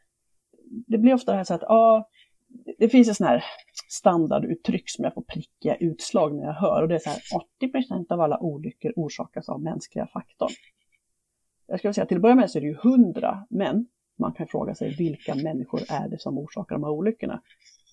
Det 0.87 0.97
blir 0.97 1.13
ofta 1.13 1.31
det 1.31 1.37
här 1.37 1.43
så 1.43 1.53
att, 1.53 1.63
ah, 1.63 2.09
det 2.77 2.89
finns 2.89 3.09
ett 3.09 3.17
sån 3.17 3.27
här 3.27 3.43
standarduttryck 3.89 4.89
som 4.89 5.03
jag 5.03 5.13
får 5.13 5.21
prickiga 5.21 5.75
utslag 5.75 6.35
när 6.35 6.43
jag 6.43 6.53
hör 6.53 6.81
och 6.81 6.87
det 6.87 6.95
är 6.95 6.99
så 6.99 7.09
här 7.09 7.21
80% 7.61 8.11
av 8.11 8.21
alla 8.21 8.39
olyckor 8.39 8.93
orsakas 8.95 9.49
av 9.49 9.61
mänskliga 9.61 10.07
faktorn. 10.07 10.51
Jag 11.67 11.79
skulle 11.79 11.93
säga 11.93 12.05
till 12.05 12.17
att 12.17 12.21
börja 12.21 12.35
med 12.35 12.51
så 12.51 12.57
är 12.57 12.61
det 12.61 12.67
ju 12.67 12.77
100, 12.83 13.45
men 13.49 13.87
man 14.19 14.31
kan 14.31 14.47
fråga 14.47 14.75
sig 14.75 14.95
vilka 14.95 15.35
människor 15.35 15.81
är 15.89 16.07
det 16.09 16.21
som 16.21 16.37
orsakar 16.37 16.75
de 16.75 16.83
här 16.83 16.91
olyckorna? 16.91 17.41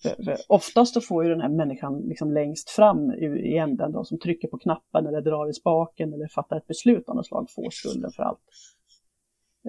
För, 0.03 0.25
för 0.25 0.37
oftast 0.49 0.95
så 0.95 1.01
får 1.01 1.25
ju 1.25 1.31
den 1.31 1.41
här 1.41 1.49
människan 1.49 1.99
liksom 1.99 2.33
längst 2.33 2.71
fram 2.71 3.13
i, 3.13 3.25
i 3.25 3.59
änden 3.59 3.93
då, 3.93 4.05
som 4.05 4.19
trycker 4.19 4.49
på 4.49 4.59
knappen 4.59 5.07
eller 5.07 5.21
drar 5.21 5.51
i 5.51 5.53
spaken 5.53 6.13
eller 6.13 6.29
fattar 6.29 6.57
ett 6.57 6.67
beslut 6.67 7.09
av 7.09 7.17
något 7.17 7.27
slag 7.27 7.51
får 7.51 7.71
skulden 7.71 8.11
för 8.11 8.23
allt. 8.23 8.41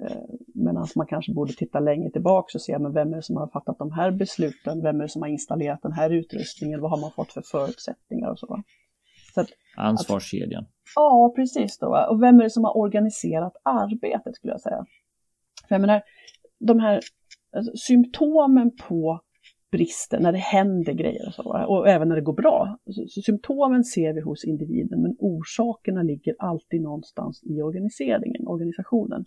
Eh, 0.02 0.16
Medan 0.54 0.86
man 0.96 1.06
kanske 1.06 1.32
borde 1.32 1.52
titta 1.52 1.80
längre 1.80 2.10
tillbaka 2.10 2.50
och 2.54 2.62
se 2.62 2.78
men 2.78 2.92
vem 2.92 3.12
är 3.12 3.16
det 3.16 3.22
som 3.22 3.36
har 3.36 3.46
fattat 3.46 3.78
de 3.78 3.92
här 3.92 4.10
besluten, 4.10 4.82
vem 4.82 5.00
är 5.00 5.02
det 5.02 5.08
som 5.08 5.22
har 5.22 5.28
installerat 5.28 5.82
den 5.82 5.92
här 5.92 6.10
utrustningen, 6.10 6.80
vad 6.80 6.90
har 6.90 7.00
man 7.00 7.10
fått 7.10 7.32
för 7.32 7.42
förutsättningar 7.42 8.30
och 8.30 8.38
så. 8.38 8.62
så 9.34 9.40
att, 9.40 9.48
Ansvarskedjan. 9.76 10.66
Ja, 10.94 11.32
precis. 11.36 11.78
Då, 11.78 12.06
och 12.10 12.22
vem 12.22 12.40
är 12.40 12.44
det 12.44 12.50
som 12.50 12.64
har 12.64 12.76
organiserat 12.76 13.56
arbetet 13.62 14.36
skulle 14.36 14.52
jag 14.52 14.60
säga. 14.60 14.86
För 15.68 15.74
jag 15.74 15.80
menar, 15.80 16.02
de 16.58 16.78
här 16.78 17.00
alltså, 17.56 17.72
symptomen 17.76 18.76
på 18.88 19.20
brister 19.72 20.20
när 20.20 20.32
det 20.32 20.38
händer 20.38 20.92
grejer 20.92 21.26
och 21.28 21.34
så, 21.34 21.42
och 21.68 21.88
även 21.88 22.08
när 22.08 22.16
det 22.16 22.22
går 22.22 22.32
bra. 22.32 22.78
Så, 22.86 23.06
så 23.08 23.22
symptomen 23.22 23.84
ser 23.84 24.12
vi 24.12 24.20
hos 24.20 24.44
individen, 24.44 25.02
men 25.02 25.16
orsakerna 25.18 26.02
ligger 26.02 26.34
alltid 26.38 26.82
någonstans 26.82 27.42
i 27.44 27.62
organiseringen, 27.62 28.46
organisationen. 28.46 29.24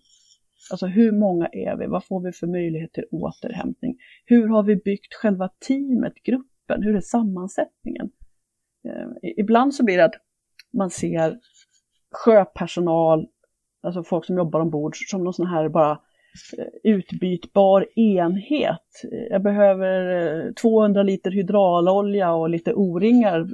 Alltså 0.71 0.85
hur 0.85 1.11
många 1.11 1.47
är 1.47 1.77
vi? 1.77 1.87
Vad 1.87 2.05
får 2.05 2.21
vi 2.21 2.31
för 2.31 2.47
möjlighet 2.47 2.93
till 2.93 3.05
återhämtning? 3.11 3.97
Hur 4.25 4.47
har 4.47 4.63
vi 4.63 4.75
byggt 4.75 5.13
själva 5.13 5.49
teamet, 5.67 6.13
gruppen? 6.23 6.83
Hur 6.83 6.95
är 6.95 7.01
sammansättningen? 7.01 8.11
Eh, 8.87 9.31
ibland 9.37 9.75
så 9.75 9.83
blir 9.83 9.97
det 9.97 10.05
att 10.05 10.15
man 10.73 10.89
ser 10.89 11.39
sjöpersonal, 12.11 13.27
alltså 13.81 14.03
folk 14.03 14.25
som 14.25 14.37
jobbar 14.37 14.59
ombord, 14.59 14.95
som 15.09 15.23
någon 15.23 15.33
sån 15.33 15.47
här 15.47 15.69
bara 15.69 15.91
eh, 15.91 15.97
utbytbar 16.83 17.85
enhet. 17.95 19.01
Jag 19.29 19.43
behöver 19.43 20.45
eh, 20.47 20.53
200 20.53 21.03
liter 21.03 21.31
hydraulolja 21.31 22.33
och 22.33 22.49
lite 22.49 22.73
O-ringar 22.73 23.47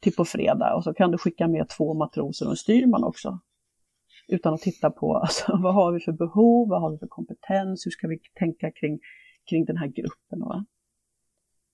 till 0.00 0.14
på 0.14 0.24
fredag 0.24 0.74
och 0.76 0.84
så 0.84 0.94
kan 0.94 1.10
du 1.10 1.18
skicka 1.18 1.48
med 1.48 1.68
två 1.68 1.94
matroser 1.94 2.46
och 2.46 2.50
en 2.50 2.56
styrman 2.56 3.04
också. 3.04 3.38
utan 4.28 4.54
att 4.54 4.60
titta 4.60 4.90
på 4.90 5.16
alltså, 5.22 5.58
vad 5.62 5.74
har 5.74 5.92
vi 5.92 6.00
för 6.00 6.12
behov, 6.12 6.68
vad 6.68 6.80
har 6.80 6.90
vi 6.90 6.98
för 6.98 7.06
kompetens, 7.06 7.86
hur 7.86 7.90
ska 7.90 8.08
vi 8.08 8.18
tänka 8.38 8.70
kring, 8.70 9.00
kring 9.50 9.64
den 9.64 9.76
här 9.76 9.86
gruppen. 9.86 10.40
Va? 10.40 10.64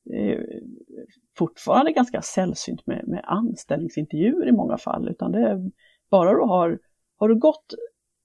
Det 0.05 0.33
är 0.33 0.63
fortfarande 1.37 1.93
ganska 1.93 2.23
sällsynt 2.23 2.87
med, 2.87 3.09
med 3.09 3.21
anställningsintervjuer 3.25 4.49
i 4.49 4.53
många 4.53 4.79
fall, 4.79 5.09
utan 5.09 5.33
det 5.33 5.41
är 5.41 5.71
bara 6.11 6.33
du 6.33 6.41
har, 6.41 6.79
har 7.17 7.29
du 7.29 7.35
gått 7.35 7.75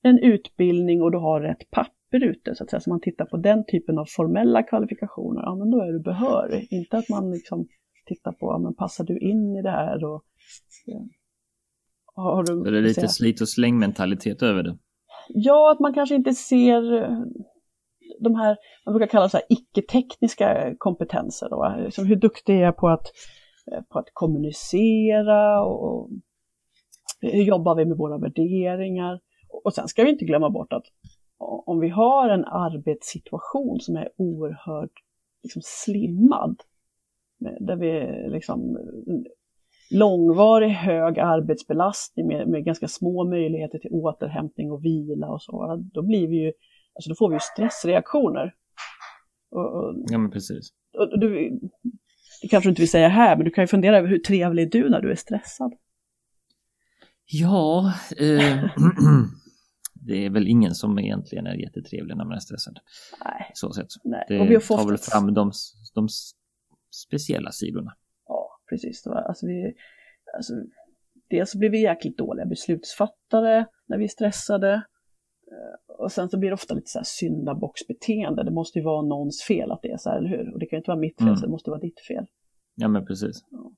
en 0.02 0.20
utbildning 0.20 1.02
och 1.02 1.12
du 1.12 1.18
har 1.18 1.42
rätt 1.42 1.72
papper 1.72 2.01
ute, 2.18 2.56
så 2.56 2.64
att 2.64 2.70
säga, 2.70 2.80
så 2.80 2.90
man 2.90 3.02
tittar 3.02 3.26
på 3.26 3.38
den 3.38 3.66
typen 3.66 3.98
av 3.98 4.06
formella 4.06 4.64
kvalifikationer, 4.64 5.42
ja 5.42 5.56
men 5.56 5.72
då 5.72 5.82
är 5.82 5.92
du 5.92 6.00
behörig. 6.00 6.68
Inte 6.72 6.98
att 6.98 7.10
man 7.10 7.32
liksom 7.32 7.68
tittar 8.06 8.32
på, 8.32 8.52
ja 8.52 8.58
men 8.58 8.76
passar 8.76 9.04
du 9.04 9.20
in 9.20 9.56
i 9.56 9.62
det 9.62 9.72
här 9.72 10.04
och 10.04 10.24
ja. 10.86 11.08
har 12.16 12.44
du, 12.44 12.68
är 12.68 12.72
det 12.72 12.82
lite 12.82 13.08
slit 13.08 13.42
och 13.42 13.50
släng 13.50 13.80
mentalitet 13.80 14.44
över 14.44 14.64
det? 14.64 14.78
Ja, 15.28 15.72
att 15.72 15.80
man 15.80 15.94
kanske 15.94 16.16
inte 16.16 16.34
ser 16.34 16.82
de 18.20 18.36
här, 18.36 18.58
man 18.86 18.94
brukar 18.94 19.08
kalla 19.12 19.28
det 19.28 19.42
icke-tekniska 19.50 20.76
kompetenser. 20.78 21.50
Då, 21.50 21.76
liksom 21.86 22.06
hur 22.06 22.16
duktig 22.16 22.56
är 22.56 22.62
jag 22.62 22.78
på 22.78 22.90
att, 22.90 23.06
på 23.90 24.00
att 24.00 24.10
kommunicera 24.14 25.64
och 25.64 26.10
hur 27.22 27.44
jobbar 27.44 27.76
vi 27.76 27.86
med 27.86 27.98
våra 27.98 28.18
värderingar? 28.18 29.20
Och 29.64 29.74
sen 29.74 29.88
ska 29.88 30.04
vi 30.04 30.10
inte 30.10 30.26
glömma 30.26 30.50
bort 30.50 30.74
att 30.74 30.86
om 31.42 31.80
vi 31.80 31.90
har 31.90 32.30
en 32.30 32.46
arbetssituation 32.46 33.80
som 33.80 33.96
är 33.96 34.10
oerhört 34.18 34.92
liksom, 35.44 35.62
slimmad, 35.66 36.62
där 37.60 37.76
vi 37.76 38.30
liksom 38.30 38.78
långvarig 39.92 40.70
hög 40.70 41.20
arbetsbelastning 41.20 42.28
med, 42.28 42.48
med 42.48 42.66
ganska 42.66 42.88
små 42.88 43.30
möjligheter 43.30 43.80
till 43.80 43.92
återhämtning 43.92 44.72
och 44.72 44.86
vila 44.86 45.28
och 45.28 45.42
så, 45.42 45.84
då 45.94 46.02
blir 46.02 46.28
vi 46.28 46.36
ju, 46.36 46.52
alltså 46.94 47.10
då 47.10 47.16
får 47.16 47.30
vi 47.30 47.36
ju 47.36 47.40
stressreaktioner. 47.40 48.54
Och, 49.52 49.66
och, 49.66 49.96
ja 50.10 50.18
men 50.18 50.32
precis. 50.32 50.70
Och, 50.98 51.20
du, 51.20 51.60
det 52.42 52.48
kanske 52.48 52.68
du 52.68 52.70
inte 52.70 52.82
vill 52.82 52.92
säga 52.92 53.08
här, 53.08 53.36
men 53.36 53.46
du 53.46 53.52
kan 53.52 53.64
ju 53.64 53.68
fundera 53.68 53.98
över 53.98 54.08
hur 54.08 54.20
trevlig 54.20 54.64
är 54.64 54.70
du 54.70 54.90
när 54.90 55.02
du 55.02 55.12
är 55.12 55.16
stressad? 55.16 55.74
Ja, 57.26 57.94
eh, 58.18 58.64
det 60.02 60.26
är 60.26 60.30
väl 60.30 60.48
ingen 60.48 60.76
som 60.76 61.00
egentligen 61.00 61.48
är 61.48 61.54
jättetrevlig 61.54 62.18
när 62.18 62.26
man 62.26 62.36
är 62.36 62.40
stressad. 62.40 62.80
Nej. 63.26 63.52
Så 63.54 63.74
sätt. 63.74 63.88
Nej. 64.04 64.26
Det 64.28 64.40
och 64.40 64.52
vi 64.52 64.60
tar 64.60 64.88
väl 64.88 64.98
fram 64.98 65.34
de, 65.34 65.52
de 65.94 66.08
speciella 67.08 67.52
sidorna. 67.52 67.94
Ja, 68.28 68.50
precis. 68.70 69.08
Alltså 69.08 69.48
vi, 69.48 69.74
alltså, 70.38 70.54
dels 71.30 71.52
så 71.52 71.58
blir 71.58 71.70
vi 71.70 71.82
jäkligt 71.82 72.18
dåliga 72.18 72.46
beslutsfattare 72.46 73.66
när 73.88 73.98
vi 73.98 74.04
är 74.04 74.08
stressade. 74.08 74.74
Eh, 75.52 75.96
och 75.98 76.12
sen 76.12 76.30
så 76.30 76.40
blir 76.40 76.50
det 76.50 76.54
ofta 76.54 76.74
lite 76.74 76.90
så 76.90 77.00
här 77.00 77.06
syndabocksbeteende. 77.06 78.44
Det 78.44 78.52
måste 78.52 78.80
ju 78.80 78.86
vara 78.86 79.02
någons 79.02 79.44
fel 79.44 79.72
att 79.72 79.82
det 79.82 79.92
är 79.92 79.98
så 79.98 80.10
här, 80.10 80.18
eller 80.18 80.30
hur? 80.30 80.54
Och 80.54 80.60
det 80.60 80.66
kan 80.66 80.78
ju 80.78 80.80
inte 80.80 80.92
vara 80.92 81.00
mitt 81.00 81.18
fel, 81.18 81.28
mm. 81.28 81.38
så 81.38 81.46
det 81.46 81.52
måste 81.52 81.70
vara 81.70 81.80
ditt 81.80 82.00
fel. 82.00 82.26
Ja, 82.76 82.88
men 82.88 83.06
precis. 83.06 83.46
Ja. 83.50 83.72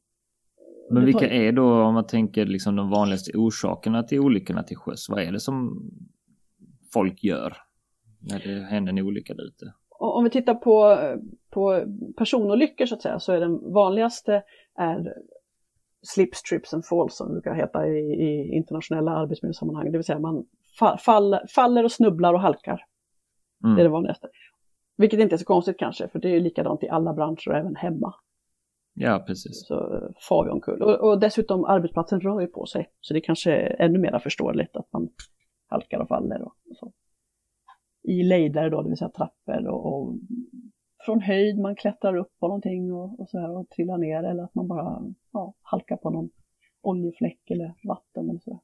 Men 0.89 1.05
vilka 1.05 1.29
är 1.29 1.51
då, 1.51 1.83
om 1.83 1.93
man 1.93 2.07
tänker 2.07 2.45
liksom 2.45 2.75
de 2.75 2.89
vanligaste 2.89 3.31
orsakerna 3.37 4.03
till 4.03 4.19
olyckorna 4.19 4.63
till 4.63 4.77
sjöss? 4.77 5.09
Vad 5.09 5.23
är 5.23 5.31
det 5.31 5.39
som 5.39 5.89
folk 6.93 7.23
gör 7.23 7.57
när 8.19 8.39
det 8.39 8.65
händer 8.65 8.93
en 8.93 8.99
olycka 8.99 9.33
där 9.33 9.43
ute? 9.43 9.73
Om 9.89 10.23
vi 10.23 10.29
tittar 10.29 10.53
på, 10.53 10.97
på 11.49 11.83
personolyckor 12.17 12.85
så 12.85 12.95
att 12.95 13.01
säga, 13.01 13.19
så 13.19 13.33
är 13.33 13.39
den 13.39 13.73
vanligaste 13.73 14.43
är 14.77 15.13
slips, 16.01 16.41
trips 16.41 16.73
and 16.73 16.85
falls 16.85 17.15
som 17.15 17.27
det 17.27 17.33
brukar 17.33 17.53
heta 17.53 17.87
i, 17.87 17.99
i 17.99 18.55
internationella 18.55 19.11
arbetsmiljösammanhang. 19.11 19.91
Det 19.91 19.97
vill 19.97 20.05
säga 20.05 20.19
man 20.19 20.45
fall, 21.05 21.39
faller 21.55 21.83
och 21.83 21.91
snubblar 21.91 22.33
och 22.33 22.39
halkar. 22.39 22.85
Mm. 23.63 23.75
Det 23.75 23.81
är 23.81 23.83
det 23.83 23.89
vanligaste. 23.89 24.27
Vilket 24.97 25.19
inte 25.19 25.35
är 25.35 25.37
så 25.37 25.45
konstigt 25.45 25.79
kanske, 25.79 26.07
för 26.07 26.19
det 26.19 26.35
är 26.35 26.39
likadant 26.39 26.83
i 26.83 26.89
alla 26.89 27.13
branscher 27.13 27.49
och 27.49 27.55
även 27.55 27.75
hemma. 27.75 28.13
Ja, 28.93 29.23
precis. 29.27 29.67
Så 29.67 30.09
far 30.29 30.43
vi 30.43 30.49
omkull. 30.49 30.81
Och, 30.81 31.09
och 31.09 31.19
dessutom 31.19 31.65
arbetsplatsen 31.65 32.21
rör 32.21 32.41
ju 32.41 32.47
på 32.47 32.65
sig, 32.65 32.89
så 33.01 33.13
det 33.13 33.21
kanske 33.21 33.51
är 33.51 33.81
ännu 33.81 33.99
mer 33.99 34.19
förståeligt 34.19 34.75
att 34.75 34.93
man 34.93 35.09
halkar 35.73 35.99
och 35.99 36.07
faller 36.07 36.41
och, 36.41 36.55
så. 36.75 36.91
I 38.03 38.23
lejder 38.23 38.69
då, 38.69 38.81
det 38.81 38.89
vill 38.89 38.97
säga 38.97 39.09
trappor 39.09 39.67
och, 39.67 39.85
och, 39.85 40.15
från 41.05 41.21
höjd 41.21 41.59
man 41.59 41.75
klättrar 41.75 42.15
upp 42.15 42.39
på 42.39 42.47
någonting 42.47 42.93
och, 42.93 43.19
och 43.19 43.29
så 43.29 43.39
här 43.39 43.57
och 43.57 43.69
trillar 43.69 43.97
ner 43.97 44.23
eller 44.23 44.43
att 44.43 44.55
man 44.55 44.67
bara 44.67 45.03
ja, 45.31 45.53
halkar 45.61 45.97
på 45.97 46.09
någon 46.09 46.29
oljefläck 46.81 47.51
eller 47.51 47.73
vatten 47.83 48.29
eller 48.29 48.39
så. 48.39 48.61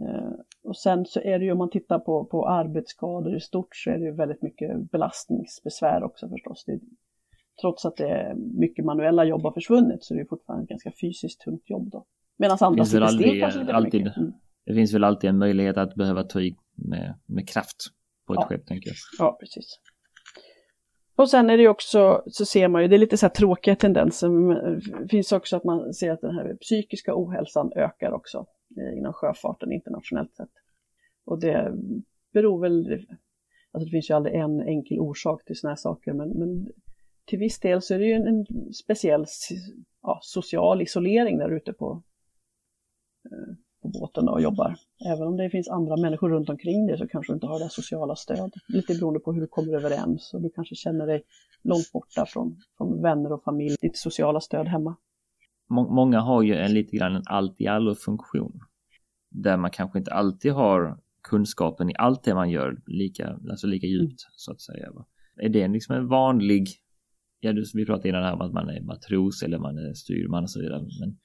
Eh, 0.00 0.32
och 0.62 0.76
sen 0.76 1.06
så 1.06 1.20
är 1.20 1.38
det 1.38 1.44
ju 1.44 1.52
om 1.52 1.58
man 1.58 1.70
tittar 1.70 1.98
på, 1.98 2.24
på 2.24 2.48
arbetsskador 2.48 3.36
i 3.36 3.40
stort 3.40 3.76
så 3.76 3.90
är 3.90 3.98
det 3.98 4.04
ju 4.04 4.12
väldigt 4.12 4.42
mycket 4.42 4.90
belastningsbesvär 4.90 6.02
också 6.02 6.28
förstås. 6.28 6.64
Det 6.64 6.80
trots 7.60 7.84
att 7.84 7.96
det 7.96 8.08
är 8.08 8.34
mycket 8.34 8.84
manuella 8.84 9.24
jobb 9.24 9.42
har 9.42 9.52
försvunnit 9.52 10.04
så 10.04 10.14
är 10.14 10.18
det 10.18 10.26
fortfarande 10.26 10.64
ett 10.64 10.68
ganska 10.68 10.92
fysiskt 11.00 11.40
tungt 11.40 11.70
jobb 11.70 11.90
då. 11.90 12.04
Medan 12.36 12.58
andra 12.60 12.84
sitter 12.84 13.06
still 13.06 13.40
kanske 13.40 13.60
lite 13.60 13.74
alltid, 13.74 14.04
mycket. 14.04 14.16
Mm. 14.16 14.32
Det 14.66 14.74
finns 14.74 14.94
väl 14.94 15.04
alltid 15.04 15.30
en 15.30 15.38
möjlighet 15.38 15.76
att 15.76 15.94
behöva 15.94 16.24
ta 16.24 16.40
i 16.40 16.56
med, 16.74 17.14
med 17.26 17.48
kraft 17.48 17.76
på 18.26 18.32
ett 18.32 18.40
ja. 18.40 18.46
skepp 18.46 18.66
tänker 18.66 18.90
jag. 18.90 18.96
Ja, 19.18 19.36
precis. 19.40 19.80
Och 21.16 21.30
sen 21.30 21.50
är 21.50 21.58
det 21.58 21.68
också, 21.68 22.22
så 22.26 22.44
ser 22.44 22.68
man 22.68 22.82
ju, 22.82 22.88
det 22.88 22.96
är 22.96 22.98
lite 22.98 23.16
så 23.16 23.26
här 23.26 23.34
tråkiga 23.34 23.76
tendenser, 23.76 24.28
men 24.28 24.80
det 25.02 25.08
finns 25.08 25.32
också 25.32 25.56
att 25.56 25.64
man 25.64 25.94
ser 25.94 26.10
att 26.10 26.20
den 26.20 26.34
här 26.34 26.56
psykiska 26.60 27.12
ohälsan 27.14 27.72
ökar 27.76 28.12
också 28.12 28.46
eh, 28.76 28.98
inom 28.98 29.12
sjöfarten 29.12 29.72
internationellt 29.72 30.34
sett. 30.34 30.50
Och 31.24 31.40
det 31.40 31.72
beror 32.32 32.60
väl, 32.60 33.06
alltså 33.72 33.84
det 33.84 33.90
finns 33.90 34.10
ju 34.10 34.14
aldrig 34.14 34.34
en 34.34 34.60
enkel 34.60 35.00
orsak 35.00 35.44
till 35.44 35.56
sådana 35.56 35.70
här 35.70 35.76
saker, 35.76 36.12
men, 36.12 36.28
men 36.28 36.68
till 37.24 37.38
viss 37.38 37.60
del 37.60 37.82
så 37.82 37.94
är 37.94 37.98
det 37.98 38.06
ju 38.06 38.12
en, 38.12 38.26
en 38.26 38.46
speciell 38.72 39.24
ja, 40.02 40.18
social 40.22 40.82
isolering 40.82 41.38
där 41.38 41.56
ute 41.56 41.72
på, 41.72 42.02
eh, 43.24 43.54
på 43.92 43.98
båten 43.98 44.28
och 44.28 44.42
jobbar. 44.42 44.76
Även 45.06 45.28
om 45.28 45.36
det 45.36 45.50
finns 45.50 45.68
andra 45.68 45.96
människor 45.96 46.30
runt 46.30 46.48
omkring 46.48 46.86
dig 46.86 46.98
så 46.98 47.08
kanske 47.08 47.32
du 47.32 47.34
inte 47.34 47.46
har 47.46 47.58
det 47.58 47.70
sociala 47.70 48.16
stöd. 48.16 48.52
Lite 48.68 48.94
beroende 48.94 49.20
på 49.20 49.32
hur 49.32 49.40
du 49.40 49.46
kommer 49.46 49.72
överens 49.72 50.34
och 50.34 50.42
du 50.42 50.50
kanske 50.50 50.74
känner 50.74 51.06
dig 51.06 51.22
långt 51.62 51.92
borta 51.92 52.26
från, 52.26 52.56
från 52.76 53.02
vänner 53.02 53.32
och 53.32 53.42
familj, 53.42 53.76
ditt 53.80 53.96
sociala 53.96 54.40
stöd 54.40 54.68
hemma. 54.68 54.96
Många 55.68 56.20
har 56.20 56.42
ju 56.42 56.54
en 56.54 56.74
lite 56.74 56.96
grann 56.96 57.16
en 57.16 57.22
allt 57.26 57.60
i 57.60 57.66
allo 57.66 57.94
funktion. 57.94 58.60
Där 59.30 59.56
man 59.56 59.70
kanske 59.70 59.98
inte 59.98 60.12
alltid 60.12 60.52
har 60.52 60.98
kunskapen 61.22 61.90
i 61.90 61.94
allt 61.98 62.24
det 62.24 62.34
man 62.34 62.50
gör 62.50 62.76
lika, 62.86 63.38
alltså 63.50 63.66
lika 63.66 63.86
djupt 63.86 64.02
mm. 64.02 64.32
så 64.36 64.52
att 64.52 64.60
säga. 64.60 64.92
Är 65.36 65.48
det 65.48 65.68
liksom 65.68 65.96
en 65.96 66.08
vanlig 66.08 66.68
ja, 67.40 67.52
vi 67.74 67.86
pratade 67.86 68.08
innan 68.08 68.22
här 68.22 68.32
om 68.32 68.40
att 68.40 68.52
man 68.52 68.68
är 68.68 68.80
matros 68.80 69.42
eller 69.42 69.58
man 69.58 69.78
är 69.78 69.94
styrman 69.94 70.42
och 70.42 70.50
så 70.50 70.60
vidare. 70.60 70.82
Men, 71.00 71.18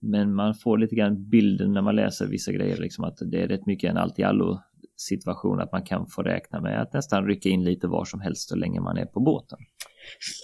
men 0.00 0.34
man 0.34 0.54
får 0.54 0.78
lite 0.78 0.94
grann 0.94 1.28
bilden 1.28 1.72
när 1.72 1.82
man 1.82 1.96
läser 1.96 2.26
vissa 2.26 2.52
grejer, 2.52 2.76
liksom 2.76 3.04
att 3.04 3.18
det 3.30 3.42
är 3.42 3.48
rätt 3.48 3.66
mycket 3.66 3.90
en 3.90 3.96
allt 3.96 4.18
i 4.18 4.22
allo 4.22 4.58
situation 4.96 5.60
att 5.60 5.72
man 5.72 5.82
kan 5.82 6.06
få 6.06 6.22
räkna 6.22 6.60
med 6.60 6.82
att 6.82 6.92
nästan 6.92 7.26
rycka 7.26 7.48
in 7.48 7.64
lite 7.64 7.86
var 7.86 8.04
som 8.04 8.20
helst 8.20 8.48
så 8.48 8.56
länge 8.56 8.80
man 8.80 8.96
är 8.96 9.06
på 9.06 9.20
båten. 9.20 9.58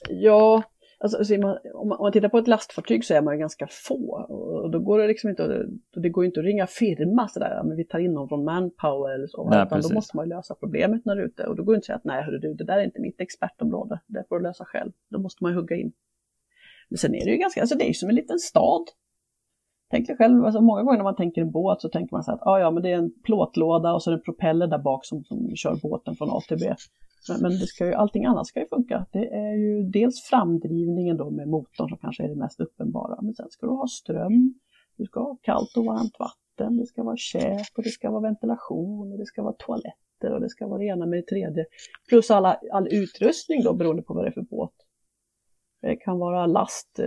Ja, 0.09 0.63
Alltså, 1.03 1.39
man, 1.39 1.59
om, 1.75 1.89
man, 1.89 2.13
tittar 2.13 2.29
på 2.29 2.39
ett 2.39 2.49
lastfartyg 2.49 3.05
så 3.05 3.15
är 3.15 3.23
man 3.23 3.35
ju 3.35 3.41
ganska 3.41 3.67
få 3.71 4.27
och 4.29 4.71
då 4.71 4.79
går 4.79 4.99
det 4.99 5.07
liksom 5.07 5.31
inte, 5.31 5.67
det 5.95 6.09
går 6.09 6.25
inte 6.25 6.41
att 6.41 6.47
ringa 6.47 6.67
firma 6.67 7.29
sådär, 7.29 7.63
men 7.65 7.77
vi 7.77 7.85
tar 7.85 7.99
in 7.99 8.15
någon 8.15 8.29
från 8.29 8.45
Manpower 8.45 9.15
eller 9.15 9.27
så, 9.27 9.51
nej, 9.51 9.63
utan 9.67 9.81
då 9.81 9.95
måste 9.95 10.17
man 10.17 10.27
ju 10.27 10.35
lösa 10.35 10.55
problemet 10.55 11.05
när 11.05 11.17
du 11.17 11.23
är 11.23 11.27
ute 11.27 11.47
och 11.47 11.57
då 11.57 11.63
går 11.65 11.73
det 11.73 11.77
inte 11.77 11.83
att 11.83 11.87
säga 11.87 11.97
att 11.97 12.05
nej 12.05 12.23
hörru 12.23 12.39
du, 12.39 12.55
det 12.55 12.65
där 12.65 12.79
är 12.79 12.85
inte 12.85 13.01
mitt 13.01 13.21
expertområde, 13.21 14.01
det 14.07 14.25
får 14.29 14.39
du 14.39 14.43
lösa 14.43 14.65
själv. 14.65 14.93
Då 15.11 15.19
måste 15.19 15.45
man 15.45 15.53
ju 15.53 15.59
hugga 15.59 15.77
in. 15.77 15.93
Men 16.89 16.99
sen 16.99 17.15
är 17.15 17.25
det 17.25 17.31
ju 17.31 17.37
ganska, 17.37 17.61
alltså 17.61 17.77
det 17.79 17.85
är 17.85 17.89
ju 17.89 17.95
som 17.95 18.09
en 18.09 18.15
liten 18.15 18.39
stad. 18.39 18.85
Tänk 19.93 20.07
dig 20.07 20.17
själv, 20.17 20.45
alltså 20.45 20.61
många 20.61 20.83
gånger 20.83 20.97
när 20.97 21.05
man 21.05 21.17
tänker 21.17 21.43
en 21.43 21.51
båt 21.51 21.81
så 21.81 21.89
tänker 21.89 22.15
man 22.15 22.25
så 22.25 22.33
att 22.33 22.47
ah, 22.47 22.59
ja, 22.59 22.71
men 22.71 22.83
det 22.83 22.91
är 22.91 22.97
en 22.97 23.13
plåtlåda 23.23 23.93
och 23.93 24.03
så 24.03 24.11
är 24.11 24.13
det 24.13 24.19
en 24.19 24.23
propeller 24.23 24.67
där 24.67 24.79
bak 24.79 25.05
som, 25.07 25.25
som 25.25 25.57
kör 25.57 25.77
båten 25.83 26.15
från 26.15 26.31
A 26.31 26.41
till 26.49 26.59
B. 26.59 26.75
Men, 27.29 27.41
men 27.43 27.51
det 27.51 27.67
ska 27.67 27.87
ju, 27.87 27.95
allting 27.95 28.25
annat 28.25 28.47
ska 28.47 28.61
ju 28.61 28.67
funka. 28.67 29.07
Det 29.13 29.35
är 29.35 29.55
ju 29.55 29.83
dels 29.83 30.23
framdrivningen 30.23 31.17
då 31.17 31.31
med 31.31 31.49
motorn 31.49 31.89
som 31.89 31.99
kanske 31.99 32.25
är 32.25 32.29
det 32.29 32.35
mest 32.35 32.61
uppenbara, 32.61 33.23
men 33.23 33.35
sen 33.35 33.47
ska 33.51 33.67
du 33.67 33.73
ha 33.73 33.87
ström, 33.87 34.55
du 34.97 35.05
ska 35.05 35.21
ha 35.21 35.37
kallt 35.43 35.77
och 35.77 35.85
varmt 35.85 36.19
vatten, 36.19 36.77
det 36.77 36.87
ska 36.87 37.03
vara 37.03 37.17
käk 37.17 37.69
och 37.77 37.83
det 37.83 37.91
ska 37.91 38.11
vara 38.11 38.21
ventilation 38.21 39.13
och 39.13 39.19
det 39.19 39.27
ska 39.27 39.43
vara 39.43 39.55
toaletter 39.59 40.33
och 40.35 40.41
det 40.41 40.49
ska 40.49 40.67
vara 40.67 40.79
det 40.79 40.85
ena 40.85 41.07
med 41.07 41.19
det 41.19 41.27
tredje. 41.27 41.67
Plus 42.09 42.31
alla, 42.31 42.59
all 42.73 42.89
utrustning 42.91 43.63
då 43.65 43.75
beroende 43.75 44.03
på 44.03 44.15
vad 44.15 44.25
det 44.25 44.29
är 44.29 44.33
för 44.33 44.43
båt. 44.43 44.75
Det 45.83 45.97
kan 45.97 46.19
vara 46.19 46.47
last, 46.47 47.01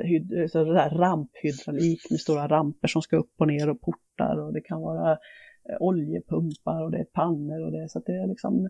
ramphydraulik 0.92 2.02
med 2.10 2.20
stora 2.20 2.48
ramper 2.48 2.88
som 2.88 3.02
ska 3.02 3.18
upp 3.18 3.34
och 3.38 3.48
ner 3.48 3.70
och 3.70 3.82
portar 3.82 4.40
och 4.40 4.54
det 4.54 4.62
kan 4.62 4.82
vara 4.82 5.12
eh, 5.12 5.78
oljepumpar 5.80 6.84
och 6.84 6.92
det 6.92 6.98
är 6.98 7.04
pannor 7.04 7.66
och 7.66 7.72
det 7.72 7.90
så 7.90 8.00
att 8.00 8.06
det 8.06 8.12
är 8.12 8.28
liksom 8.28 8.70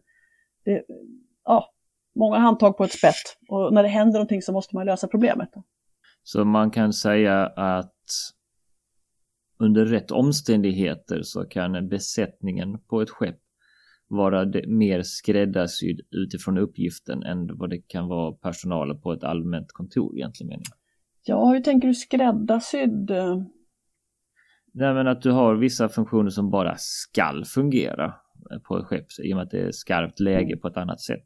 det, 0.66 0.84
ja, 1.44 1.74
många 2.16 2.38
handtag 2.38 2.78
på 2.78 2.84
ett 2.84 2.92
spett 2.92 3.38
och 3.50 3.74
när 3.74 3.84
det 3.84 3.90
händer 3.90 4.14
någonting 4.14 4.42
så 4.42 4.52
måste 4.52 4.76
man 4.76 4.86
lösa 4.86 5.08
problemet. 5.08 5.50
Så 6.24 6.46
man 6.46 6.72
kan 6.72 6.94
säga 6.94 7.46
att 7.48 7.94
under 9.60 9.86
rätt 9.86 10.12
omständigheter 10.12 11.22
så 11.22 11.46
kan 11.46 11.90
besättningen 11.90 12.80
på 12.80 13.02
ett 13.02 13.10
skepp 13.10 13.40
vara 14.16 14.52
mer 14.68 15.02
skräddarsydd 15.02 16.02
utifrån 16.12 16.58
uppgiften 16.58 17.24
än 17.24 17.58
vad 17.58 17.70
det 17.70 17.78
kan 17.88 18.08
vara 18.08 18.32
personalen 18.32 19.02
på 19.02 19.14
ett 19.14 19.24
allmänt 19.24 19.72
kontor 19.72 20.16
egentligen 20.16 20.50
mening. 20.50 20.66
Ja, 21.24 21.50
hur 21.50 21.60
tänker 21.60 21.88
du 21.88 21.94
skräddarsydd? 21.94 23.12
Nej 24.72 24.94
men 24.94 25.08
att 25.08 25.22
du 25.22 25.32
har 25.32 25.56
vissa 25.56 25.90
funktioner 25.90 26.30
som 26.30 26.50
bara 26.52 26.76
skall 26.78 27.46
fungera 27.46 28.14
på 28.64 28.78
ett 28.78 28.86
skepp 28.86 29.06
i 29.24 29.34
och 29.34 29.38
med 29.38 29.44
att 29.44 29.52
det 29.52 29.60
är 29.60 29.72
skarpt 29.72 30.20
läge 30.20 30.58
på 30.58 30.68
ett 30.68 30.78
annat 30.78 31.02
sätt. 31.02 31.26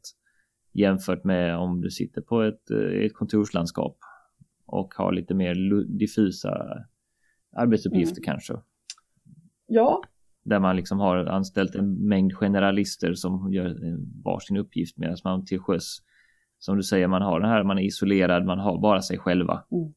Jämfört 0.72 1.24
med 1.24 1.56
om 1.56 1.80
du 1.80 1.90
sitter 1.90 2.20
på 2.20 2.42
ett, 2.42 2.70
eh, 2.70 3.04
ett 3.04 3.14
kontorslandskap 3.14 3.98
och 4.66 4.94
har 4.94 5.12
lite 5.12 5.34
mer 5.34 5.54
diffusa 5.98 6.84
arbetsuppgifter 7.56 8.18
mm. 8.18 8.24
kanske. 8.24 8.54
Ja. 9.66 10.02
Där 10.44 10.60
man 10.60 10.76
liksom 10.76 10.98
har 10.98 11.16
anställt 11.16 11.74
en 11.74 12.08
mängd 12.08 12.32
generalister 12.36 13.14
som 13.14 13.52
gör 13.52 13.76
varsin 14.24 14.56
uppgift 14.56 14.98
medan 14.98 15.16
man 15.24 15.44
till 15.44 15.60
sjöss 15.60 16.02
som 16.60 16.76
du 16.76 16.82
säger, 16.82 17.06
man 17.06 17.22
har 17.22 17.40
den 17.40 17.50
här, 17.50 17.64
man 17.64 17.78
är 17.78 17.82
isolerad, 17.82 18.44
man 18.44 18.58
har 18.58 18.78
bara 18.78 19.02
sig 19.02 19.18
själva. 19.18 19.64
Mm. 19.72 19.94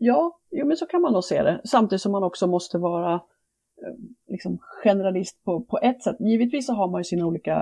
Ja, 0.00 0.38
jo, 0.50 0.66
men 0.66 0.76
så 0.76 0.86
kan 0.86 1.00
man 1.00 1.12
nog 1.12 1.24
se 1.24 1.42
det. 1.42 1.60
Samtidigt 1.64 2.02
som 2.02 2.12
man 2.12 2.22
också 2.22 2.46
måste 2.46 2.78
vara 2.78 3.14
eh, 3.14 3.94
liksom, 4.28 4.58
generalist 4.84 5.44
på, 5.44 5.64
på 5.64 5.78
ett 5.82 6.02
sätt. 6.02 6.16
Givetvis 6.20 6.66
så 6.66 6.72
har 6.72 6.90
man 6.90 7.00
ju 7.00 7.04
sina 7.04 7.26
olika 7.26 7.54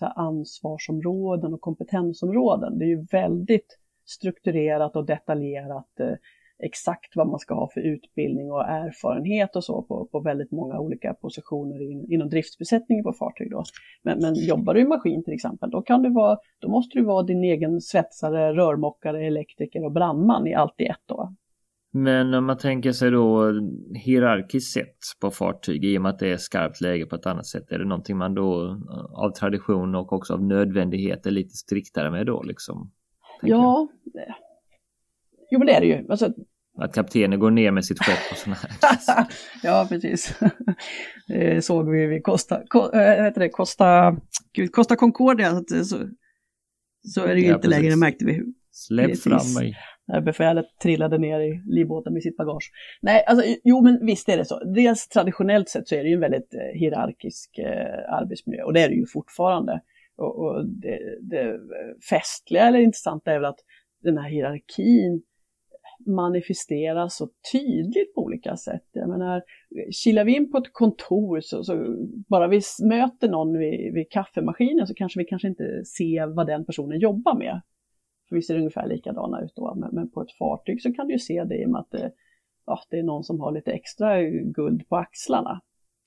här, 0.00 0.12
ansvarsområden 0.16 1.54
och 1.54 1.60
kompetensområden. 1.60 2.78
Det 2.78 2.84
är 2.84 2.88
ju 2.88 3.06
väldigt 3.12 3.78
strukturerat 4.04 4.96
och 4.96 5.06
detaljerat 5.06 6.00
eh, 6.00 6.14
exakt 6.62 7.16
vad 7.16 7.28
man 7.28 7.38
ska 7.38 7.54
ha 7.54 7.70
för 7.74 7.80
utbildning 7.80 8.52
och 8.52 8.68
erfarenhet 8.68 9.56
och 9.56 9.64
så 9.64 9.82
på, 9.82 10.08
på 10.12 10.20
väldigt 10.20 10.50
många 10.52 10.78
olika 10.78 11.14
positioner 11.14 11.82
in, 11.82 12.12
inom 12.12 12.28
driftsbesättningen 12.28 13.04
på 13.04 13.12
fartyg. 13.12 13.50
Då. 13.50 13.64
Men, 14.02 14.18
men 14.18 14.34
jobbar 14.34 14.74
du 14.74 14.80
i 14.80 14.84
maskin 14.84 15.24
till 15.24 15.34
exempel, 15.34 15.70
då, 15.70 15.82
kan 15.82 16.02
du 16.02 16.12
vara, 16.12 16.38
då 16.58 16.68
måste 16.68 16.98
du 16.98 17.04
vara 17.04 17.22
din 17.22 17.44
egen 17.44 17.80
svetsare, 17.80 18.52
rörmokare, 18.52 19.26
elektriker 19.26 19.84
och 19.84 19.92
brandman 19.92 20.46
i 20.46 20.54
allt 20.54 20.80
i 20.80 20.84
ett. 20.84 21.02
Då. 21.06 21.34
Men 21.92 22.34
om 22.34 22.44
man 22.44 22.58
tänker 22.58 22.92
sig 22.92 23.10
då 23.10 23.52
hierarkiskt 23.94 24.72
sett 24.72 24.96
på 25.20 25.30
fartyg 25.30 25.84
i 25.84 25.98
och 25.98 26.02
med 26.02 26.10
att 26.10 26.18
det 26.18 26.32
är 26.32 26.36
skarpt 26.36 26.80
läge 26.80 27.06
på 27.06 27.16
ett 27.16 27.26
annat 27.26 27.46
sätt. 27.46 27.72
Är 27.72 27.78
det 27.78 27.84
någonting 27.84 28.16
man 28.16 28.34
då 28.34 28.80
av 29.12 29.30
tradition 29.30 29.94
och 29.94 30.12
också 30.12 30.34
av 30.34 30.42
nödvändighet 30.42 31.26
är 31.26 31.30
lite 31.30 31.54
striktare 31.54 32.10
med 32.10 32.26
då 32.26 32.42
liksom? 32.42 32.90
Ja, 33.42 33.88
jag. 34.12 34.34
Jo 35.50 35.58
men 35.58 35.66
det 35.66 35.72
är 35.72 35.80
det 35.80 35.86
ju. 35.86 36.06
Alltså, 36.10 36.32
att 36.78 36.94
kaptenen 36.94 37.38
går 37.38 37.50
ner 37.50 37.70
med 37.70 37.84
sitt 37.84 37.98
skepp 37.98 38.32
och 38.32 38.36
sådana 38.36 38.56
här. 38.62 39.26
ja, 39.62 39.86
precis. 39.88 40.38
Det 41.28 41.64
såg 41.64 41.90
vi 41.90 42.06
vid 42.06 42.24
Costa, 42.24 42.62
Co, 42.68 42.92
äh, 42.92 43.24
heter 43.24 43.40
det, 43.40 43.48
Costa, 43.48 44.16
Gud, 44.52 44.72
Costa 44.72 44.96
Concordia. 44.96 45.50
Så, 45.50 45.84
så, 45.84 45.96
så 47.02 47.24
är 47.24 47.34
det 47.34 47.40
ju 47.40 47.46
ja, 47.46 47.54
inte 47.54 47.68
precis. 47.68 47.82
längre, 47.82 47.96
märkte 47.96 48.24
vi. 48.24 48.42
Släpp 48.72 49.18
fram 49.18 49.54
mig. 49.58 49.76
När 50.06 50.20
befälet 50.20 50.66
trillade 50.82 51.18
ner 51.18 51.40
i 51.40 51.62
livbåten 51.66 52.12
med 52.12 52.22
sitt 52.22 52.36
bagage. 52.36 52.70
Nej, 53.02 53.24
alltså 53.26 53.46
jo 53.64 53.80
men 53.80 54.06
visst 54.06 54.28
är 54.28 54.36
det 54.36 54.44
så. 54.44 54.64
Dels 54.64 55.08
traditionellt 55.08 55.68
sett 55.68 55.88
så 55.88 55.94
är 55.94 56.02
det 56.02 56.08
ju 56.08 56.14
en 56.14 56.20
väldigt 56.20 56.54
eh, 56.54 56.80
hierarkisk 56.80 57.58
eh, 57.58 58.14
arbetsmiljö 58.14 58.62
och 58.62 58.72
det 58.72 58.80
är 58.80 58.88
det 58.88 58.94
ju 58.94 59.06
fortfarande. 59.06 59.80
Och, 60.16 60.38
och 60.38 60.66
det, 60.66 60.98
det 61.20 61.60
festliga 62.10 62.68
eller 62.68 62.78
intressanta 62.78 63.32
är 63.32 63.38
väl 63.38 63.44
att 63.44 63.60
den 64.02 64.18
här 64.18 64.30
hierarkin 64.30 65.22
manifesteras 66.06 67.16
så 67.16 67.28
tydligt 67.52 68.14
på 68.14 68.20
olika 68.20 68.56
sätt. 68.56 68.86
Jag 68.92 69.08
menar, 69.08 69.42
kilar 69.90 70.24
vi 70.24 70.36
in 70.36 70.50
på 70.50 70.58
ett 70.58 70.72
kontor 70.72 71.40
så, 71.40 71.64
så 71.64 71.96
bara 72.28 72.48
vi 72.48 72.60
möter 72.82 73.28
någon 73.28 73.58
vid, 73.58 73.94
vid, 73.94 74.10
kaffemaskinen 74.10 74.86
så 74.86 74.94
kanske 74.94 75.18
vi 75.18 75.24
kanske 75.24 75.48
inte 75.48 75.84
ser 75.84 76.26
vad 76.26 76.46
den 76.46 76.64
personen 76.64 76.98
jobbar 76.98 77.34
med. 77.34 77.60
För 78.28 78.36
vi 78.36 78.42
ser 78.42 78.58
ungefär 78.58 78.88
likadana 78.88 79.42
ut 79.42 79.52
då, 79.56 79.74
men, 79.74 79.90
men, 79.94 80.10
på 80.10 80.22
ett 80.22 80.32
fartyg 80.32 80.82
så 80.82 80.92
kan 80.92 81.06
du 81.06 81.12
ju 81.12 81.18
se 81.18 81.44
det 81.44 81.62
i 81.62 81.66
och 81.66 81.70
med 81.70 81.80
att 81.80 81.90
det, 81.90 82.12
ja, 82.66 82.80
det 82.90 82.98
är 82.98 83.02
någon 83.02 83.24
som 83.24 83.40
har 83.40 83.52
lite 83.52 83.72
extra 83.72 84.22
guld 84.30 84.88
på 84.88 84.96
axlarna. 84.96 85.60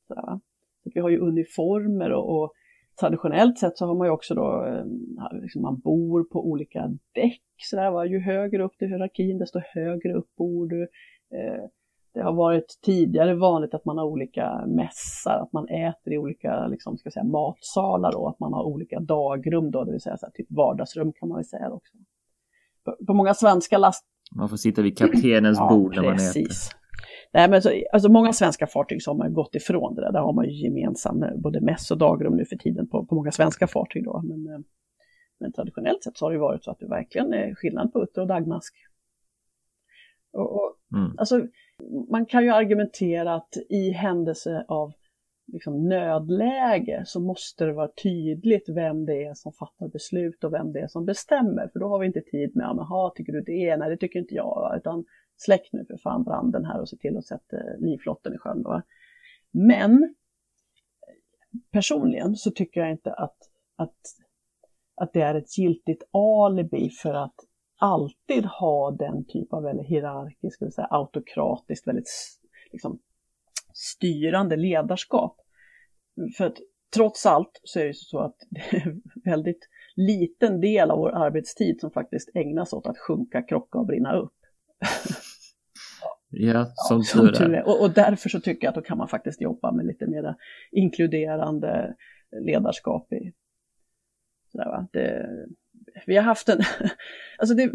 Så, 0.07 0.41
så 0.83 0.91
vi 0.93 0.99
har 0.99 1.09
ju 1.09 1.19
uniformer 1.19 2.11
och, 2.11 2.43
och 2.43 2.53
traditionellt 2.99 3.59
sett 3.59 3.77
så 3.77 3.85
har 3.85 3.95
man 3.95 4.07
ju 4.07 4.11
också 4.11 4.35
då, 4.35 4.65
eh, 4.65 5.41
liksom 5.41 5.61
man 5.61 5.79
bor 5.79 6.23
på 6.23 6.49
olika 6.49 6.87
däck. 7.11 7.41
Så 7.57 7.75
där, 7.75 7.91
va? 7.91 8.05
Ju 8.05 8.19
högre 8.19 8.63
upp 8.63 8.81
i 8.81 8.85
hierarkin 8.85 9.37
desto 9.37 9.59
högre 9.59 10.13
upp 10.13 10.35
bor 10.37 10.67
du. 10.67 10.81
Eh, 11.37 11.63
det 12.13 12.21
har 12.21 12.33
varit 12.33 12.79
tidigare 12.81 13.35
vanligt 13.35 13.73
att 13.73 13.85
man 13.85 13.97
har 13.97 14.05
olika 14.05 14.65
mässar, 14.67 15.39
att 15.41 15.53
man 15.53 15.67
äter 15.67 16.13
i 16.13 16.17
olika 16.17 16.67
liksom, 16.67 16.97
ska 16.97 17.11
säga, 17.11 17.23
matsalar 17.23 18.11
då, 18.11 18.27
att 18.27 18.39
man 18.39 18.53
har 18.53 18.63
olika 18.63 18.99
dagrum 18.99 19.71
då, 19.71 19.83
det 19.83 19.91
vill 19.91 20.01
säga 20.01 20.17
så 20.17 20.25
här, 20.25 20.33
typ 20.33 20.47
vardagsrum 20.49 21.13
kan 21.13 21.29
man 21.29 21.35
väl 21.35 21.45
säga 21.45 21.71
också. 21.71 21.93
På, 22.85 23.05
på 23.07 23.13
många 23.13 23.33
svenska 23.33 23.77
last... 23.77 24.05
Man 24.35 24.49
får 24.49 24.57
sitta 24.57 24.81
vid 24.81 24.97
kaptenens 24.97 25.57
ja, 25.57 25.69
bord 25.69 25.95
när 25.95 26.03
man 26.03 26.13
äter. 26.13 26.47
Nej, 27.33 27.49
men 27.49 27.61
så, 27.61 27.71
alltså 27.93 28.09
många 28.09 28.33
svenska 28.33 28.67
fartyg 28.67 29.03
så 29.03 29.11
har 29.11 29.17
man 29.17 29.33
gått 29.33 29.55
ifrån 29.55 29.95
det 29.95 30.01
där. 30.01 30.11
Där 30.11 30.19
har 30.19 30.33
man 30.33 30.45
ju 30.45 30.51
gemensam 30.51 31.23
eh, 31.23 31.35
både 31.35 31.61
mäss 31.61 31.91
och 31.91 31.97
dagrum 31.97 32.35
nu 32.35 32.45
för 32.45 32.55
tiden 32.55 32.87
på, 32.87 33.05
på 33.05 33.15
många 33.15 33.31
svenska 33.31 33.67
fartyg. 33.67 34.03
Då. 34.03 34.21
Men, 34.21 34.53
eh, 34.53 34.59
men 35.39 35.53
traditionellt 35.53 36.03
sett 36.03 36.17
så 36.17 36.25
har 36.25 36.31
det 36.31 36.39
varit 36.39 36.63
så 36.63 36.71
att 36.71 36.79
det 36.79 36.87
verkligen 36.87 37.33
är 37.33 37.55
skillnad 37.55 37.93
på 37.93 38.03
utter 38.03 38.21
och 38.21 38.27
dagmask. 38.27 38.75
Och, 40.33 40.53
och 40.55 40.77
mm. 40.95 41.15
alltså, 41.17 41.47
man 42.11 42.25
kan 42.25 42.43
ju 42.43 42.49
argumentera 42.49 43.35
att 43.35 43.57
i 43.69 43.91
händelse 43.91 44.65
av 44.67 44.93
liksom, 45.53 45.89
nödläge 45.89 47.03
så 47.05 47.19
måste 47.19 47.65
det 47.65 47.73
vara 47.73 47.91
tydligt 48.03 48.69
vem 48.69 49.05
det 49.05 49.23
är 49.23 49.33
som 49.33 49.53
fattar 49.53 49.87
beslut 49.87 50.43
och 50.43 50.53
vem 50.53 50.71
det 50.71 50.79
är 50.79 50.87
som 50.87 51.05
bestämmer. 51.05 51.69
För 51.73 51.79
då 51.79 51.87
har 51.87 51.99
vi 51.99 52.07
inte 52.07 52.21
tid 52.21 52.55
med, 52.55 52.65
jaha, 52.65 53.11
tycker 53.15 53.33
du 53.33 53.41
det? 53.41 53.77
Nej, 53.77 53.89
det 53.89 53.97
tycker 53.97 54.19
inte 54.19 54.35
jag. 54.35 54.73
Utan 54.77 55.05
släck 55.45 55.69
nu 55.71 55.85
för 55.85 55.97
fan 55.97 56.23
branden 56.23 56.65
här 56.65 56.81
och 56.81 56.89
se 56.89 56.97
till 56.97 57.17
att 57.17 57.25
sätta 57.25 57.57
livflotten 57.79 58.33
i 58.33 58.37
sjön. 58.37 58.63
Då. 58.63 58.81
Men 59.51 60.15
personligen 61.71 62.35
så 62.35 62.51
tycker 62.51 62.81
jag 62.81 62.91
inte 62.91 63.13
att, 63.13 63.37
att, 63.75 63.97
att 64.95 65.13
det 65.13 65.21
är 65.21 65.35
ett 65.35 65.57
giltigt 65.57 66.03
alibi 66.11 66.89
för 66.89 67.13
att 67.13 67.35
alltid 67.77 68.45
ha 68.45 68.91
den 68.91 69.25
typ 69.25 69.53
av 69.53 69.63
väldigt 69.63 69.87
hierarkiskt, 69.87 70.61
vill 70.61 70.71
säga, 70.71 70.87
autokratiskt, 70.89 71.87
väldigt 71.87 72.09
liksom, 72.71 72.99
styrande 73.73 74.55
ledarskap. 74.55 75.37
För 76.37 76.45
att 76.45 76.57
trots 76.95 77.25
allt 77.25 77.61
så 77.63 77.79
är 77.79 77.85
det 77.85 77.93
så 77.93 78.19
att 78.19 78.35
det 78.49 78.77
är 78.77 78.95
väldigt 79.25 79.69
liten 79.95 80.61
del 80.61 80.91
av 80.91 80.97
vår 80.97 81.11
arbetstid 81.11 81.79
som 81.79 81.91
faktiskt 81.91 82.29
ägnas 82.33 82.73
åt 82.73 82.87
att 82.87 82.97
sjunka, 82.97 83.41
krocka 83.41 83.79
och 83.79 83.85
brinna 83.85 84.15
upp. 84.17 84.35
Ja, 86.33 86.65
som, 86.75 86.97
ja, 86.97 87.03
som 87.03 87.27
tur 87.27 87.53
är. 87.53 87.67
Och, 87.67 87.81
och, 87.81 87.91
därför 87.91 88.29
så 88.29 88.39
tycker 88.39 88.67
jag 88.67 88.69
att 88.69 88.75
då 88.75 88.81
kan 88.81 88.97
man 88.97 89.07
faktiskt 89.07 89.41
jobba 89.41 89.71
med 89.71 89.85
lite 89.85 90.07
mer 90.07 90.35
inkluderande 90.71 91.95
ledarskap 92.45 93.13
i. 93.13 93.33
Sådär? 94.51 94.87
Det, 94.91 95.29
vi 96.05 96.15
har 96.15 96.23
haft 96.23 96.49
en, 96.49 96.59
alltså 97.37 97.55
det, 97.55 97.71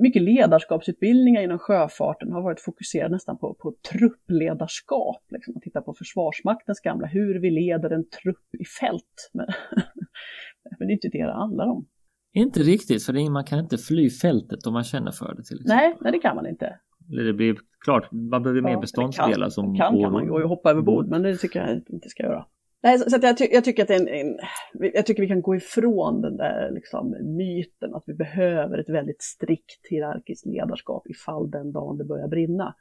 mycket 0.00 0.22
ledarskapsutbildningar 0.22 1.42
inom 1.42 1.58
sjöfarten 1.58 2.32
har 2.32 2.42
varit 2.42 2.60
fokuserade 2.60 3.14
nästan 3.14 3.38
på, 3.38 3.54
på 3.54 3.74
truppledarskap. 3.92 5.22
Liksom. 5.30 5.54
Man 5.54 5.60
tittar 5.60 5.80
på 5.80 5.94
Försvarsmaktens 5.94 6.80
gamla, 6.80 7.06
hur 7.06 7.40
vi 7.40 7.50
leder 7.50 7.90
en 7.90 8.08
trupp 8.08 8.54
i 8.58 8.64
fält. 8.64 9.30
Men, 9.32 9.46
men 10.78 10.88
det 10.88 10.92
är 10.92 10.94
inte 10.94 11.08
det 11.08 11.26
det 11.26 11.32
handlar 11.32 11.66
om. 11.66 11.86
Inte 12.32 12.60
riktigt, 12.60 13.04
för 13.04 13.30
man 13.30 13.44
kan 13.44 13.58
inte 13.58 13.78
fly 13.78 14.10
fältet 14.10 14.66
om 14.66 14.72
man 14.72 14.84
känner 14.84 15.10
för 15.10 15.34
det. 15.34 15.42
Till 15.44 15.60
exempel. 15.60 15.76
Nej, 15.76 15.96
nej, 16.00 16.12
det 16.12 16.18
kan 16.18 16.36
man 16.36 16.46
inte. 16.46 16.78
Det 17.08 17.32
blir 17.32 17.56
klart, 17.84 18.12
man 18.12 18.42
behöver 18.42 18.60
mer 18.60 18.80
beståndsdelar 18.80 19.48
som 19.48 19.76
kan, 19.76 20.00
kan, 20.00 20.12
man 20.12 20.28
gå 20.28 20.42
och 20.42 20.48
hoppa 20.48 20.70
över 20.70 20.82
bord, 20.82 21.08
men 21.08 21.22
det 21.22 21.36
tycker 21.36 21.66
jag 21.66 21.82
inte 21.88 22.08
ska 22.08 22.22
göra. 22.22 22.46
Nej, 22.82 22.98
så, 22.98 23.10
så 23.10 23.18
jag, 23.22 23.36
ty 23.38 23.48
jag, 23.52 23.64
tycker 23.64 23.82
att 23.82 23.90
en, 23.90 24.08
en, 24.08 24.38
jag 24.72 25.06
tycker 25.06 25.22
vi 25.22 25.28
kan 25.28 25.42
gå 25.42 25.56
ifrån 25.56 26.20
den 26.20 26.36
där 26.36 26.70
liksom, 26.70 27.16
myten 27.36 27.94
att 27.94 28.04
vi 28.06 28.14
behöver 28.14 28.78
ett 28.78 28.88
väldigt 28.88 29.22
strikt 29.22 29.86
hierarkiskt 29.90 30.46
ledarskap 30.46 31.06
ifall 31.06 31.50
den 31.50 31.72
dagen 31.72 31.98
det 31.98 32.04
börjar 32.04 32.28
brinna. 32.28 32.74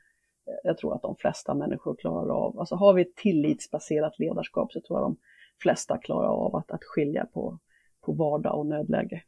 Jag 0.64 0.78
tror 0.78 0.96
att 0.96 1.02
de 1.02 1.16
flesta 1.16 1.54
människor 1.54 1.96
klarar 1.96 2.30
av, 2.30 2.60
alltså 2.60 2.76
har 2.76 2.94
vi 2.94 3.02
ett 3.02 3.16
tillitsbaserat 3.16 4.20
ledarskap 4.20 4.72
så 4.72 4.82
tror 4.82 5.00
jag 5.00 5.10
de 5.10 5.18
flesta 5.62 5.98
klarar 5.98 6.30
av 6.30 6.56
att, 6.56 6.72
att 6.72 6.84
skilja 6.84 7.26
på, 7.26 7.60
på 8.06 8.14
vardag 8.14 8.60
och 8.60 8.66
nödläge. 8.66 9.22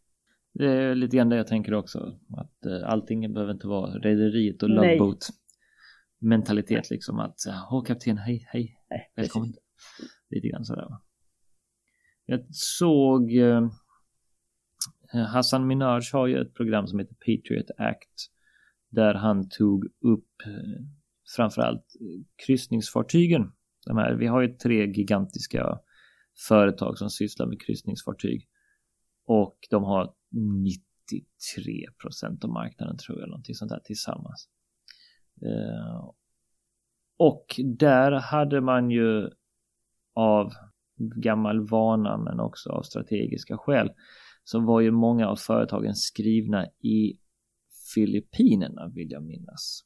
Det 0.57 0.71
är 0.71 0.95
lite 0.95 1.17
grann 1.17 1.29
det 1.29 1.35
jag 1.35 1.47
tänker 1.47 1.73
också. 1.73 2.19
Att 2.37 2.65
uh, 2.65 2.89
allting 2.89 3.33
behöver 3.33 3.53
inte 3.53 3.67
vara 3.67 3.91
rederiet 3.91 4.63
och 4.63 4.69
loveboat 4.69 5.29
mentalitet 6.19 6.89
liksom 6.89 7.19
att 7.19 7.35
åh 7.71 7.83
kapten 7.83 8.17
hej 8.17 8.47
hej 8.47 8.79
Nej, 8.89 9.11
välkommen. 9.15 9.53
Lite 10.29 10.47
grann 10.47 10.65
sådär. 10.65 10.87
Jag 12.25 12.45
såg 12.49 13.31
uh, 13.31 13.71
Hassan 15.27 15.67
Minaj 15.67 16.01
har 16.13 16.27
ju 16.27 16.41
ett 16.41 16.53
program 16.53 16.87
som 16.87 16.99
heter 16.99 17.15
Patriot 17.15 17.71
Act 17.77 18.31
där 18.89 19.13
han 19.13 19.49
tog 19.49 19.85
upp 19.85 20.31
framförallt 21.35 21.85
kryssningsfartygen. 22.45 23.51
De 23.85 23.97
här, 23.97 24.13
vi 24.13 24.27
har 24.27 24.41
ju 24.41 24.47
tre 24.47 24.85
gigantiska 24.85 25.79
företag 26.47 26.97
som 26.97 27.09
sysslar 27.09 27.47
med 27.47 27.61
kryssningsfartyg 27.61 28.47
och 29.25 29.57
de 29.69 29.83
har 29.83 30.13
93 30.29 31.85
procent 32.01 32.43
av 32.43 32.49
marknaden 32.49 32.97
tror 32.97 33.19
jag, 33.19 33.29
någonting 33.29 33.55
sånt 33.55 33.71
där 33.71 33.79
tillsammans. 33.79 34.49
Eh, 35.41 36.11
och 37.17 37.45
där 37.65 38.11
hade 38.11 38.61
man 38.61 38.91
ju 38.91 39.29
av 40.13 40.51
gammal 41.23 41.67
vana 41.67 42.17
men 42.17 42.39
också 42.39 42.69
av 42.69 42.81
strategiska 42.81 43.57
skäl 43.57 43.91
så 44.43 44.59
var 44.59 44.81
ju 44.81 44.91
många 44.91 45.27
av 45.27 45.35
företagen 45.35 45.95
skrivna 45.95 46.65
i 46.65 47.19
Filippinerna 47.93 48.87
vill 48.87 49.11
jag 49.11 49.23
minnas. 49.23 49.83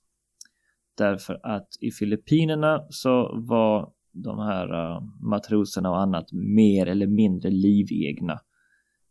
Därför 0.98 1.40
att 1.44 1.68
i 1.80 1.92
Filippinerna 1.92 2.86
så 2.90 3.40
var 3.48 3.94
de 4.12 4.40
här 4.40 4.74
eh, 4.74 5.02
matroserna 5.22 5.90
och 5.90 6.02
annat 6.02 6.32
mer 6.32 6.86
eller 6.86 7.08
mindre 7.08 7.50
livegna 7.50 8.40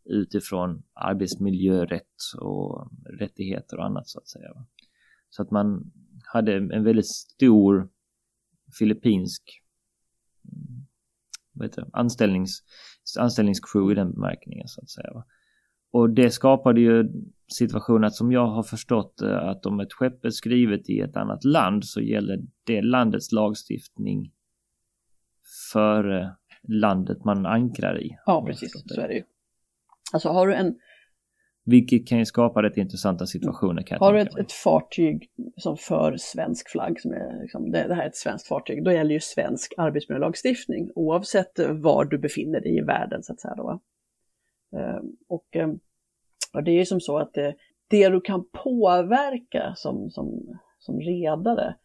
utifrån 0.05 0.83
arbetsmiljörätt 0.93 2.15
och 2.39 2.91
rättigheter 3.19 3.77
och 3.77 3.85
annat 3.85 4.07
så 4.07 4.19
att 4.19 4.27
säga. 4.27 4.49
Så 5.29 5.41
att 5.41 5.51
man 5.51 5.91
hade 6.33 6.53
en 6.55 6.83
väldigt 6.83 7.07
stor 7.07 7.89
filippinsk 8.79 9.61
mm, 10.45 10.85
vad 11.53 11.67
heter 11.67 11.81
det, 11.81 11.89
anställnings, 11.93 12.63
anställningscrew 13.19 13.91
i 13.91 13.95
den 13.95 14.11
bemärkningen 14.13 14.67
så 14.67 14.81
att 14.81 14.89
säga. 14.89 15.23
Och 15.91 16.09
det 16.09 16.31
skapade 16.31 16.81
ju 16.81 17.09
situationen 17.47 18.03
att 18.03 18.15
som 18.15 18.31
jag 18.31 18.47
har 18.47 18.63
förstått 18.63 19.21
att 19.21 19.65
om 19.65 19.79
ett 19.79 19.93
skepp 19.93 20.25
är 20.25 20.29
skrivet 20.29 20.89
i 20.89 20.99
ett 20.99 21.17
annat 21.17 21.43
land 21.43 21.85
så 21.85 22.01
gäller 22.01 22.39
det 22.63 22.81
landets 22.81 23.31
lagstiftning 23.31 24.31
för 25.73 26.31
landet 26.63 27.25
man 27.25 27.45
ankrar 27.45 28.01
i. 28.01 28.17
Ja, 28.25 28.45
precis. 28.45 28.71
Så 28.85 29.01
är 29.01 29.07
det 29.07 29.13
ju. 29.13 29.23
Alltså 30.13 30.29
har 30.29 30.47
du 30.47 30.55
en... 30.55 30.75
Vilket 31.65 32.07
kan 32.07 32.17
ju 32.19 32.25
skapa 32.25 32.63
rätt 32.63 32.77
intressanta 32.77 33.25
situationer. 33.25 33.81
Kan 33.81 33.99
har 33.99 34.13
du 34.13 34.19
ett, 34.19 34.37
ett, 34.37 34.51
fartyg 34.51 35.29
som 35.57 35.77
för 35.77 36.15
svensk 36.19 36.69
flagg, 36.69 37.01
som 37.01 37.11
är 37.11 37.41
liksom, 37.41 37.71
det, 37.71 37.87
det, 37.87 37.95
här 37.95 38.03
är 38.03 38.07
ett 38.07 38.15
svenskt 38.15 38.47
fartyg, 38.47 38.83
då 38.83 38.91
gäller 38.91 39.13
ju 39.13 39.19
svensk 39.19 39.73
arbetsmiljölagstiftning 39.77 40.89
oavsett 40.95 41.59
var 41.69 42.05
du 42.05 42.17
befinner 42.17 42.61
dig 42.61 42.77
i 42.77 42.81
världen 42.81 43.23
så 43.23 43.33
att 43.33 43.39
säga. 43.39 43.55
Då, 43.55 43.81
ehm, 44.77 45.05
och, 45.27 45.55
ehm, 45.55 45.79
och 46.53 46.63
det 46.63 46.71
är 46.71 46.75
ju 46.75 46.85
som 46.85 46.99
så 46.99 47.17
att 47.17 47.33
det, 47.33 47.55
det 47.87 48.09
du 48.09 48.21
kan 48.21 48.45
påverka 48.63 49.73
som, 49.75 50.09
som, 50.09 50.59
som 50.79 50.99
redare 50.99 51.75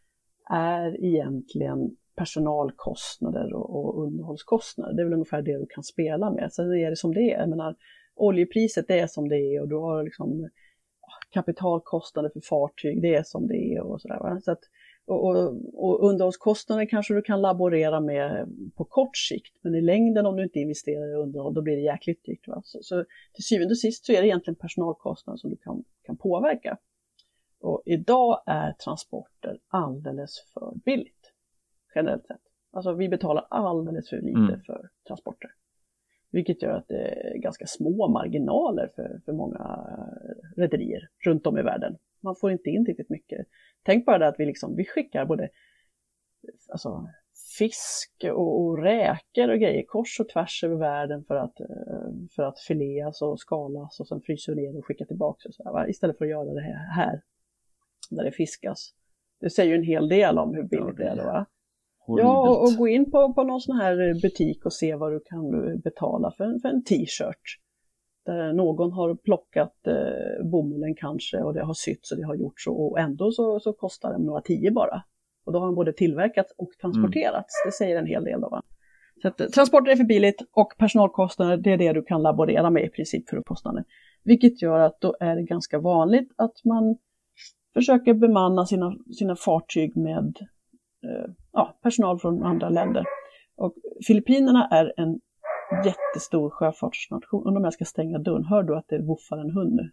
är 0.50 1.04
egentligen 1.04 1.96
personalkostnader 2.16 3.54
och, 3.54 3.76
och 3.76 4.04
underhållskostnader. 4.04 4.94
Det 4.94 5.02
är 5.02 5.04
väl 5.04 5.12
ungefär 5.12 5.42
det 5.42 5.58
du 5.58 5.66
kan 5.66 5.84
spela 5.84 6.30
med. 6.30 6.48
Så 6.52 6.62
det 6.62 6.82
är 6.82 6.90
det 6.90 6.96
som 6.96 7.14
det 7.14 7.32
är. 7.32 7.40
Jag 7.40 7.48
menar, 7.48 7.76
oljepriset 8.16 8.88
det 8.88 8.98
är 8.98 9.06
som 9.06 9.28
det 9.28 9.36
är 9.36 9.60
och 9.60 9.68
du 9.68 9.76
har 9.76 10.04
liksom 10.04 10.48
kapitalkostnader 11.30 12.30
för 12.32 12.40
fartyg, 12.40 13.02
det 13.02 13.14
är 13.14 13.22
som 13.22 13.46
det 13.46 13.74
är 13.74 13.80
och 13.80 14.00
sådär. 14.00 14.40
Så 14.40 14.52
att, 14.52 14.60
och, 15.06 15.28
och, 15.28 15.54
och 15.74 16.08
underhållskostnader 16.08 16.86
kanske 16.86 17.14
du 17.14 17.22
kan 17.22 17.42
laborera 17.42 18.00
med 18.00 18.48
på 18.76 18.84
kort 18.84 19.16
sikt, 19.16 19.54
men 19.62 19.74
i 19.74 19.80
längden 19.80 20.26
om 20.26 20.36
du 20.36 20.42
inte 20.42 20.58
investerar 20.58 21.12
i 21.12 21.14
underhåll, 21.14 21.54
då 21.54 21.62
blir 21.62 21.76
det 21.76 21.82
jäkligt 21.82 22.24
dyrt. 22.24 22.48
Va? 22.48 22.60
Så, 22.64 22.78
så 22.82 23.04
till 23.34 23.44
syvende 23.44 23.72
och 23.72 23.78
sist 23.78 24.06
så 24.06 24.12
är 24.12 24.22
det 24.22 24.28
egentligen 24.28 24.56
personalkostnader 24.56 25.36
som 25.36 25.50
du 25.50 25.56
kan, 25.56 25.84
kan 26.02 26.16
påverka. 26.16 26.78
Och 27.60 27.82
idag 27.84 28.42
är 28.46 28.72
transporter 28.72 29.58
alldeles 29.68 30.30
för 30.54 30.74
billigt, 30.84 31.32
generellt 31.94 32.26
sett. 32.26 32.40
Alltså 32.72 32.92
vi 32.92 33.08
betalar 33.08 33.46
alldeles 33.50 34.08
för 34.08 34.16
lite 34.16 34.38
mm. 34.38 34.60
för 34.66 34.88
transporter. 35.06 35.50
Vilket 36.36 36.62
gör 36.62 36.70
att 36.70 36.88
det 36.88 37.32
är 37.34 37.38
ganska 37.38 37.66
små 37.66 38.08
marginaler 38.08 38.90
för, 38.96 39.20
för 39.24 39.32
många 39.32 39.86
rederier 40.56 41.08
runt 41.24 41.46
om 41.46 41.58
i 41.58 41.62
världen. 41.62 41.96
Man 42.20 42.36
får 42.36 42.52
inte 42.52 42.70
in 42.70 42.86
riktigt 42.86 43.10
mycket. 43.10 43.46
Tänk 43.82 44.06
bara 44.06 44.18
det 44.18 44.28
att 44.28 44.34
vi, 44.38 44.46
liksom, 44.46 44.76
vi 44.76 44.84
skickar 44.84 45.24
både 45.24 45.48
alltså, 46.68 47.08
fisk 47.58 48.24
och, 48.32 48.60
och 48.60 48.82
räkor 48.82 49.48
och 49.48 49.58
grejer 49.58 49.82
kors 49.82 50.20
och 50.20 50.28
tvärs 50.28 50.64
över 50.64 50.76
världen 50.76 51.24
för 51.24 51.34
att, 51.34 51.60
eh, 51.60 51.66
för 52.36 52.42
att 52.42 52.58
fileas 52.58 53.22
och 53.22 53.40
skalas 53.40 54.00
och 54.00 54.08
sen 54.08 54.20
fryser 54.20 54.54
ner 54.54 54.78
och 54.78 54.86
skicka 54.86 55.04
tillbaka. 55.04 55.48
Och 55.48 55.54
så 55.54 55.62
där, 55.62 55.90
Istället 55.90 56.18
för 56.18 56.24
att 56.24 56.30
göra 56.30 56.54
det 56.54 56.60
här, 56.60 57.02
här 57.02 57.22
där 58.10 58.24
det 58.24 58.32
fiskas. 58.32 58.94
Det 59.40 59.50
säger 59.50 59.70
ju 59.70 59.76
en 59.76 59.82
hel 59.82 60.08
del 60.08 60.38
om 60.38 60.54
hur 60.54 60.62
billigt 60.62 60.96
det 60.96 61.04
är. 61.04 61.16
Då, 61.16 61.22
va? 61.22 61.46
Horribelt. 62.06 62.28
Ja, 62.28 62.58
och, 62.58 62.78
gå 62.78 62.88
in 62.88 63.10
på, 63.10 63.34
på 63.34 63.44
någon 63.44 63.60
sån 63.60 63.76
här 63.76 64.22
butik 64.22 64.66
och 64.66 64.72
se 64.72 64.94
vad 64.94 65.12
du 65.12 65.20
kan 65.20 65.50
betala 65.80 66.30
för, 66.30 66.58
för 66.58 66.68
en 66.68 66.84
t-shirt. 66.84 67.60
Där 68.24 68.52
någon 68.52 68.92
har 68.92 69.14
plockat 69.14 69.86
eh, 69.86 70.46
bomullen 70.50 70.94
kanske 70.94 71.42
och 71.42 71.54
det 71.54 71.64
har 71.64 71.74
sytts 71.74 72.12
och 72.12 72.18
det 72.18 72.24
har 72.24 72.34
gjorts 72.34 72.66
och 72.66 72.98
ändå 72.98 73.32
så, 73.32 73.60
så 73.60 73.72
kostar 73.72 74.12
den 74.12 74.22
några 74.22 74.40
tio 74.40 74.70
bara. 74.70 75.02
Och 75.44 75.52
då 75.52 75.58
har 75.58 75.66
den 75.66 75.74
både 75.74 75.92
tillverkats 75.92 76.54
och 76.58 76.70
transporterats. 76.80 77.54
Mm. 77.64 77.66
Det 77.66 77.72
säger 77.72 77.98
en 77.98 78.06
hel 78.06 78.24
del 78.24 78.40
då. 78.40 78.48
Va? 78.48 78.62
Så 79.22 79.28
att, 79.28 79.52
transporter 79.52 79.92
är 79.92 79.96
för 79.96 80.04
billigt 80.04 80.42
och 80.52 80.74
personalkostnader 80.78 81.56
det 81.56 81.72
är 81.72 81.78
det 81.78 81.92
du 81.92 82.02
kan 82.02 82.22
laborera 82.22 82.70
med 82.70 82.84
i 82.84 82.88
princip 82.88 83.28
för 83.28 83.42
kostnader. 83.42 83.84
Vilket 84.24 84.62
gör 84.62 84.78
att 84.78 85.00
då 85.00 85.16
är 85.20 85.36
det 85.36 85.42
ganska 85.42 85.78
vanligt 85.78 86.32
att 86.36 86.64
man 86.64 86.96
försöker 87.74 88.14
bemanna 88.14 88.66
sina, 88.66 88.96
sina 89.18 89.36
fartyg 89.36 89.96
med 89.96 90.36
Eh, 91.06 91.30
ja, 91.56 91.78
personal 91.82 92.18
från 92.18 92.42
andra 92.42 92.68
länder. 92.68 93.04
Och 93.54 93.74
Filippinerna 94.06 94.68
är 94.68 94.92
en 94.96 95.20
jättestor 95.84 96.50
sjöfartsnation. 96.50 97.46
Undrar 97.46 97.60
om 97.60 97.64
jag 97.64 97.72
ska 97.72 97.84
stänga 97.84 98.18
dörren. 98.18 98.44
Hör 98.44 98.62
du 98.62 98.76
att 98.76 98.88
det 98.88 99.02
voffar 99.02 99.38
en 99.38 99.50
hund 99.50 99.72
nu? 99.72 99.92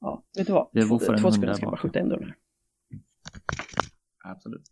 Ja, 0.00 0.24
vet 0.38 0.46
du 0.46 0.52
vad? 0.52 0.68
Det 0.72 0.84
voffar 0.84 1.12
en 1.12 1.20
Två 1.20 1.28
där 1.28 1.54
ska 1.54 1.66
bara 1.66 1.76
skjuta 1.76 2.00
in 2.00 2.08
dörren 2.08 2.24
här. 2.24 2.36
Absolut. 4.24 4.62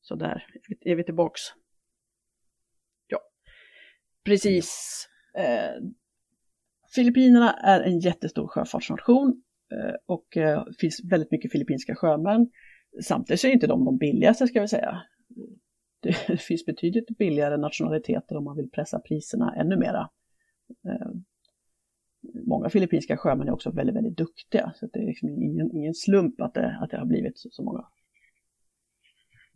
Så 0.00 0.14
där 0.14 0.46
är 0.80 0.94
vi 0.94 1.04
tillbaks. 1.04 1.40
Precis. 4.26 5.08
Eh, 5.38 5.82
Filippinerna 6.94 7.52
är 7.52 7.80
en 7.80 7.98
jättestor 7.98 8.46
sjöfartsnation 8.48 9.42
eh, 9.72 9.94
och 10.06 10.36
eh, 10.36 10.64
finns 10.78 11.00
väldigt 11.04 11.30
mycket 11.30 11.52
filippinska 11.52 11.94
sjömän. 11.94 12.50
Samtidigt 13.02 13.40
så 13.40 13.46
är 13.46 13.52
inte 13.52 13.66
de 13.66 13.84
de 13.84 13.98
billigaste 13.98 14.46
ska 14.46 14.60
vi 14.60 14.68
säga. 14.68 15.02
Det 16.00 16.12
finns 16.40 16.66
betydligt 16.66 17.18
billigare 17.18 17.56
nationaliteter 17.56 18.36
om 18.36 18.44
man 18.44 18.56
vill 18.56 18.70
pressa 18.70 18.98
priserna 18.98 19.54
ännu 19.56 19.76
mera. 19.76 20.10
Eh, 20.88 21.08
många 22.46 22.70
filippinska 22.70 23.16
sjömän 23.16 23.48
är 23.48 23.52
också 23.52 23.70
väldigt, 23.70 23.96
väldigt 23.96 24.16
duktiga 24.16 24.72
så 24.76 24.86
det 24.92 24.98
är 24.98 25.06
liksom 25.06 25.28
ingen, 25.28 25.76
ingen 25.76 25.94
slump 25.94 26.40
att 26.40 26.54
det, 26.54 26.78
att 26.82 26.90
det 26.90 26.98
har 26.98 27.06
blivit 27.06 27.38
så, 27.38 27.48
så 27.50 27.62
många. 27.62 27.84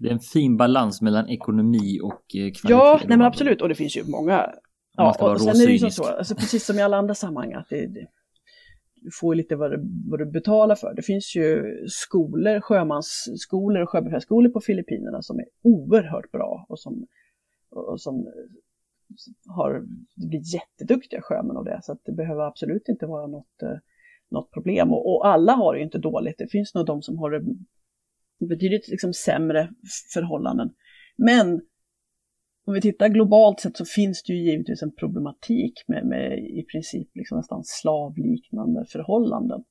Det 0.00 0.08
är 0.08 0.12
en 0.12 0.20
fin 0.20 0.56
balans 0.56 1.02
mellan 1.02 1.28
ekonomi 1.28 2.00
och 2.02 2.36
eh, 2.36 2.52
kvalitet. 2.52 2.68
Ja, 2.68 3.00
nej 3.08 3.18
men 3.18 3.26
absolut. 3.26 3.62
Och 3.62 3.68
det 3.68 3.74
finns 3.74 3.96
ju 3.96 4.04
många. 4.04 4.50
Ja, 4.96 5.16
och, 5.20 5.30
och 5.30 5.40
sen 5.40 5.60
är 5.60 5.66
det 5.66 5.72
ju 5.72 5.90
så, 5.90 6.04
alltså, 6.04 6.34
precis 6.34 6.66
som 6.66 6.78
i 6.78 6.82
alla 6.82 6.96
andra 6.96 7.14
sammanhang, 7.14 7.52
att 7.52 7.68
det, 7.68 7.86
det, 7.86 8.06
du 8.94 9.10
får 9.20 9.34
lite 9.34 9.56
vad 9.56 9.70
du, 9.70 9.84
vad 10.10 10.20
du 10.20 10.26
betalar 10.26 10.74
för. 10.74 10.94
Det 10.94 11.02
finns 11.02 11.36
ju 11.36 11.62
skolor, 11.88 12.60
sjömansskolor 12.60 13.82
och 13.82 13.88
sjöbefälsskolor 13.88 14.50
på 14.50 14.60
Filippinerna 14.60 15.22
som 15.22 15.38
är 15.38 15.46
oerhört 15.62 16.32
bra 16.32 16.66
och 16.68 16.78
som, 16.78 17.06
och 17.70 18.00
som 18.00 18.26
har 19.46 19.86
blivit 20.16 20.54
jätteduktiga 20.54 21.20
sjömän 21.22 21.56
av 21.56 21.64
det. 21.64 21.80
Så 21.82 21.92
att 21.92 22.00
det 22.04 22.12
behöver 22.12 22.42
absolut 22.42 22.88
inte 22.88 23.06
vara 23.06 23.26
något, 23.26 23.62
eh, 23.62 23.78
något 24.30 24.50
problem. 24.50 24.92
Och, 24.92 25.14
och 25.14 25.26
alla 25.26 25.52
har 25.52 25.72
det 25.72 25.78
ju 25.78 25.84
inte 25.84 25.98
dåligt. 25.98 26.38
Det 26.38 26.50
finns 26.50 26.74
nog 26.74 26.86
de 26.86 27.02
som 27.02 27.18
har 27.18 27.30
det 27.30 27.44
betydligt 28.48 28.88
liksom 28.88 29.12
sämre 29.12 29.70
förhållanden. 30.14 30.70
Men 31.16 31.60
om 32.70 32.74
vi 32.74 32.80
tittar 32.80 33.08
globalt 33.08 33.60
sett 33.60 33.76
så 33.76 33.84
finns 33.84 34.22
det 34.22 34.32
ju 34.32 34.50
givetvis 34.50 34.82
en 34.82 34.94
problematik 34.94 35.72
med, 35.86 36.06
med 36.06 36.38
i 36.38 36.64
princip 36.72 37.08
liksom 37.14 37.38
nästan 37.38 37.62
slavliknande 37.64 38.84
förhållanden 38.88 39.64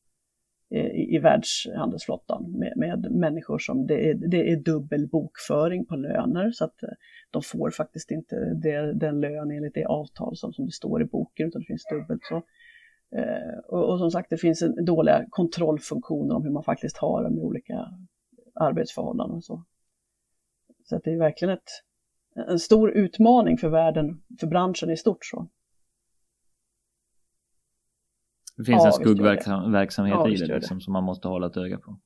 eh, 0.72 0.86
i, 0.86 1.16
i 1.16 1.20
världshandelsflottan 1.20 2.52
med, 2.60 2.74
med 2.78 3.12
människor 3.12 3.58
som 3.58 3.88
det 3.88 4.10
är, 4.10 4.14
det 4.14 4.52
är 4.52 4.64
dubbel 4.64 5.08
bokföring 5.08 5.86
på 5.86 5.96
löner 5.96 6.52
så 6.52 6.66
att 6.66 6.84
eh, 6.84 6.90
de 7.32 7.42
får 7.42 7.72
faktiskt 7.72 8.12
inte 8.12 8.36
det, 8.64 8.94
den 8.94 9.22
lön 9.22 9.52
enligt 9.52 9.74
det 9.74 9.86
avtal 9.86 10.38
som, 10.38 10.54
som 10.54 10.66
det 10.66 10.72
står 10.72 11.02
i 11.02 11.06
boken 11.06 11.48
utan 11.48 11.62
det 11.62 11.68
finns 11.68 11.86
dubbelt. 11.92 12.22
Så, 12.24 12.36
eh, 13.18 13.60
och, 13.68 13.92
och, 13.92 14.00
som 14.00 14.12
sagt 14.12 14.30
det 14.30 14.38
finns 14.38 14.62
en 14.62 14.86
dåliga 14.86 15.26
kontrollfunktioner 15.30 16.36
om 16.36 16.44
hur 16.44 16.52
man 16.52 16.64
faktiskt 16.64 16.98
har 16.98 17.24
det 17.24 17.30
med 17.30 17.44
olika 17.44 17.86
arbetsförhållanden 18.60 19.38
och 19.38 19.44
så. 19.44 19.64
Så 20.84 20.96
att 20.96 21.04
det 21.04 21.12
är 21.14 21.18
verkligen 21.18 21.54
ett, 21.54 21.70
en 22.50 22.60
stor 22.60 22.92
utmaning 22.92 23.58
för 23.58 23.70
världen, 23.70 24.22
för 24.40 24.48
branschen 24.48 24.90
i 24.90 24.98
stort. 24.98 25.26
Så. 25.26 25.48
Det 28.58 28.64
finns 28.64 28.84
Ja, 28.84 28.88
en 28.88 28.94
skuggverksamhet 28.94 30.16
Ja, 30.16 30.30
i 30.30 30.36
det. 30.36 30.56
liksom, 30.56 30.82
som 30.82 30.94
man 30.94 31.04
måste 31.04 31.28
hålla 31.28 31.48
ett 31.48 31.58
öga 31.58 31.78
på. 31.78 32.00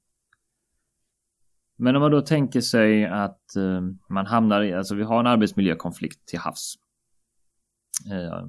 Men 1.75 1.95
om 1.95 2.01
man 2.01 2.11
då 2.11 2.21
tänker 2.21 2.61
sig 2.61 3.05
att 3.05 3.55
eh, 3.55 3.81
man 4.09 4.25
hamnar 4.25 4.61
i, 4.61 4.73
alltså 4.73 4.95
vi 4.95 5.03
har 5.03 5.19
en 5.19 5.27
arbetsmiljökonflikt 5.27 6.25
till 6.27 6.39
havs. 6.39 6.75
Eh, 8.11 8.47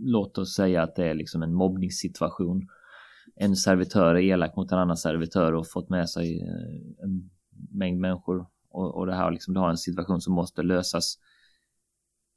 låt 0.00 0.38
oss 0.38 0.54
säga 0.54 0.82
att 0.82 0.96
det 0.96 1.06
är 1.08 1.14
liksom 1.14 1.42
en 1.42 1.54
mobbningssituation. 1.54 2.68
En 3.36 3.56
servitör 3.56 4.14
är 4.14 4.20
elak 4.20 4.56
mot 4.56 4.72
en 4.72 4.78
annan 4.78 4.96
servitör 4.96 5.52
och 5.52 5.70
fått 5.70 5.88
med 5.90 6.10
sig 6.10 6.40
eh, 6.40 7.04
en 7.04 7.30
mängd 7.70 8.00
människor 8.00 8.46
och, 8.70 8.94
och 8.94 9.06
det 9.06 9.14
här 9.14 9.30
liksom, 9.30 9.54
det 9.54 9.60
har 9.60 9.70
en 9.70 9.76
situation 9.76 10.20
som 10.20 10.34
måste 10.34 10.62
lösas. 10.62 11.18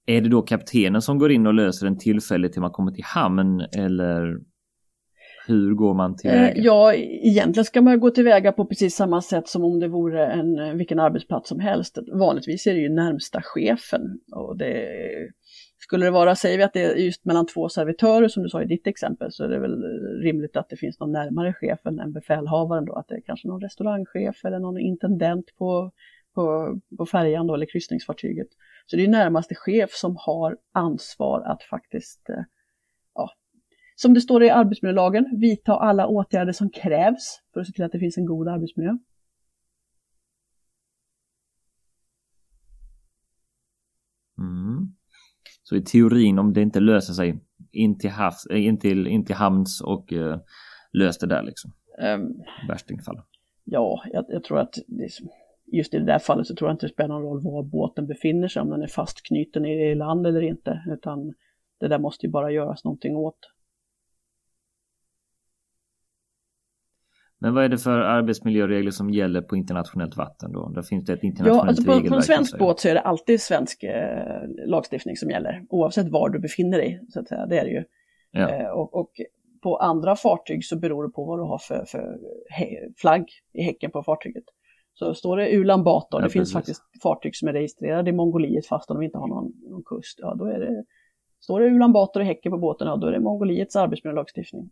Är 0.05 0.22
det 0.22 0.30
då 0.30 0.41
kaptenen 0.41 1.01
som 1.01 1.19
går 1.19 1.32
in 1.32 1.47
och 1.47 1.53
löser 1.53 1.86
den 1.86 1.97
tillfälligt 1.97 2.53
till 2.53 2.61
man 2.61 2.72
kommer 2.72 2.91
till 2.91 3.03
hamn 3.03 3.61
eller 3.61 4.38
hur 5.47 5.74
går 5.74 5.93
man 5.93 6.11
Eh, 6.11 6.15
tillväga? 6.15 6.53
ja, 6.55 6.93
egentligen 6.93 7.65
ska 7.65 7.82
man 7.82 7.99
gå 7.99 8.09
tillväga 8.09 8.51
på 8.51 8.65
precis 8.65 8.95
samma 8.95 9.22
sätt 9.22 9.47
som 9.47 9.63
om 9.63 9.80
det 9.80 9.88
vore 9.88 10.28
en, 10.28 10.59
eh, 10.59 10.74
vilken 10.74 10.99
arbetsplats 10.99 11.49
som 11.49 11.59
helst. 11.59 11.97
Vanligtvis 12.13 12.67
är 12.67 12.74
det 12.74 12.80
ju 12.80 12.89
närmsta 12.89 13.41
chefen. 13.43 14.01
Och 14.36 14.57
det, 14.57 14.88
skulle 15.84 16.05
det 16.05 16.11
vara, 16.11 16.36
säger 16.36 16.57
vi 16.57 16.63
att 16.63 16.73
det 16.73 16.84
är 16.84 16.95
just 16.95 17.25
mellan 17.25 17.45
två 17.45 17.69
servitörer 17.69 18.27
som 18.27 18.43
du 18.43 18.49
sa 18.49 18.61
i 18.61 18.65
ditt 18.65 18.88
exempel, 18.88 19.32
så 19.32 19.43
är 19.43 19.47
det 19.47 19.59
väl 19.59 19.84
rimligt 20.21 20.57
att 20.57 20.69
det 20.69 20.75
finns 20.75 20.99
någon 20.99 21.11
närmare 21.11 21.53
chefen 21.53 21.99
än 21.99 22.11
befälhavaren 22.11 22.86
då, 22.86 22.93
att 22.93 23.07
det 23.07 23.15
är 23.15 23.21
kanske 23.21 23.47
någon 23.47 23.61
restaurangchef 23.61 24.45
eller 24.45 24.59
någon 24.59 24.79
intendent 24.79 25.45
på, 25.57 25.91
på, 26.36 26.75
på 26.97 27.05
färjan 27.05 27.47
då, 27.47 27.53
eller 27.53 27.65
kryssningsfartyget. 27.65 28.47
Så 28.86 28.95
det 28.95 29.03
är 29.03 29.07
närmaste 29.07 29.55
chef 29.55 29.91
som 29.93 30.15
har 30.19 30.57
ansvar 30.71 31.41
att 31.41 31.63
faktiskt 31.63 32.29
eh, 32.29 32.43
ja, 33.15 33.29
som 33.95 34.13
det 34.13 34.21
står 34.21 34.43
i 34.43 34.49
arbetsmiljölagen, 34.49 35.25
vidta 35.39 35.73
alla 35.73 36.07
åtgärder 36.07 36.51
som 36.51 36.69
krävs 36.69 37.39
för 37.53 37.61
att 37.61 37.67
se 37.67 37.73
till 37.73 37.84
att 37.84 37.91
det 37.91 37.99
finns 37.99 38.17
en 38.17 38.25
god 38.25 38.47
arbetsmiljö. 38.47 38.97
Så 45.72 45.76
i 45.76 45.82
teorin 45.82 46.39
om 46.39 46.53
det 46.53 46.61
inte 46.61 46.80
löser 46.80 47.13
sig 47.13 47.39
in 47.72 47.97
till, 47.97 48.09
havs, 48.09 48.45
eh, 48.45 48.65
in 48.65 48.80
till, 48.80 49.07
in 49.07 49.26
till 49.26 49.36
hamns 49.36 49.82
och 49.82 50.13
eh, 50.13 50.39
lös 50.93 51.17
det 51.17 51.28
där 51.28 51.43
liksom. 51.43 51.72
Um, 52.15 52.41
Värstingfall. 52.67 53.22
ja, 53.63 54.03
jag, 54.13 54.26
jag 54.30 54.43
tror 54.43 54.59
att 54.59 54.76
just 55.72 55.93
i 55.93 55.97
det 55.97 56.05
där 56.05 56.19
fallet 56.19 56.47
så 56.47 56.55
tror 56.55 56.69
jag 56.69 56.76
inte 56.76 56.86
det 56.86 56.93
spelar 56.93 57.09
någon 57.09 57.24
roll 57.24 57.41
var 57.43 57.63
båten 57.63 58.07
befinner 58.07 58.47
sig, 58.47 58.61
om 58.61 58.69
den 58.69 58.82
är 58.82 58.88
fastknuten 58.88 59.65
i 59.65 59.95
land 59.95 60.28
eller 60.28 60.41
inte, 60.41 60.84
utan 60.88 61.34
det 61.80 61.88
där 61.88 61.99
måste 61.99 62.26
ju 62.26 62.32
bara 62.32 62.51
göras 62.51 62.84
någonting 62.84 63.15
åt. 63.15 63.39
Men 67.44 67.54
vad 67.54 67.64
är 67.64 67.70
det 67.70 67.78
för 67.78 68.00
arbetsmiljöregler 68.00 68.92
som 68.92 69.10
gäller 69.10 69.42
på 69.42 69.56
internationellt 69.56 70.18
vatten 70.18 70.52
då? 70.52 70.70
Där 70.70 70.82
finns 70.82 71.06
det 71.06 71.14
ett 71.14 71.20
Ja, 71.22 71.28
internationellt 71.28 71.70
alltså 71.70 71.84
på, 71.84 72.10
på 72.10 72.16
en 72.16 72.22
svensk 72.22 72.58
båt 72.58 72.80
så 72.80 72.88
är 72.88 72.94
det 72.94 73.02
alltid 73.02 73.42
svensk 73.42 73.84
eh, 73.84 74.42
lagstiftning 74.66 75.16
som 75.16 75.30
gäller, 75.30 75.64
oavsett 75.70 76.10
var 76.10 76.30
du 76.30 76.39
befinner 76.39 76.78
dig, 76.78 77.02
så 77.10 77.20
att 77.20 77.28
säga. 77.28 77.46
Det 77.46 77.60
är 77.60 77.64
det 77.64 77.72
ju. 77.72 77.84
Ja. 78.32 78.50
Eh, 78.50 78.70
och, 78.70 78.96
och 78.96 79.12
på 79.64 79.78
andra 79.78 80.16
fartyg 80.16 80.66
så 80.66 80.80
beror 80.80 81.04
det 81.04 81.10
på 81.10 81.26
vad 81.26 81.39
du 81.39 81.44
har 81.44 81.58
för, 81.58 81.86
för 81.86 82.18
flagg 82.98 83.30
i 83.54 83.64
häcken 83.64 83.92
på 83.92 84.04
fartyget. 84.04 84.44
Så 84.94 85.14
står 85.14 85.38
det 85.38 85.58
Ulan 85.58 85.84
Bator, 85.84 86.22
Ja, 86.22 86.28
det 86.28 86.32
finns 86.32 86.54
faktiskt 86.54 86.82
fartyg 87.04 87.36
som 87.36 87.48
är 87.48 87.54
registrerade 87.54 88.10
i 88.10 88.14
Mongoliet 88.14 88.66
fast 88.66 88.88
de 88.88 89.02
inte 89.02 89.18
har 89.18 89.28
någon, 89.28 89.52
någon 89.70 89.84
kust, 89.84 90.20
ja 90.22 90.36
då 90.36 90.46
är 90.46 90.60
det, 90.60 90.86
står 91.39 91.60
det 91.60 91.66
Ulan 91.66 91.94
Bator 91.94 92.22
i 92.22 92.26
häcken 92.26 92.52
på 92.52 92.58
båten, 92.58 92.88
ja 92.88 92.96
då 92.96 93.08
är 93.08 93.12
det 93.12 93.20
Mongoliets 93.20 93.76
arbetsmiljölagstiftning. 93.76 94.70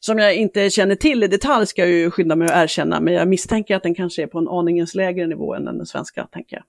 Som 0.00 0.18
jag 0.18 0.34
inte 0.36 0.70
känner 0.70 0.94
till 0.94 1.22
i 1.22 1.28
detalj 1.28 1.66
ska 1.66 1.82
jag 1.82 1.90
ju 1.90 2.10
skynda 2.10 2.36
mig 2.36 2.48
att 2.48 2.64
erkänna, 2.64 3.00
men 3.00 3.14
jag 3.14 3.28
misstänker 3.28 3.76
att 3.76 3.82
den 3.82 3.94
kanske 3.94 4.22
är 4.22 4.26
på 4.26 4.38
en 4.38 4.48
aningens 4.48 4.94
lägre 4.94 5.26
nivå 5.26 5.54
än 5.54 5.64
den 5.64 5.86
svenska, 5.86 6.26
tänker 6.32 6.56
jag. 6.56 6.64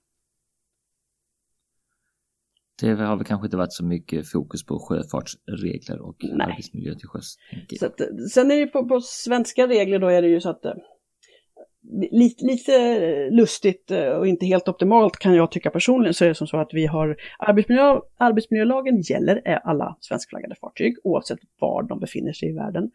Det 2.80 3.02
har 3.04 3.16
väl 3.16 3.26
kanske 3.26 3.46
inte 3.46 3.56
varit 3.56 3.72
så 3.72 3.84
mycket 3.84 4.30
fokus 4.30 4.66
på 4.66 4.78
sjöfartsregler 4.78 6.00
och 6.00 6.16
Nej. 6.20 6.46
arbetsmiljö 6.46 6.94
till 6.94 7.08
sjöss. 7.08 7.36
Så 7.78 7.86
att, 7.86 8.00
sen 8.32 8.50
är 8.50 8.54
det 8.54 8.60
ju 8.60 8.66
på, 8.66 8.88
på 8.88 9.00
svenska 9.00 9.66
regler 9.66 9.98
då 9.98 10.08
är 10.08 10.22
det 10.22 10.28
ju 10.28 10.40
så 10.40 10.50
att 10.50 10.64
eh, 10.64 10.74
lite, 12.10 12.44
lite 12.44 13.30
lustigt 13.30 13.90
eh, 13.90 14.08
och 14.08 14.26
inte 14.26 14.46
helt 14.46 14.68
optimalt 14.68 15.16
kan 15.16 15.34
jag 15.34 15.50
tycka 15.50 15.70
personligen 15.70 16.14
så 16.14 16.24
är 16.24 16.28
det 16.28 16.34
som 16.34 16.46
så 16.46 16.56
att 16.56 16.74
vi 16.74 16.86
har 16.86 17.16
arbetsmiljö, 17.38 18.00
arbetsmiljölagen 18.16 19.00
gäller 19.00 19.58
alla 19.64 19.96
svenskflaggade 20.00 20.54
fartyg 20.54 20.96
oavsett 21.04 21.38
var 21.58 21.82
de 21.82 22.00
befinner 22.00 22.32
sig 22.32 22.48
i 22.48 22.52
världen. 22.52 22.90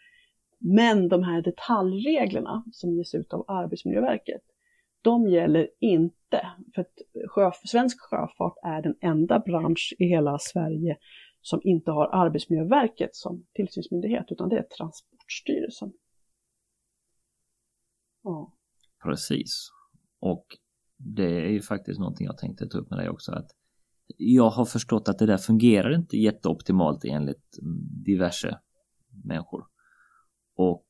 Men 0.68 1.10
de 1.10 1.24
här 1.24 1.42
detaljreglerna 1.42 2.64
som 2.72 2.94
ges 2.94 3.16
ut 3.16 3.34
av 3.34 3.46
Arbetsmiljöverket, 3.48 4.42
de 5.02 5.28
gäller 5.28 5.70
inte. 5.80 6.48
För 6.76 6.82
att 6.82 6.94
sjöf 7.30 7.56
svensk 7.66 7.98
sjöfart 8.02 8.56
är 8.64 8.82
den 8.82 8.96
enda 9.02 9.40
bransch 9.40 9.96
i 10.00 10.06
hela 10.06 10.40
Sverige 10.40 10.98
som 11.42 11.60
inte 11.64 11.92
har 11.92 12.10
Arbetsmiljöverket 12.14 13.16
som 13.16 13.46
tillsynsmyndighet, 13.54 14.26
utan 14.30 14.50
det 14.50 14.58
är 14.58 14.64
Transportstyrelsen. 14.64 15.94
Ja. 18.24 18.54
Precis. 19.04 19.70
Och 20.20 20.46
det 20.98 21.46
är 21.46 21.50
ju 21.50 21.62
faktiskt 21.62 22.00
någonting 22.00 22.26
jag 22.26 22.38
tänkte 22.38 22.68
ta 22.68 22.78
upp 22.78 22.90
med 22.90 23.00
dig 23.00 23.10
också. 23.10 23.32
att 23.32 23.52
Jag 24.18 24.50
har 24.50 24.66
förstått 24.66 25.10
att 25.10 25.20
det 25.20 25.26
där 25.26 25.38
fungerar 25.38 25.96
inte 25.96 26.18
jätteoptimalt 26.18 27.06
enligt 27.06 27.60
diverse 28.06 28.60
människor. 29.24 29.75
Och 30.56 30.86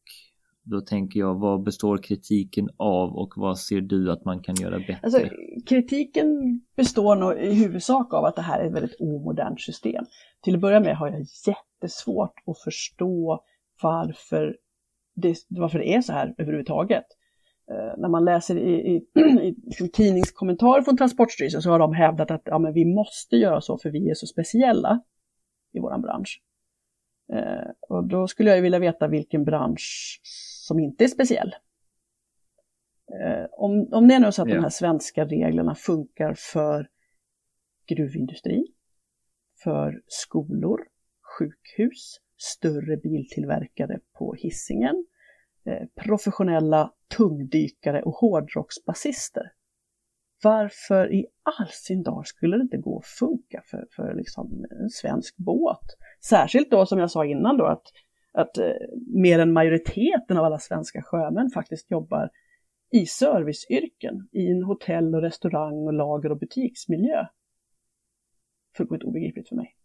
då 0.64 0.82
tänker 0.82 1.20
jag, 1.20 1.40
vad 1.40 1.64
består 1.64 1.98
kritiken 1.98 2.70
av 2.78 3.16
och 3.16 3.34
vad 3.36 3.60
ser 3.60 3.82
du 3.82 4.12
att 4.12 4.26
man 4.26 4.40
kan 4.40 4.56
göra 4.56 4.80
bättre? 4.80 5.00
Alltså, 5.04 5.20
kritiken 5.66 6.62
består 6.76 7.16
nog 7.16 7.34
i 7.34 7.54
huvudsak 7.54 8.14
av 8.14 8.26
att 8.26 8.36
det 8.36 8.42
här 8.42 8.60
är 8.60 8.68
ett 8.68 8.74
väldigt 8.74 9.00
omodernt 9.00 9.62
system. 9.62 10.06
Till 10.42 10.56
att 10.56 10.62
börja 10.62 10.80
med 10.80 10.98
har 10.98 11.08
jag 11.08 11.26
jättesvårt 11.48 12.34
att 12.46 12.60
förstå 12.64 13.44
varför 13.82 14.58
det, 15.16 15.36
varför 15.50 15.80
det 15.80 15.94
är 15.94 16.02
så 16.02 16.14
här 16.14 16.36
överhuvudtaget. 16.38 17.06
Eh, 17.72 17.98
när 17.98 18.10
man 18.10 18.26
läser 18.26 18.58
i, 18.58 18.96
i, 18.96 18.96
i 19.42 19.56
liksom 19.66 19.90
tidningskommentarer 19.90 20.82
från 20.82 20.98
Transportstyrelsen 20.98 21.62
så 21.62 21.70
har 21.70 21.80
de 21.80 21.94
hävdat 21.94 22.32
att 22.32 22.42
ja, 22.46 22.60
men 22.60 22.74
vi 22.74 22.86
måste 22.86 23.36
göra 23.36 23.62
så 23.62 23.78
för 23.78 23.90
vi 23.90 24.10
är 24.10 24.14
så 24.14 24.28
speciella 24.28 25.02
i 25.74 25.80
vår 25.80 25.98
bransch. 26.02 26.42
Eh, 27.34 27.72
och 27.80 28.08
då 28.08 28.28
skulle 28.28 28.50
jag 28.50 28.58
ju 28.58 28.64
vilja 28.64 28.80
veta 28.80 29.08
vilken 29.08 29.44
bransch 29.44 30.20
som 30.68 30.80
inte 30.80 31.04
är 31.04 31.08
speciell. 31.08 31.56
Eh, 33.22 33.46
om, 33.52 33.90
om 33.92 34.08
det 34.08 34.14
är 34.14 34.20
nu 34.20 34.32
så 34.32 34.42
att 34.42 34.50
Ja. 34.50 34.56
de 34.56 34.62
här 34.62 34.70
svenska 34.70 35.26
reglerna 35.26 35.76
funkar 35.76 36.34
för 36.38 36.90
gruvindustri, 37.88 38.68
för 39.64 40.02
skolor, 40.08 40.80
sjukhus, 41.40 42.20
större 42.38 42.98
biltillverkare 42.98 44.00
på 44.14 44.34
hissingen, 44.34 45.06
eh, 45.66 45.88
professionella 45.96 46.94
tungdykare 47.18 48.04
och 48.04 48.14
hårdrocksbasister. 48.14 49.52
Varför 50.44 51.14
i 51.14 51.28
all 51.44 51.68
sin 51.72 52.04
dar 52.04 52.24
skulle 52.24 52.58
det 52.58 52.62
inte 52.62 52.78
gå 52.78 52.98
att 52.98 53.06
funka 53.06 53.62
för, 53.66 53.88
för 53.92 54.14
liksom 54.14 54.66
en 54.82 54.90
svensk 54.90 55.38
båt? 55.38 55.86
Särskilt 56.30 56.72
då 56.72 56.86
som 56.86 57.00
jag 57.00 57.12
sa 57.12 57.26
innan 57.26 57.58
då 57.58 57.66
att, 57.66 57.84
att 58.34 58.58
eh, 58.58 58.72
mer 59.08 59.40
än 59.40 59.54
majoriteten 59.54 60.38
av 60.38 60.46
alla 60.46 60.60
svenska 60.60 61.02
sjömän 61.02 61.50
faktiskt 61.50 61.92
jobbar 61.92 62.30
i 62.92 63.06
serviceyrken, 63.06 64.28
i 64.32 64.48
en 64.48 64.64
hotell 64.64 65.16
och 65.16 65.22
restaurang 65.22 65.88
och 65.88 65.94
lager 65.94 66.32
och 66.32 66.40
butiksmiljö. 66.40 67.26
Fullkomligt 68.78 69.04
obegripligt 69.04 69.50
för 69.50 69.56
mig. 69.56 69.76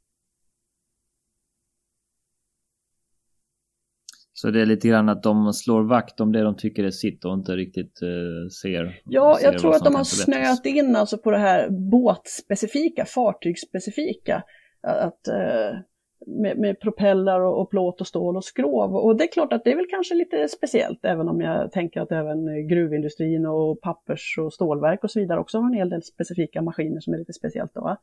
Så 4.33 4.51
det 4.51 4.61
är 4.61 4.67
lite 4.67 4.89
grann 4.89 5.09
att 5.09 5.23
de 5.23 5.53
slår 5.53 5.83
vakt 5.83 6.21
om 6.21 6.33
det 6.33 6.43
de 6.43 6.57
tycker 6.57 6.85
är 6.85 6.91
sitt 6.91 7.25
och 7.25 7.35
inte 7.35 7.53
riktigt 7.53 8.03
eh, 8.03 8.49
ser. 8.63 9.01
Ja, 9.05 9.37
ser 9.41 9.45
jag 9.45 9.59
tror 9.59 9.75
att 9.75 9.85
de 9.85 9.95
har 9.95 10.05
snöat 10.05 10.67
in 10.67 10.97
alltså 10.97 11.19
på 11.19 11.31
det 11.31 11.39
här 11.39 11.71
båtspecifika, 11.71 13.05
fartygsspecifika. 13.05 14.43
Att, 14.81 15.29
eh, 15.29 15.79
med, 16.27 16.59
med 16.59 16.81
propeller 16.81 17.41
och, 17.41 17.61
och 17.61 17.71
plåt 17.71 18.01
och 18.01 18.07
stål 18.07 18.37
och 18.37 18.45
skrov. 18.45 18.97
Och 18.97 19.17
det 19.17 19.25
är 19.25 19.33
klart 19.33 19.53
att 19.53 19.65
det 19.65 19.73
är 19.73 19.77
väl 19.77 19.87
kanske 19.91 20.15
lite 20.15 20.49
speciellt, 20.49 21.05
även 21.05 21.29
om 21.29 21.41
jag 21.41 21.73
tänker 21.73 22.01
att 22.01 22.13
även 22.13 22.69
gruvindustrin 22.69 23.47
och 23.47 23.81
pappers 23.81 24.39
och 24.39 24.53
stålverk 24.53 25.05
och 25.05 25.11
så 25.11 25.21
vidare 25.21 25.41
också 25.41 25.59
har 25.59 25.67
en 25.67 25.75
hel 25.75 25.91
del 25.91 26.03
specifika 26.03 26.63
maskiner 26.63 27.01
som 27.01 27.15
är 27.15 27.19
lite 27.19 27.33
speciellt. 27.33 27.75
Då, 27.75 27.81
va? 27.81 27.97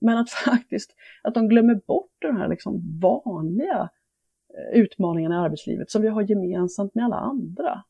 Men 0.00 0.18
att 0.18 0.30
faktiskt, 0.44 0.94
att 1.22 1.34
de 1.34 1.48
glömmer 1.48 1.74
bort 1.74 2.16
de 2.18 2.36
här 2.36 2.48
liksom 2.48 3.00
vanliga 3.02 3.90
eh, 4.54 4.80
utmaningarna 4.80 5.34
i 5.34 5.38
arbetslivet 5.38 5.90
som 5.90 6.02
vi 6.02 6.08
har 6.08 6.22
gemensamt 6.22 6.94
med 6.94 7.04
alla 7.04 7.16
andra. 7.16 7.82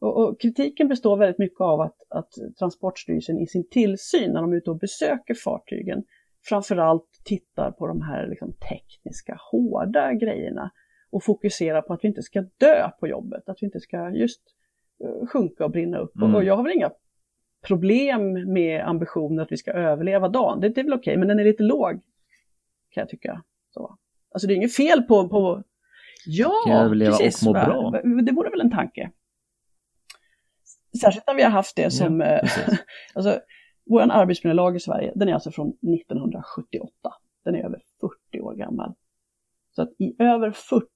Och, 0.00 0.16
och, 0.16 0.40
kritiken 0.40 0.88
består 0.88 1.16
väldigt 1.16 1.38
mycket 1.38 1.60
av 1.60 1.80
att, 1.80 1.96
att 2.08 2.32
Transportstyrelsen 2.58 3.38
i 3.38 3.46
sin 3.46 3.68
tillsyn 3.68 4.32
när 4.32 4.40
de 4.40 4.52
är 4.52 4.56
ute 4.56 4.70
och 4.70 4.78
besöker 4.78 5.34
fartygen 5.34 6.04
framförallt 6.42 7.20
tittar 7.24 7.70
på 7.70 7.86
de 7.86 8.02
här 8.02 8.26
liksom, 8.26 8.52
tekniska, 8.52 9.38
hårda 9.50 10.12
grejerna 10.12 10.70
och 11.10 11.24
fokuserar 11.24 11.82
på 11.82 11.92
att 11.92 12.04
vi 12.04 12.08
inte 12.08 12.22
ska 12.22 12.44
dö 12.58 12.90
på 13.00 13.08
jobbet, 13.08 13.48
att 13.48 13.56
vi 13.60 13.66
inte 13.66 13.80
ska 13.80 14.10
just 14.10 14.40
uh, 15.04 15.26
sjunka 15.26 15.64
och 15.64 15.70
brinna 15.70 15.98
upp. 15.98 16.16
Mm. 16.16 16.34
Och, 16.34 16.44
jag 16.44 16.56
har 16.56 16.62
väl 16.62 16.72
inga 16.72 16.90
problem 17.66 18.52
med 18.52 18.88
ambitionen 18.88 19.40
att 19.40 19.52
vi 19.52 19.56
ska 19.56 19.72
överleva 19.72 20.28
dagen. 20.28 20.60
Det, 20.60 20.68
det 20.68 20.80
är 20.80 20.84
väl 20.84 20.92
okej, 20.92 21.12
okay, 21.12 21.16
men 21.16 21.28
den 21.28 21.38
är 21.38 21.44
lite 21.44 21.62
låg 21.62 22.00
kan 22.90 23.00
jag 23.00 23.08
tycka. 23.08 23.42
Så. 23.70 23.98
Alltså 24.34 24.48
det 24.48 24.54
är 24.54 24.56
inget 24.56 24.76
fel 24.76 25.02
på... 25.02 25.28
på... 25.28 25.62
Ja, 26.26 26.90
precis. 26.92 27.42
Och 27.42 27.46
må 27.46 27.52
bra. 27.52 27.90
Det 28.22 28.32
vore 28.32 28.50
väl 28.50 28.60
en 28.60 28.70
tanke. 28.70 29.10
Särskilt 31.00 31.26
när 31.26 31.34
vi 31.34 31.42
har 31.42 31.50
haft 31.50 31.76
det 31.76 31.90
som... 31.90 32.20
Ja, 32.20 32.26
eh, 32.26 32.48
alltså, 33.14 33.40
vår 33.86 34.00
arbetsmiljölag 34.00 34.76
i 34.76 34.80
Sverige, 34.80 35.12
den 35.14 35.28
är 35.28 35.34
alltså 35.34 35.50
från 35.50 35.68
1978. 35.68 36.92
Den 37.44 37.54
är 37.54 37.64
över 37.64 37.80
40 38.30 38.40
år 38.40 38.54
gammal. 38.54 38.94
Så 39.70 39.82
att 39.82 39.90
i 39.98 40.16
över 40.18 40.50
40 40.50 40.86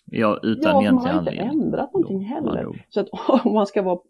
Ja, 0.05 0.41
utan 0.43 0.73
ja, 0.73 0.81
egentligen 0.81 1.17
man 1.17 1.25
har 1.25 1.33
inte 1.33 1.43
ändrat 1.43 1.93
någonting 1.95 2.25
heller. 2.25 2.87
Så 2.89 3.01
att 3.01 3.09
om 3.45 3.53
man 3.53 3.67
ska 3.67 3.83
vara 3.83 4.01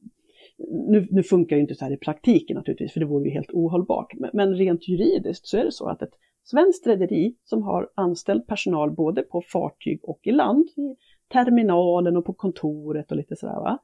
nu, 0.88 1.08
nu, 1.10 1.22
funkar 1.22 1.56
ju 1.56 1.62
inte 1.62 1.74
så 1.74 1.84
här 1.84 1.92
i 1.92 1.96
praktiken 1.96 2.56
naturligtvis, 2.56 2.92
för 2.92 3.00
det 3.00 3.06
vore 3.06 3.24
ju 3.24 3.30
helt 3.30 3.50
ohållbart. 3.52 4.14
Men, 4.14 4.30
men 4.32 4.54
rent 4.54 4.88
juridiskt 4.88 5.46
så 5.46 5.56
är 5.56 5.64
det 5.64 5.72
så 5.72 5.88
att 5.88 6.02
ett 6.02 6.14
svenskt 6.44 6.86
rederi 6.86 7.36
som 7.44 7.62
har 7.62 7.90
anställd 7.94 8.46
personal 8.46 8.90
både 8.90 9.22
på 9.22 9.42
fartyg 9.52 10.00
och 10.02 10.20
i 10.22 10.32
land, 10.32 10.68
i 10.68 10.96
terminalen 11.32 12.16
och 12.16 12.24
på 12.24 12.32
kontoret 12.32 13.10
och 13.10 13.16
lite 13.16 13.36
sådär, 13.36 13.60
va? 13.60 13.78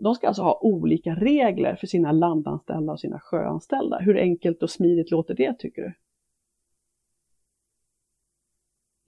de 0.00 0.14
ska 0.14 0.26
alltså 0.26 0.42
ha 0.42 0.60
olika 0.62 1.14
regler 1.14 1.76
för 1.76 1.86
sina 1.86 2.12
landanställda 2.12 2.92
och 2.92 3.00
sina 3.00 3.20
sjöanställda. 3.20 3.98
Hur 3.98 4.18
enkelt 4.18 4.62
och 4.62 4.70
smidigt 4.70 5.10
låter 5.10 5.34
det 5.34 5.58
tycker 5.58 5.82
du? 5.82 5.94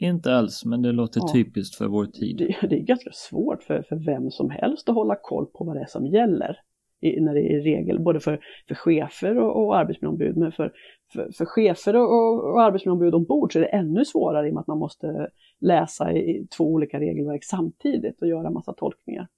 Inte 0.06 0.34
alls, 0.34 0.64
men 0.64 0.82
det 0.82 0.92
låter 0.92 1.20
ja. 1.20 1.32
typiskt 1.32 1.76
för 1.76 1.86
vår 1.86 2.06
tid. 2.06 2.36
Det, 2.36 2.68
det, 2.68 2.76
är 2.76 2.82
ganska 2.82 3.10
svårt 3.12 3.62
för, 3.62 3.82
för 3.82 3.96
vem 3.96 4.30
som 4.30 4.50
helst 4.50 4.88
att 4.88 4.94
hålla 4.94 5.16
koll 5.22 5.46
på 5.46 5.64
vad 5.64 5.76
det 5.76 5.80
är 5.80 5.86
som 5.86 6.06
gäller 6.06 6.58
i, 7.00 7.20
när 7.20 7.34
det 7.34 7.52
är 7.52 7.60
regel, 7.60 8.00
både 8.00 8.20
för, 8.20 8.40
för 8.68 8.74
chefer 8.74 9.38
och, 9.38 9.66
och 9.66 9.76
arbetsmiljöombud. 9.76 10.36
Men 10.36 10.52
för, 10.52 10.72
för, 11.12 11.30
för 11.32 11.44
chefer 11.44 11.96
och, 11.96 12.52
och, 12.52 12.62
arbetsmiljöombud 12.62 13.14
ombord 13.14 13.52
så 13.52 13.58
är 13.58 13.62
det 13.62 13.68
ännu 13.68 14.04
svårare 14.04 14.46
i 14.46 14.50
och 14.50 14.54
med 14.54 14.60
att 14.60 14.66
man 14.66 14.78
måste 14.78 15.30
läsa 15.58 16.12
i 16.12 16.46
två 16.56 16.64
olika 16.64 17.00
regelverk 17.00 17.44
samtidigt 17.44 18.22
och 18.22 18.28
göra 18.28 18.50
massa 18.50 18.72
tolkningar. 18.72 19.28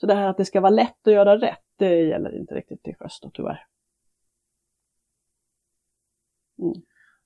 Så 0.00 0.06
det 0.06 0.14
här 0.14 0.28
att 0.28 0.36
det 0.36 0.44
ska 0.44 0.60
vara 0.60 0.70
lätt 0.70 1.06
att 1.06 1.12
göra 1.12 1.38
rätt, 1.38 1.64
det 1.76 2.02
gäller 2.02 2.38
inte 2.38 2.54
riktigt 2.54 2.82
till 2.82 2.94
sjöss 2.94 3.20
då 3.22 3.30
tyvärr. 3.34 3.66
Mm. 6.58 6.82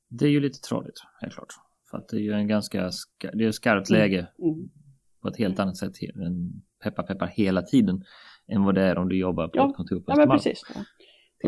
Det 0.09 0.25
är 0.25 0.31
ju 0.31 0.41
lite 0.41 0.61
tråkigt, 0.61 1.03
helt 1.21 1.35
klart. 1.35 1.49
För 1.91 1.99
att 1.99 2.09
det 2.09 2.17
är 2.17 2.21
ju 2.21 2.33
en 2.33 2.49
ganska 2.49 2.91
det 3.33 3.45
är 3.45 3.49
ett 3.49 3.55
skarpt 3.55 3.91
mm. 3.91 4.01
läge 4.01 4.27
mm. 4.39 4.71
på 5.23 5.29
ett 5.29 5.37
helt 5.37 5.59
annat 5.59 5.77
sätt 5.77 5.93
än 6.27 6.63
peppar 6.83 7.03
peppar 7.03 7.27
hela 7.27 7.63
tiden 7.63 8.05
än 8.51 8.65
vad 8.65 8.75
det 8.75 8.83
är 8.83 8.99
om 8.99 9.09
du 9.09 9.19
jobbar 9.19 9.49
på 9.49 9.59
ja. 9.59 9.71
ett 9.71 9.77
kontor 9.77 10.01
på. 10.01 10.05
Ja, 10.07 10.17
men 10.17 10.29
precis. 10.29 10.63
Ja. 10.75 10.81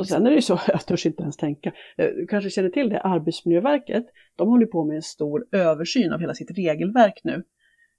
Och 0.01 0.09
sen 0.09 0.27
är 0.27 0.31
det 0.31 0.37
ju 0.37 0.43
så, 0.43 0.61
jag 0.69 0.87
törs 0.87 1.07
inte 1.07 1.23
ens 1.23 1.37
tänka, 1.37 1.73
eh, 1.97 2.07
du 2.07 2.27
kanske 2.27 2.51
känner 2.51 2.71
till 2.71 2.89
det, 2.89 3.01
Arbetsmiljöverket, 3.01 4.05
de 4.37 4.49
håller 4.49 4.67
på 4.67 4.85
med 4.85 4.97
en 4.97 5.03
stor 5.03 5.47
översyn 5.53 6.13
av 6.13 6.21
hela 6.21 6.35
sitt 6.35 6.51
regelverk 6.51 7.21
nu. 7.25 7.43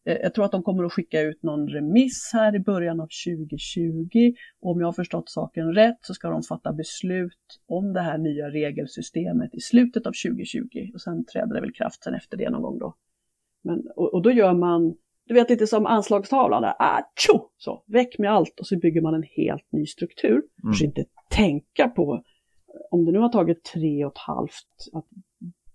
Eh, 0.06 0.18
jag 0.18 0.34
tror 0.34 0.46
att 0.46 0.52
de 0.52 0.64
kommer 0.64 0.84
att 0.84 0.94
skicka 0.94 1.22
ut 1.22 1.44
någon 1.44 1.70
remiss 1.70 2.32
här 2.34 2.56
i 2.56 2.60
början 2.60 3.00
av 3.00 3.08
2020. 3.28 4.34
Och 4.62 4.72
om 4.72 4.80
jag 4.80 4.88
har 4.88 4.94
förstått 4.94 5.30
saken 5.30 5.74
rätt 5.74 5.98
så 6.02 6.14
ska 6.14 6.30
de 6.30 6.44
fatta 6.44 6.74
beslut 6.74 7.62
om 7.68 7.94
det 7.94 8.02
här 8.02 8.18
nya 8.18 8.50
regelsystemet 8.50 9.56
i 9.56 9.60
slutet 9.60 10.08
av 10.08 10.14
2020 10.28 10.62
och 10.94 11.02
sen 11.02 11.26
träder 11.26 11.54
det 11.54 11.62
väl 11.62 11.74
kraft 11.74 12.04
sen 12.04 12.14
efter 12.14 12.38
det 12.38 12.50
någon 12.50 12.62
gång 12.62 12.80
då. 12.80 12.96
Men, 13.64 13.88
och, 13.96 14.14
och 14.14 14.22
då 14.22 14.32
gör 14.32 14.54
man, 14.54 14.96
du 15.26 15.34
vet 15.34 15.50
lite 15.50 15.68
som 15.68 15.86
anslagstavlan, 15.86 16.62
där, 16.62 16.74
ah, 16.80 17.02
tjo, 17.16 17.50
så, 17.58 17.84
väck 17.88 18.20
med 18.20 18.32
allt 18.32 18.60
och 18.60 18.68
så 18.68 18.80
bygger 18.80 19.02
man 19.02 19.14
en 19.14 19.24
helt 19.24 19.72
ny 19.72 19.86
struktur. 19.86 20.42
Mm. 20.64 20.74
För 20.74 20.86
inte 20.86 21.06
tänka 21.30 21.88
på, 21.88 22.24
om 22.92 23.06
det 23.06 23.12
nu 23.12 23.20
har 23.20 23.30
tagit 23.30 23.64
tre 23.64 24.06
och 24.06 24.12
ett 24.12 24.18
halvt 24.18 24.90
att 24.94 25.06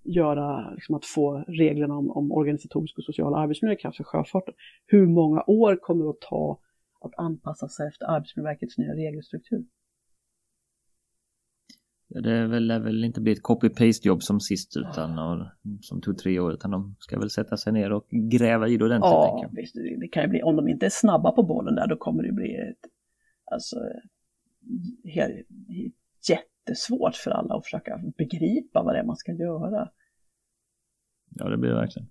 göra, 0.04 0.70
liksom 0.70 0.94
att 0.94 1.04
få 1.04 1.44
reglerna 1.48 1.96
om, 1.96 2.10
om 2.10 2.32
organisatorisk 2.32 2.98
och 2.98 3.04
social 3.04 3.34
arbetsmiljö 3.34 3.74
i 3.74 3.78
kraft 3.78 3.96
för 3.96 4.04
sjöfarten. 4.04 4.54
Hur 4.86 5.06
många 5.06 5.44
år 5.46 5.76
kommer 5.76 6.04
det 6.04 6.10
att 6.10 6.20
ta 6.20 6.58
att 7.00 7.12
anpassa 7.16 7.68
sig 7.68 7.88
efter 7.88 8.06
Arbetsmiljöverkets 8.06 8.78
nya 8.78 8.94
regelstruktur? 8.94 9.64
Det 12.10 12.46
väl, 12.46 12.66
lär 12.66 12.80
väl 12.80 13.04
inte 13.04 13.20
bli 13.20 13.32
ett 13.32 13.42
copy-paste 13.42 14.06
jobb 14.06 14.22
som 14.22 14.40
sist 14.40 14.76
utan 14.76 15.18
och, 15.18 15.46
som 15.80 16.00
tog 16.00 16.18
tre 16.18 16.38
år 16.38 16.52
utan 16.52 16.70
de 16.70 16.96
ska 16.98 17.18
väl 17.18 17.30
sätta 17.30 17.56
sig 17.56 17.72
ner 17.72 17.92
och 17.92 18.06
gräva 18.10 18.68
i 18.68 18.76
det 18.76 18.84
ordentligt. 18.84 19.10
Ja, 19.10 19.50
visst, 19.52 19.74
det 19.74 20.08
kan 20.08 20.22
ju 20.22 20.28
bli, 20.28 20.42
om 20.42 20.56
de 20.56 20.68
inte 20.68 20.86
är 20.86 20.90
snabba 20.90 21.32
på 21.32 21.42
bollen 21.42 21.74
där 21.74 21.86
då 21.86 21.96
kommer 21.96 22.22
det 22.22 22.32
bli 22.32 22.54
ett, 22.54 22.90
alltså, 23.44 23.76
helt, 25.04 25.46
jättesvårt 26.28 27.16
för 27.16 27.30
alla 27.30 27.54
att 27.54 27.64
försöka 27.64 28.00
begripa 28.18 28.82
vad 28.82 28.94
det 28.94 28.98
är 28.98 29.04
man 29.04 29.16
ska 29.16 29.32
göra. 29.32 29.88
Ja, 31.30 31.48
det 31.48 31.56
blir 31.56 31.70
det 31.70 31.76
verkligen. 31.76 32.08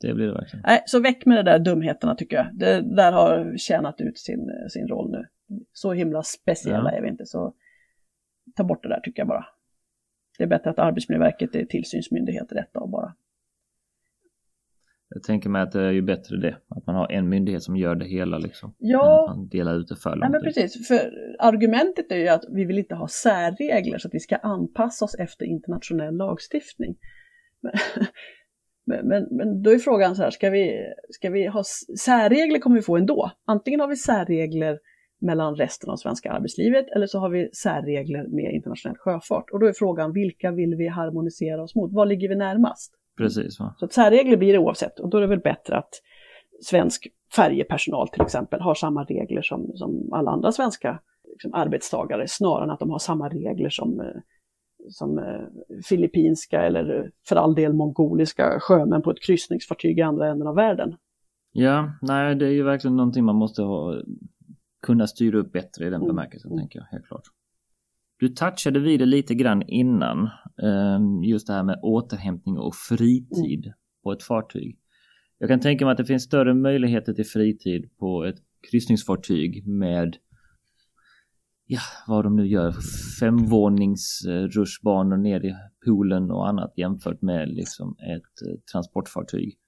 Det 0.00 0.14
blir 0.14 0.26
det 0.26 0.32
verkligen. 0.32 0.62
Nej, 0.66 0.82
så 0.86 1.00
väck 1.00 1.26
med 1.26 1.38
de 1.38 1.50
där 1.50 1.58
dumheterna 1.58 2.14
tycker 2.14 2.36
jag. 2.36 2.46
Det 2.54 2.80
där 2.96 3.12
har 3.12 3.56
tjänat 3.56 4.00
ut 4.00 4.18
sin, 4.18 4.50
sin 4.70 4.88
roll 4.88 5.10
nu. 5.10 5.26
Så 5.72 5.92
himla 5.92 6.22
speciella 6.22 6.92
ja. 6.92 6.98
är 6.98 7.02
vi 7.02 7.08
inte, 7.08 7.26
så 7.26 7.54
ta 8.56 8.64
bort 8.64 8.82
det 8.82 8.88
där 8.88 9.00
tycker 9.00 9.20
jag 9.20 9.28
bara. 9.28 9.46
Det 10.38 10.44
är 10.44 10.48
bättre 10.48 10.70
att 10.70 10.78
Arbetsmiljöverket 10.78 11.54
är 11.54 11.64
tillsynsmyndighet 11.64 12.52
i 12.52 12.54
detta 12.54 12.80
och 12.80 12.88
bara 12.88 13.14
Jag 15.08 15.22
tänker 15.22 15.48
mig 15.48 15.62
att 15.62 15.72
det 15.72 15.82
är 15.82 15.90
ju 15.90 16.02
bättre 16.02 16.36
det, 16.36 16.56
att 16.68 16.86
man 16.86 16.96
har 16.96 17.12
en 17.12 17.28
myndighet 17.28 17.62
som 17.62 17.76
gör 17.76 17.94
det 17.94 18.04
hela 18.04 18.38
liksom. 18.38 18.74
Ja. 18.78 19.34
Man 19.36 19.48
delar 19.48 19.74
ut 19.74 19.88
det 19.88 19.96
för 19.96 20.10
långt. 20.10 20.20
Nej, 20.20 20.30
men 20.30 20.42
precis, 20.42 20.88
för 20.88 21.12
argumentet 21.38 22.12
är 22.12 22.16
ju 22.16 22.28
att 22.28 22.44
vi 22.50 22.64
vill 22.64 22.78
inte 22.78 22.94
ha 22.94 23.08
särregler 23.08 23.98
så 23.98 24.08
att 24.08 24.14
vi 24.14 24.20
ska 24.20 24.36
anpassa 24.36 25.04
oss 25.04 25.14
efter 25.14 25.46
internationell 25.46 26.16
lagstiftning. 26.16 26.96
Men, 27.60 27.72
men, 29.08 29.28
men 29.30 29.62
då 29.62 29.70
är 29.70 29.78
frågan 29.78 30.16
så 30.16 30.22
här, 30.22 30.30
ska 30.30 30.50
vi, 30.50 30.92
ska 31.10 31.30
vi 31.30 31.46
ha 31.46 31.62
särregler 31.98 32.58
kommer 32.58 32.76
vi 32.76 32.82
få 32.82 32.96
ändå. 32.96 33.30
Antingen 33.44 33.80
har 33.80 33.88
vi 33.88 33.96
särregler 33.96 34.78
mellan 35.24 35.56
resten 35.56 35.90
av 35.90 35.96
svenska 35.96 36.32
arbetslivet 36.32 36.86
eller 36.96 37.06
så 37.06 37.18
har 37.18 37.28
vi 37.28 37.50
särregler 37.52 38.26
med 38.28 38.54
internationell 38.54 38.96
sjöfart. 38.96 39.50
Och 39.50 39.60
då 39.60 39.66
är 39.66 39.72
frågan, 39.72 40.12
vilka 40.12 40.52
vill 40.52 40.74
vi 40.74 40.88
harmonisera 40.88 41.62
oss 41.62 41.74
mot? 41.74 41.92
Var 41.92 42.06
ligger 42.06 42.28
vi 42.28 42.36
närmast? 42.36 42.94
Precis. 43.16 43.60
Va? 43.60 43.74
Så 43.78 43.88
särregler 43.88 44.36
blir 44.36 44.52
det 44.52 44.58
oavsett 44.58 45.00
och 45.00 45.10
då 45.10 45.16
är 45.16 45.20
det 45.20 45.26
väl 45.26 45.40
bättre 45.40 45.76
att 45.76 45.90
svensk 46.62 47.06
färjepersonal 47.36 48.08
till 48.08 48.22
exempel 48.22 48.60
har 48.60 48.74
samma 48.74 49.04
regler 49.04 49.42
som, 49.42 49.70
som 49.74 50.12
alla 50.12 50.30
andra 50.30 50.52
svenska 50.52 51.00
liksom, 51.32 51.54
arbetstagare 51.54 52.24
snarare 52.28 52.64
än 52.64 52.70
att 52.70 52.78
de 52.78 52.90
har 52.90 52.98
samma 52.98 53.28
regler 53.28 53.70
som, 53.70 54.00
eh, 54.00 54.20
som 54.88 55.18
eh, 55.18 55.80
filippinska 55.84 56.62
eller 56.62 57.10
för 57.28 57.36
all 57.36 57.54
del 57.54 57.72
mongoliska 57.72 58.60
sjömän 58.60 59.02
på 59.02 59.10
ett 59.10 59.22
kryssningsfartyg 59.26 59.98
i 59.98 60.02
andra 60.02 60.28
änden 60.28 60.48
av 60.48 60.54
världen. 60.54 60.96
Ja, 61.56 61.92
nej 62.02 62.34
det 62.34 62.46
är 62.46 62.50
ju 62.50 62.62
verkligen 62.62 62.96
någonting 62.96 63.24
man 63.24 63.36
måste 63.36 63.62
ha, 63.62 63.94
kunna 64.84 65.06
styra 65.06 65.38
upp 65.38 65.52
bättre 65.52 65.86
i 65.86 65.90
den 65.90 66.02
mm. 66.02 66.08
bemärkelsen 66.08 66.50
mm. 66.50 66.60
tänker 66.60 66.78
jag 66.78 66.86
helt 66.86 67.06
klart. 67.06 67.22
Du 68.18 68.28
touchade 68.28 68.80
vid 68.80 69.00
det 69.00 69.06
lite 69.06 69.34
grann 69.34 69.62
innan, 69.62 70.30
ehm, 70.62 71.22
just 71.24 71.46
det 71.46 71.52
här 71.52 71.62
med 71.62 71.78
återhämtning 71.82 72.58
och 72.58 72.74
fritid 72.74 73.66
mm. 73.66 73.76
på 74.02 74.12
ett 74.12 74.22
fartyg. 74.22 74.78
Jag 75.38 75.48
kan 75.48 75.60
tänka 75.60 75.84
mig 75.84 75.92
att 75.92 75.98
det 75.98 76.04
finns 76.04 76.22
större 76.22 76.54
möjligheter 76.54 77.12
till 77.12 77.26
fritid 77.26 77.90
på 77.98 78.24
ett 78.24 78.36
kryssningsfartyg 78.70 79.66
med 79.66 80.16
ja, 81.66 81.80
vad 82.06 82.24
de 82.24 82.36
nu 82.36 82.46
gör, 82.46 82.74
femvåningsrutschbanor 83.20 85.16
ner 85.16 85.44
i 85.44 85.54
poolen 85.86 86.30
och 86.30 86.48
annat 86.48 86.72
jämfört 86.76 87.22
med 87.22 87.48
liksom 87.48 87.96
ett 87.98 88.48
eh, 88.48 88.60
transportfartyg. 88.72 89.58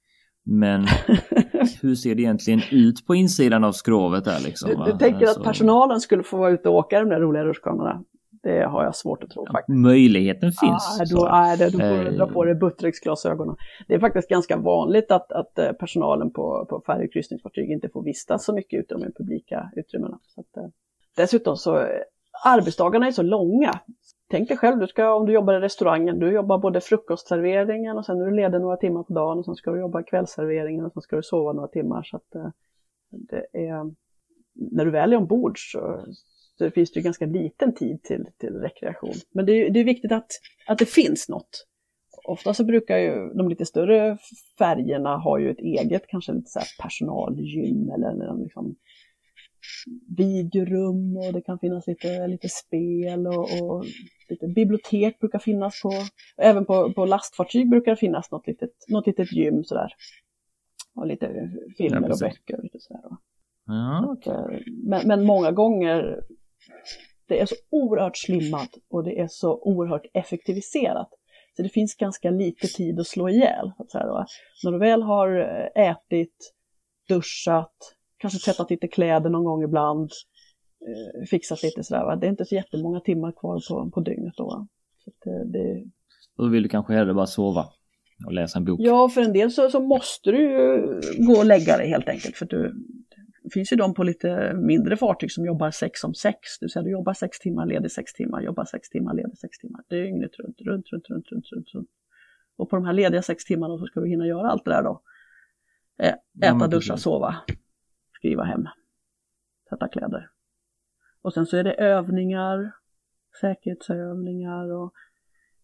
Men 0.49 0.80
hur 1.82 1.94
ser 1.94 2.14
det 2.14 2.22
egentligen 2.22 2.61
ut 2.70 3.07
på 3.07 3.14
insidan 3.14 3.64
av 3.64 3.72
skrovet 3.72 4.24
där 4.24 4.40
liksom? 4.44 4.70
Du, 4.70 4.92
du 4.92 4.99
tänker 4.99 5.26
alltså... 5.26 5.40
att 5.40 5.47
personalen 5.47 6.01
skulle 6.01 6.22
få 6.22 6.36
vara 6.36 6.51
ute 6.51 6.68
och 6.68 6.74
åka 6.74 7.01
de 7.01 7.09
där 7.09 7.20
roliga 7.20 7.44
rutschkanorna? 7.44 8.05
Det 8.42 8.64
har 8.64 8.84
jag 8.84 8.97
svårt 8.97 9.22
att 9.22 9.30
tro 9.30 9.47
faktiskt. 9.53 9.78
Möjligheten 9.78 10.53
finns. 10.53 11.01
Ah, 11.01 11.05
då, 11.14 11.28
ah, 11.28 11.57
det, 11.57 11.70
då 11.70 11.78
får 11.78 12.05
du 12.05 12.16
dra 12.16 12.26
på 12.26 12.44
dig 12.44 12.55
Buttericks-glasögonen. 12.55 13.57
Det 13.88 13.94
är 13.94 13.99
faktiskt 13.99 14.28
ganska 14.28 14.57
vanligt 14.57 15.11
att, 15.11 15.32
att 15.32 15.59
eh, 15.59 15.72
personalen 15.72 16.32
på, 16.32 16.66
på 16.68 16.76
och 16.76 17.12
kryssningsfartyg 17.12 17.70
inte 17.70 17.88
får 17.88 18.03
vistas 18.03 18.44
så 18.44 18.55
mycket 18.55 18.80
ute 18.80 18.94
i 18.94 18.99
de 18.99 19.12
publika 19.12 19.70
utrymmena. 19.76 20.18
Så 20.26 20.40
att, 20.40 20.57
eh, 20.57 20.70
dessutom 21.16 21.57
så, 21.57 21.76
eh, 21.76 21.86
arbetsdagarna 22.44 23.07
är 23.07 23.12
så 23.12 23.22
långa. 23.22 23.72
Tänk 24.29 24.49
dig 24.49 24.57
själv, 24.57 24.79
du 24.79 24.87
ska, 24.87 25.14
om 25.14 25.27
du 25.27 25.33
jobbar 25.33 25.55
i 25.55 25.61
restaurangen, 25.61 26.18
du 26.18 26.33
jobbar 26.33 26.59
både 26.59 26.81
frukostserveringen 26.81 27.99
och 27.99 28.07
sen 28.07 28.20
är 28.20 28.24
du 28.24 28.37
ledig 28.37 28.61
några 28.61 28.77
timmar 28.77 29.03
på 29.03 29.12
dagen 29.12 29.39
och 29.39 29.45
sen 29.45 29.55
ska 29.55 29.70
du 29.70 29.81
jobba 29.81 30.03
kvällsserveringen 30.03 30.85
och 30.85 30.93
sen 30.93 31.03
ska 31.03 31.16
du 31.16 31.22
sova 31.22 31.53
några 31.53 31.68
timmar. 31.68 32.03
Så 32.03 32.16
att, 32.16 32.35
eh, 32.35 32.49
det 33.11 33.47
är, 33.53 33.95
när 34.55 34.85
du 34.85 34.91
väl 34.91 35.12
är 35.12 35.16
ombord 35.16 35.72
så, 35.72 36.05
så 36.59 36.70
finns 36.70 36.93
det 36.93 37.01
ju 37.01 37.05
ganska 37.05 37.27
liten 37.27 37.74
tid 37.74 38.03
till, 38.03 38.27
till 38.39 38.55
rekreation. 38.55 39.14
Men 39.31 39.47
det 39.47 39.53
är, 39.53 39.70
det 39.70 39.81
är 39.81 39.85
viktigt 39.85 40.12
att, 40.12 40.31
att 40.66 40.79
det 40.79 40.89
finns 40.89 41.29
något. 41.29 41.66
Ofta 42.24 42.55
så 42.55 42.64
brukar 42.64 42.99
ju 42.99 43.29
de 43.35 43.49
lite 43.49 43.66
större 43.66 44.18
färgerna 44.59 45.16
ha 45.16 45.39
ju 45.39 45.51
ett 45.51 45.59
eget, 45.59 46.07
kanske 46.07 46.33
lite 46.33 46.51
så 46.51 46.61
personalgym 46.83 47.91
eller 47.91 48.43
liksom 48.43 48.77
videorum 50.17 51.17
och 51.17 51.33
det 51.33 51.41
kan 51.41 51.59
finnas 51.59 51.87
lite, 51.87 52.27
lite 52.27 52.49
spel 52.49 53.27
och, 53.27 53.62
och 53.62 53.85
lite 54.29 54.49
bibliotek 54.49 55.19
brukar 55.19 55.39
finnas 55.39 55.83
på, 55.83 55.93
även 56.37 56.67
på, 56.67 56.93
på 56.93 57.07
lastfartyg 57.07 57.71
brukar 57.71 57.91
det 57.91 57.97
finnas 57.97 58.31
något 58.31 58.47
litet, 58.47 58.71
något 58.89 59.07
litet 59.07 59.33
gym 59.33 59.64
sådär. 59.64 59.93
Och 60.95 61.07
lite 61.07 61.51
filmer 61.77 62.09
ja, 62.09 62.12
och 62.12 62.19
böcker 62.21 62.57
och 62.57 62.64
lite 62.64 62.79
sådär. 62.81 63.03
Ja, 63.67 64.07
okay. 64.12 64.35
Eh, 64.35 64.61
men, 64.85 65.09
men 65.09 65.25
många 65.25 65.53
gånger 65.53 66.21
det 67.29 67.41
är 67.41 67.47
så 67.47 67.55
oerhört 67.71 68.17
slimmat 68.17 68.71
och 68.91 69.05
det 69.05 69.21
är 69.21 69.29
så 69.29 69.59
oerhört 69.62 70.07
effektiviserat. 70.12 71.09
Så 71.57 71.62
det 71.62 71.69
finns 71.69 71.95
ganska 71.95 72.31
lite 72.31 72.67
tid 72.67 73.01
att 73.01 73.07
slå 73.07 73.29
ihjäl. 73.29 73.73
Att 73.79 73.91
säga 73.91 74.27
När 74.64 74.73
du 74.73 74.79
väl 74.79 75.03
har 75.03 75.39
eh, 75.39 75.91
ätit, 75.91 76.55
duschat, 77.09 77.95
kanske 78.19 78.39
tvättat 78.39 78.71
lite 78.71 78.89
kläder 78.89 79.31
någon 79.31 79.45
gång 79.45 79.62
ibland, 79.62 80.11
eh, 80.81 81.27
fixat 81.27 81.62
lite 81.62 81.85
sådär. 81.85 82.17
Det 82.17 82.27
är 82.27 82.31
inte 82.31 82.45
så 82.45 82.55
jättemånga 82.55 83.01
timmar 83.01 83.33
kvar 83.33 83.61
på, 83.69 83.91
på 83.91 84.01
dygnet 84.01 84.35
då. 84.37 84.67
Så 85.05 85.11
det, 85.25 85.45
det... 85.45 85.85
Då 86.37 86.49
vill 86.49 86.62
du 86.62 86.69
kanske 86.69 86.93
hellre 86.93 87.14
bara 87.14 87.27
sova 87.27 87.67
och 88.27 88.33
läsa 88.33 88.59
en 88.59 88.64
bok? 88.64 88.81
Ja, 88.81 89.09
för 89.09 89.21
en 89.21 89.33
del 89.33 89.51
så, 89.51 89.71
så 89.71 89.81
måste 89.81 90.31
du 90.31 91.01
gå 91.19 91.39
och 91.39 91.47
lägga 91.47 91.77
dig 91.77 91.89
helt 91.89 92.09
enkelt. 92.09 92.37
För 92.37 92.47
du, 92.47 92.75
det 93.43 93.51
finns 93.51 93.73
ju 93.73 93.77
de 93.77 93.95
på 93.95 94.03
lite 94.03 94.55
mindre 94.55 94.97
fartyg 94.97 95.33
som 95.33 95.47
jobbar 95.47 95.71
sex 95.71 96.05
om 96.05 96.14
sex. 96.14 96.39
Det 96.61 96.64
vill 96.64 96.71
säga 96.71 96.83
du 96.83 96.91
jobbar 96.91 97.12
sex 97.12 97.39
timmar, 97.39 97.67
ledig 97.67 97.91
sex 97.91 98.12
timmar, 98.12 98.43
jobbar 98.43 98.64
sex 98.64 98.91
timmar, 98.91 99.14
ledig 99.14 99.39
sex 99.39 99.59
timmar. 99.59 99.83
Dygnet 99.89 100.31
runt, 100.39 100.61
runt, 100.61 100.87
runt, 100.93 101.09
runt, 101.09 101.31
runt, 101.31 101.53
runt, 101.53 101.75
runt. 101.75 101.89
Och 102.57 102.71
på 102.71 102.77
de 102.77 102.85
här 102.85 102.93
lediga 102.93 103.23
sex 103.23 103.45
timmarna 103.45 103.79
så 103.79 103.87
ska 103.87 104.01
du 104.01 104.09
hinna 104.09 104.27
göra 104.27 104.51
allt 104.51 104.64
det 104.64 104.71
där 104.71 104.83
då. 104.83 105.03
Äta, 106.43 106.69
duscha, 106.69 106.97
sova, 106.97 107.37
skriva 108.27 108.45
hem, 108.45 108.64
tvätta 109.68 109.89
kläder. 109.89 110.31
Och 111.22 111.33
sen 111.33 111.47
så 111.47 111.57
är 111.57 111.64
det 111.64 111.74
övningar, 111.74 112.72
säkerhetsövningar 113.41 114.72
och 114.72 114.93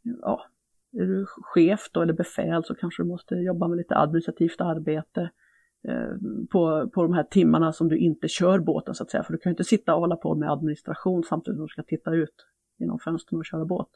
ja, 0.03 0.47
är 0.93 1.07
du 1.07 1.27
chef 1.27 1.91
då 1.93 2.03
eller 2.03 2.13
befäl 2.13 2.65
så 2.65 2.75
kanske 2.75 3.03
du 3.03 3.07
måste 3.07 3.35
jobba 3.35 3.69
med 3.69 3.77
lite 3.77 3.97
administrativt 3.97 4.61
arbete. 4.61 5.31
Eh, 5.89 6.17
på, 6.51 6.91
på 6.95 7.03
de 7.03 7.13
här 7.13 7.25
timmarna 7.25 7.73
som 7.73 7.89
du 7.89 7.99
inte 7.99 8.29
kör 8.29 8.59
båten 8.59 8.95
så 8.95 9.03
att 9.03 9.11
säga. 9.11 9.23
För 9.23 9.33
du 9.33 9.39
kan 9.39 9.51
ju 9.51 9.53
inte 9.53 9.65
sitta 9.65 9.95
och 9.95 10.01
hålla 10.01 10.17
på 10.17 10.35
med 10.35 10.51
administration 10.51 11.25
samtidigt 11.25 11.57
som 11.57 11.67
du 11.67 11.69
ska 11.69 11.83
titta 11.83 12.15
ut 12.15 12.47
genom 12.79 12.99
fönstren 12.99 13.39
och 13.39 13.47
köra 13.47 13.65
båt. 13.65 13.91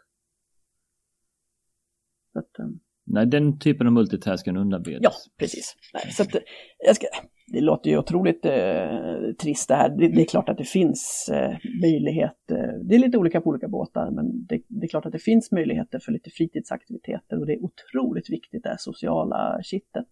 Att, 2.34 2.58
um... 2.58 2.80
Nej, 3.04 3.26
den 3.26 3.58
typen 3.58 3.86
av 3.86 3.92
multitasking 3.92 4.56
undanbedes. 4.56 5.02
Ja, 5.02 5.10
precis. 5.38 5.76
Nej, 5.94 6.12
så 6.12 6.22
att, 6.22 6.28
jag 6.78 6.96
ska, 6.96 7.06
det 7.56 7.62
låter 7.62 7.90
ju 7.90 7.98
otroligt 7.98 8.44
eh, 8.44 9.32
trist 9.38 9.68
det 9.68 9.74
här. 9.74 9.88
Det, 9.88 10.08
det, 10.08 10.22
är 10.22 10.26
klart 10.26 10.48
att 10.48 10.58
det 10.58 10.64
finns 10.64 11.30
eh, 11.32 11.56
möjlighet. 11.82 12.50
Eh, 12.50 12.74
det 12.84 12.94
är 12.94 12.98
lite 12.98 13.18
olika 13.18 13.40
på 13.40 13.50
olika 13.50 13.68
båtar, 13.68 14.10
men 14.10 14.46
det, 14.46 14.62
det, 14.68 14.86
är 14.86 14.88
klart 14.88 15.06
att 15.06 15.12
det 15.12 15.18
finns 15.18 15.52
möjligheter 15.52 15.98
för 15.98 16.12
lite 16.12 16.30
fritidsaktiviteter 16.30 17.38
och 17.38 17.46
det 17.46 17.52
är 17.52 17.64
otroligt 17.64 18.30
viktigt 18.30 18.62
det 18.62 18.76
sociala 18.78 19.62
kittet. 19.62 20.08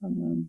Men, 0.00 0.12
ehm, 0.12 0.48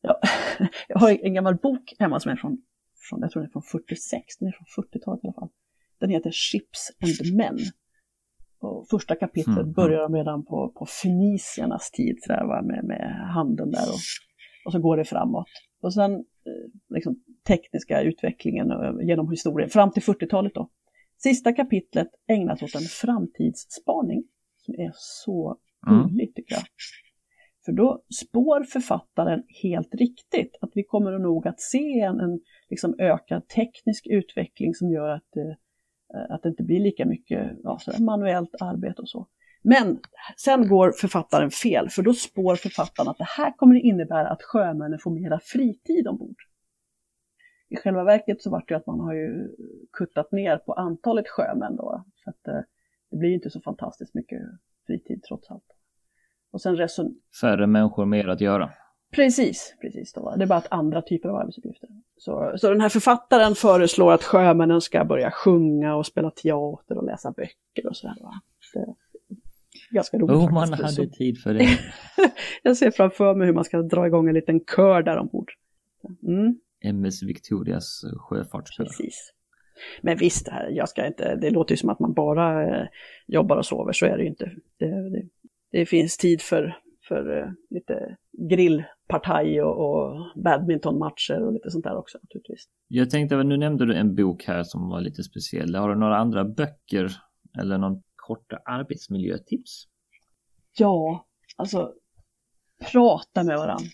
ja, 0.00 0.20
jag 0.88 0.98
har 0.98 1.24
en 1.24 1.34
gammal 1.34 1.56
bok 1.56 1.94
hemma 1.98 2.20
som 2.20 2.32
är 2.32 2.36
från, 2.36 2.62
från 3.10 3.20
jag 3.20 3.30
tror 3.30 3.42
den 3.42 3.48
är 3.48 3.52
från 3.52 3.62
46, 3.62 4.38
den 4.38 4.48
är 4.48 4.52
från 4.52 4.84
40-talet 4.84 5.24
i 5.24 5.26
alla 5.26 5.34
fall. 5.34 5.50
Den 5.98 6.10
heter 6.10 6.30
Ships 6.30 6.90
and 7.00 7.36
Men. 7.36 7.58
Och 8.64 8.86
första 8.90 9.14
kapitlet 9.14 9.58
mm. 9.58 9.72
börjar 9.72 10.00
de 10.00 10.14
redan 10.14 10.44
på, 10.44 10.72
på 10.78 10.86
feniciernas 10.86 11.90
tid 11.90 12.16
sådär, 12.20 12.44
va, 12.44 12.62
med, 12.62 12.84
med 12.84 13.30
handeln 13.34 13.70
där 13.70 13.88
och, 13.88 14.00
och 14.66 14.72
så 14.72 14.78
går 14.78 14.96
det 14.96 15.04
framåt. 15.04 15.48
Och 15.82 15.94
sen 15.94 16.12
eh, 16.12 16.94
liksom, 16.94 17.16
tekniska 17.46 18.00
utvecklingen 18.02 18.66
genom 19.02 19.30
historien 19.30 19.70
fram 19.70 19.92
till 19.92 20.02
40-talet 20.02 20.54
då. 20.54 20.70
Sista 21.16 21.52
kapitlet 21.52 22.08
ägnas 22.28 22.62
åt 22.62 22.74
en 22.74 22.80
framtidsspaning 22.80 24.24
som 24.56 24.74
är 24.74 24.90
så 24.94 25.56
gullig 25.86 26.24
mm. 26.24 26.32
tycker 26.34 26.54
jag. 26.54 26.64
För 27.64 27.72
då 27.72 28.02
spår 28.22 28.64
författaren 28.64 29.42
helt 29.62 29.94
riktigt 29.94 30.56
att 30.60 30.70
vi 30.74 30.82
kommer 30.84 31.18
nog 31.18 31.48
att 31.48 31.60
se 31.60 32.00
en, 32.00 32.20
en 32.20 32.40
liksom 32.70 32.94
ökad 32.98 33.48
teknisk 33.48 34.06
utveckling 34.06 34.74
som 34.74 34.90
gör 34.90 35.08
att, 35.08 35.36
eh, 35.36 35.54
Eh, 36.14 36.34
att 36.34 36.42
det 36.42 36.48
inte 36.48 36.62
blir 36.62 36.80
lika 36.80 37.06
mycket 37.06 37.52
ja, 37.62 37.78
manuellt 38.00 38.54
arbete 38.60 39.02
och 39.02 39.08
så. 39.08 39.28
Men 39.62 39.98
sen 40.36 40.68
går 40.68 40.92
författaren 40.92 41.50
fel, 41.50 41.88
för 41.88 42.02
då 42.02 42.12
spår 42.12 42.56
författaren 42.56 43.08
att 43.08 43.18
det 43.18 43.28
här 43.28 43.56
kommer 43.56 43.74
innebära 43.74 44.28
att 44.28 44.42
sjömännen 44.42 44.98
får 44.98 45.10
mera 45.10 45.40
fritid 45.42 46.08
ombord. 46.08 46.36
I 47.68 47.76
själva 47.76 48.04
verket 48.04 48.42
så 48.42 48.50
vart 48.50 48.68
det 48.68 48.76
att 48.76 48.86
man 48.86 49.00
har 49.00 49.14
ju 49.14 49.48
kuttat 49.92 50.32
ner 50.32 50.56
på 50.56 50.72
antalet 50.72 51.28
sjömän 51.28 51.76
då, 51.76 52.04
så 52.14 52.30
att 52.30 52.48
eh, 52.48 52.60
det 53.10 53.16
blir 53.16 53.30
inte 53.30 53.50
så 53.50 53.60
fantastiskt 53.60 54.14
mycket 54.14 54.42
fritid 54.86 55.22
trots 55.28 55.50
allt. 55.50 55.66
Och 56.50 56.60
sen 56.60 56.76
reson... 56.76 57.16
Färre 57.40 57.66
människor 57.66 58.06
mer 58.06 58.28
att 58.28 58.40
göra. 58.40 58.70
Precis, 59.14 59.74
precis. 59.80 60.12
Då. 60.12 60.34
Det 60.36 60.44
är 60.44 60.46
bara 60.46 60.58
att 60.58 60.72
andra 60.72 61.02
typer 61.02 61.28
av 61.28 61.36
arbetsuppgifter. 61.36 61.88
Så, 62.16 62.54
så 62.56 62.68
den 62.68 62.80
här 62.80 62.88
författaren 62.88 63.54
föreslår 63.54 64.12
att 64.12 64.24
sjömännen 64.24 64.80
ska 64.80 65.04
börja 65.04 65.30
sjunga 65.30 65.94
och 65.94 66.06
spela 66.06 66.30
teater 66.30 66.98
och 66.98 67.04
läsa 67.04 67.30
böcker 67.30 67.86
och 67.88 67.96
sådär. 67.96 68.16
Ganska 69.90 70.18
roligt 70.18 70.36
Oh, 70.36 70.52
man 70.52 70.72
hade 70.72 71.06
tid 71.06 71.38
för 71.38 71.54
det. 71.54 71.68
Jag 72.62 72.76
ser 72.76 72.90
framför 72.90 73.34
mig 73.34 73.46
hur 73.46 73.54
man 73.54 73.64
ska 73.64 73.82
dra 73.82 74.06
igång 74.06 74.28
en 74.28 74.34
liten 74.34 74.60
kör 74.76 75.02
där 75.02 75.16
ombord. 75.18 75.52
Mm, 76.22 76.58
MS 76.84 77.22
Victorias 77.22 78.04
sjöfartskör. 78.16 78.84
precis. 78.84 79.32
Men 80.02 80.16
visst, 80.16 80.48
jag 80.70 80.88
ska 80.88 81.06
inte, 81.06 81.36
det 81.36 81.50
låter 81.50 81.72
ju 81.72 81.76
som 81.76 81.90
att 81.90 81.98
man 81.98 82.12
bara 82.12 82.78
eh, 82.80 82.86
jobbar 83.26 83.56
och 83.56 83.66
sover, 83.66 83.92
så 83.92 84.06
är 84.06 84.16
det 84.16 84.22
ju 84.22 84.28
inte. 84.28 84.50
Det, 84.78 85.10
det, 85.10 85.28
det 85.70 85.86
finns 85.86 86.16
tid 86.16 86.42
för, 86.42 86.78
för 87.08 87.38
eh, 87.38 87.48
lite 87.70 88.16
grillpartaj 89.08 89.62
och, 89.62 89.90
och 89.90 90.16
badmintonmatcher 90.44 91.42
och 91.42 91.52
lite 91.52 91.70
sånt 91.70 91.84
där 91.84 91.96
också 91.96 92.18
naturligtvis. 92.22 92.68
Jag 92.88 93.10
tänkte, 93.10 93.42
nu 93.42 93.56
nämnde 93.56 93.86
du 93.86 93.94
en 93.94 94.14
bok 94.14 94.44
här 94.44 94.62
som 94.62 94.88
var 94.88 95.00
lite 95.00 95.22
speciell. 95.22 95.74
Har 95.74 95.88
du 95.88 95.94
några 95.94 96.16
andra 96.16 96.44
böcker 96.44 97.12
eller 97.58 97.78
någon 97.78 98.02
korta 98.16 98.58
arbetsmiljötips? 98.64 99.84
Ja, 100.78 101.26
alltså 101.56 101.94
prata 102.92 103.44
med 103.44 103.56
varandra. 103.56 103.86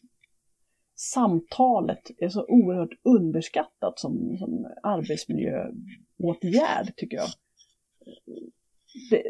Samtalet 0.95 2.11
är 2.19 2.29
så 2.29 2.47
oerhört 2.49 3.01
underskattat 3.05 3.99
som, 3.99 4.37
som 4.39 4.67
arbetsmiljöåtgärd 4.83 6.97
tycker 6.97 7.17
jag. 7.17 7.29
Det, 9.11 9.23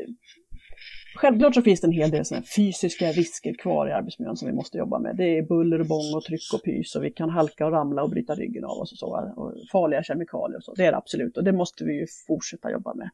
självklart 1.20 1.54
så 1.54 1.62
finns 1.62 1.80
det 1.80 1.86
en 1.86 1.92
hel 1.92 2.10
del 2.10 2.24
såna 2.24 2.42
fysiska 2.56 3.12
risker 3.12 3.54
kvar 3.54 3.88
i 3.88 3.92
arbetsmiljön 3.92 4.36
som 4.36 4.48
vi 4.48 4.54
måste 4.54 4.78
jobba 4.78 4.98
med. 4.98 5.16
Det 5.16 5.38
är 5.38 5.42
buller 5.42 5.80
och 5.80 5.86
bång 5.86 6.14
och 6.16 6.24
tryck 6.24 6.54
och 6.54 6.64
pys 6.64 6.96
och 6.96 7.04
vi 7.04 7.10
kan 7.10 7.30
halka 7.30 7.66
och 7.66 7.72
ramla 7.72 8.02
och 8.02 8.10
bryta 8.10 8.34
ryggen 8.34 8.64
av 8.64 8.78
oss 8.78 8.92
och 8.92 8.98
så. 8.98 9.32
Och 9.36 9.54
farliga 9.72 10.02
kemikalier 10.02 10.56
och 10.56 10.64
så. 10.64 10.74
Det 10.74 10.86
är 10.86 10.92
det 10.92 10.98
absolut 10.98 11.36
och 11.36 11.44
det 11.44 11.52
måste 11.52 11.84
vi 11.84 11.92
ju 11.92 12.06
fortsätta 12.26 12.70
jobba 12.70 12.94
med. 12.94 13.10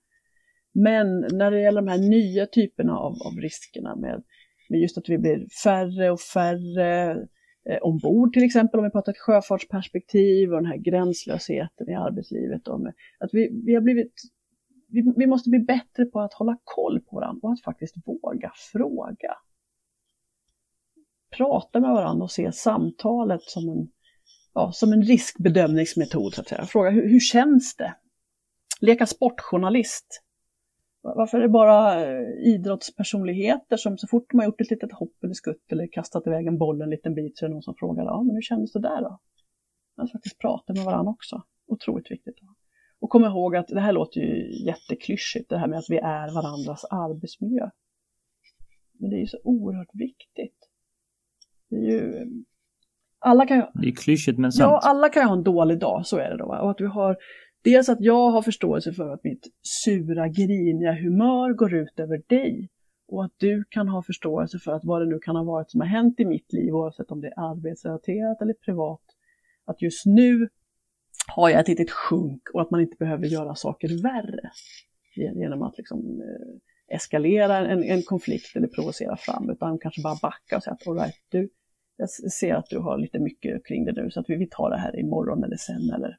Men 0.75 1.21
när 1.21 1.51
det 1.51 1.61
gäller 1.61 1.83
de 1.83 1.89
här 1.89 1.99
nya 1.99 2.47
typerna 2.47 2.99
av, 2.99 3.13
av 3.13 3.33
riskerna 3.43 3.97
med, 3.97 4.23
med 4.69 4.81
just 4.81 4.99
att 4.99 5.09
vi 5.09 5.19
blir 5.19 5.47
färre 5.65 6.11
och 6.11 6.21
färre 6.21 7.13
eh, 7.71 7.79
ombord 7.83 8.33
till 8.33 8.45
exempel 8.45 8.81
om 8.81 8.85
vi 8.85 8.91
pratar 8.91 9.13
ett 9.13 9.19
sjöfartsperspektiv 9.19 10.53
och 10.53 10.63
den 10.63 10.71
här 10.71 10.77
gränslösheten 10.77 11.91
i 11.91 11.95
arbetslivet. 11.95 12.69
Och 12.69 12.81
med, 12.81 12.95
att 13.19 13.31
vi, 13.33 13.63
vi 13.67 13.75
har 13.75 13.83
blivit 13.83 14.13
vi, 14.87 15.13
vi 15.17 15.27
måste 15.27 15.51
bli 15.51 15.59
bättre 15.59 16.05
på 16.05 16.21
att 16.21 16.35
hålla 16.35 16.59
koll 16.65 17.01
på 17.01 17.17
varandra 17.17 17.49
och 17.49 17.53
att 17.53 17.63
faktiskt 17.63 17.97
våga 18.05 18.53
fråga. 18.73 19.37
Prata 21.37 21.81
med 21.81 21.91
varandra 21.91 22.25
och 22.25 22.31
se 22.31 22.53
samtalet 22.53 23.43
som 23.43 23.69
en, 23.69 23.89
ja, 24.55 24.73
som 24.73 24.93
en 24.93 25.03
riskbedömningsmetod. 25.03 26.35
Så 26.35 26.41
att 26.41 26.49
säga. 26.49 26.65
Fråga 26.65 26.91
hur, 26.91 27.09
hur 27.09 27.21
känns 27.21 27.77
det? 27.77 27.95
Leka 28.81 29.07
sportjournalist. 29.07 30.23
Varför 31.03 31.39
är 31.39 31.43
det 31.43 31.49
bara 31.49 32.05
eh, 32.05 32.29
idrottspersonligheter 32.43 33.77
som 33.77 33.99
så 33.99 34.07
fort 34.07 34.31
de 34.31 34.39
har 34.39 34.45
gjort 34.45 34.61
ett 34.61 34.71
litet 34.71 34.93
hopp 34.93 35.25
eller 35.25 35.35
skutt 35.35 35.73
eller 35.73 35.87
kastat 35.93 36.27
iväg 36.27 36.47
en 36.47 36.59
boll 36.59 36.83
en 36.83 36.91
liten 36.91 37.15
bit 37.15 37.39
så 37.39 37.45
är 37.45 37.49
det 37.49 37.55
någon 37.55 37.63
som 37.63 37.75
frågar 37.75 38.05
ja, 38.05 38.23
men 38.23 38.35
hur 38.35 38.43
kändes 38.43 38.73
det 38.73 38.81
där 38.81 39.03
då? 39.03 39.21
Att 39.97 40.13
faktiskt 40.13 40.39
prata 40.39 40.73
med 40.73 40.85
varandra 40.85 41.11
också. 41.11 41.43
Otroligt 41.67 42.11
viktigt. 42.11 42.37
Och 43.01 43.11
kom 43.11 43.25
ihåg 43.25 43.57
att 43.57 43.69
det 43.69 43.81
här 43.81 43.93
låter 43.93 44.21
ju 44.21 44.65
jätteklyschigt, 44.67 45.49
det 45.49 45.59
här 45.59 45.67
med 45.67 45.79
att 45.79 45.91
vi 45.91 45.97
är 45.97 46.35
varandras 46.35 46.85
arbetsmiljö. 46.85 47.71
Men 48.99 49.11
det 49.11 49.17
är 49.17 49.21
ju 49.21 49.27
så 49.27 49.39
oerhört 49.45 49.91
viktigt. 49.93 50.57
Det 51.71 51.77
är 51.77 51.91
ju... 51.91 52.27
Alla 53.19 53.47
kan 53.47 53.57
ju... 53.57 53.63
Det 53.75 53.89
är 53.89 53.93
klyschigt 53.93 54.39
men 54.39 54.53
sant. 54.53 54.71
Ja, 54.71 54.91
alla 54.91 55.09
kan 55.09 55.23
ju 55.23 55.27
ha 55.27 55.37
en 55.37 55.43
dålig 55.43 55.79
dag, 55.79 56.07
så 56.07 56.17
är 56.17 56.31
det 56.31 56.37
då. 56.37 56.47
Va? 56.47 56.61
Och 56.61 56.71
att 56.71 56.81
vi 56.81 56.87
har... 56.87 57.17
Dels 57.63 57.89
att 57.89 58.01
jag 58.01 58.31
har 58.31 58.43
förståelse 58.43 58.93
för 58.93 59.09
att 59.09 59.25
mitt 59.25 59.47
sura, 59.85 60.29
griniga 60.29 60.93
humör 60.93 61.53
går 61.53 61.75
ut 61.75 62.01
över 62.01 62.23
dig. 62.27 62.69
Och 63.09 63.25
att 63.25 63.33
du 63.37 63.65
kan 63.71 63.89
ha 63.89 64.03
förståelse 64.03 64.59
för 64.59 64.73
att 64.73 64.85
vad 64.85 65.03
det 65.03 65.07
nu 65.07 65.19
kan 65.19 65.37
ha 65.37 65.45
varit 65.45 65.71
som 65.71 65.81
har 65.81 65.89
hänt 65.89 66.21
i 66.21 66.25
mitt 66.25 66.53
liv, 66.53 66.75
oavsett 66.75 67.11
om 67.11 67.21
det 67.21 67.27
är 67.27 67.51
arbetsrelaterat 67.51 68.43
eller 68.43 68.55
privat, 68.55 69.03
att 69.65 69.83
just 69.83 70.07
nu 70.07 70.49
har 71.27 71.51
jag 71.51 71.61
ett 71.61 71.69
litet 71.69 71.91
sjunk 71.91 72.43
och 72.55 72.63
att 72.63 72.71
man 72.71 72.81
inte 72.81 72.97
behöver 72.97 73.27
göra 73.27 73.55
saker 73.55 74.03
värre 74.03 74.51
genom 75.15 75.63
att 75.63 75.79
liksom 75.79 76.21
eh, 76.21 76.95
eskalera 76.97 77.57
en, 77.57 77.83
en 77.83 78.03
konflikt 78.03 78.57
eller 78.57 78.69
provocera 78.69 79.17
fram, 79.17 79.51
utan 79.51 79.79
kanske 79.79 80.03
bara 80.03 80.19
backa 80.23 80.57
och 80.57 80.63
säga 80.63 80.75
att 80.75 80.89
all 80.89 80.99
right, 80.99 81.15
du, 81.29 81.49
jag 81.97 82.11
ser 82.11 82.55
att 82.55 82.67
du 82.71 82.79
har 82.79 82.99
lite 82.99 83.19
mycket 83.19 83.67
kring 83.67 83.85
det 83.85 83.93
nu 83.93 84.11
så 84.11 84.21
att 84.21 84.31
vi, 84.31 84.37
vi 84.37 84.49
tar 84.51 84.71
det 84.71 84.79
här 84.79 85.01
imorgon 85.01 85.45
eller 85.45 85.57
sen 85.57 85.91
eller 85.95 86.19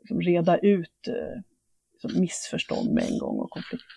liksom 0.00 0.20
reda 0.20 0.58
ut 0.58 1.08
eh, 1.08 1.40
liksom 1.92 2.20
missförstånd 2.20 2.94
med 2.94 3.04
en 3.10 3.18
gång 3.18 3.38
och 3.38 3.50
konflikter. 3.50 3.88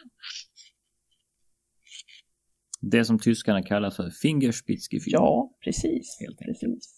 Det 2.82 3.06
som 3.06 3.20
tyskarna 3.20 3.64
kallar 3.64 3.90
för 3.90 4.10
Fingerspitzgefühl. 4.10 5.14
Ja, 5.14 5.58
precis. 5.64 6.18
Helt 6.20 6.40
precis. 6.40 6.97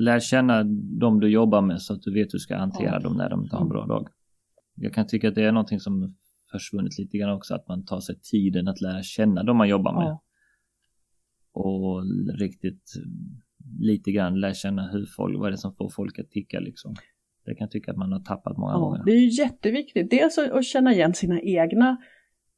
Lär 0.00 0.20
känna 0.20 0.64
dem 1.00 1.20
du 1.20 1.28
jobbar 1.28 1.62
med 1.62 1.82
så 1.82 1.94
att 1.94 2.02
du 2.02 2.12
vet 2.14 2.24
hur 2.26 2.30
du 2.32 2.38
ska 2.38 2.56
hantera 2.56 2.92
Ja. 2.92 2.98
dem 2.98 3.16
när 3.16 3.30
de 3.30 3.42
inte 3.42 3.56
har 3.56 3.62
en 3.62 3.68
bra 3.68 3.86
dag. 3.86 4.08
Jag 4.74 4.94
kan 4.94 5.06
tycka 5.06 5.28
att 5.28 5.34
det 5.34 5.42
är 5.44 5.52
någonting 5.52 5.80
som 5.80 6.14
försvunnit 6.52 6.98
lite 6.98 7.18
grann 7.18 7.36
också, 7.36 7.54
att 7.54 7.68
man 7.68 7.84
tar 7.84 8.00
sig 8.00 8.20
tiden 8.20 8.68
att 8.68 8.80
lära 8.80 9.02
känna 9.02 9.42
dem 9.42 9.56
man 9.56 9.68
jobbar 9.68 9.92
med. 9.94 10.04
Ja. 10.06 10.22
Och 11.52 12.02
riktigt 12.38 12.92
lite 13.80 14.12
grann 14.12 14.40
lära 14.40 14.54
känna 14.54 14.88
hur 14.92 15.06
folk, 15.16 15.38
vad 15.38 15.46
är 15.46 15.50
det 15.50 15.58
som 15.58 15.74
får 15.74 15.88
folk 15.90 16.18
att 16.18 16.30
ticka 16.30 16.60
liksom. 16.60 16.94
Det 17.44 17.54
kan 17.54 17.64
jag 17.64 17.70
tycka 17.70 17.90
att 17.90 17.96
man 17.96 18.12
har 18.12 18.20
tappat 18.20 18.56
många 18.58 18.72
Ja, 18.72 18.78
gånger. 18.78 19.02
det 19.04 19.12
är 19.12 19.20
ju 19.20 19.28
jätteviktigt. 19.42 20.10
Dels 20.10 20.38
att 20.38 20.64
känna 20.64 20.92
igen 20.92 21.14
sina 21.14 21.40
egna 21.40 21.96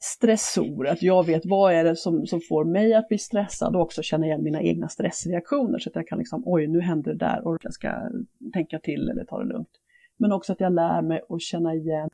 stressorer, 0.04 0.92
att 0.92 1.02
jag 1.02 1.26
vet 1.26 1.42
vad 1.44 1.72
är 1.72 1.84
det 1.84 1.96
som, 1.96 2.26
som 2.26 2.40
får 2.48 2.64
mig 2.64 2.94
att 2.94 3.08
bli 3.08 3.18
stressad 3.18 3.76
och 3.76 3.82
också 3.82 4.02
känna 4.02 4.26
igen 4.26 4.42
mina 4.42 4.62
egna 4.62 4.88
stressreaktioner 4.88 5.78
så 5.78 5.88
att 5.88 5.96
jag 5.96 6.06
kan 6.06 6.18
liksom, 6.18 6.42
oj 6.46 6.66
nu 6.66 6.80
händer 6.80 7.12
det 7.12 7.18
där 7.18 7.46
och 7.46 7.58
jag 7.62 7.72
ska 7.72 8.10
tänka 8.52 8.78
till 8.78 9.08
eller 9.08 9.24
ta 9.24 9.38
det 9.38 9.44
lugnt. 9.44 9.70
Men 10.16 10.32
också 10.32 10.52
att 10.52 10.60
jag 10.60 10.72
lär 10.72 11.02
mig 11.02 11.20
att 11.28 11.42
känna 11.42 11.74
igen 11.74 12.10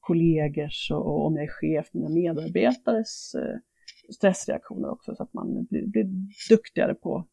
kollegors 0.00 0.90
och, 0.90 1.06
och 1.06 1.26
om 1.26 1.36
jag 1.36 1.44
är 1.44 1.48
chef, 1.48 1.88
mina 1.92 2.08
medarbetares 2.08 3.34
eh, 3.34 3.56
stressreaktioner 4.14 4.90
också 4.90 5.14
så 5.14 5.22
att 5.22 5.34
man 5.34 5.64
blir, 5.70 5.86
blir 5.86 6.06
duktigare 6.50 6.94
på 6.94 7.26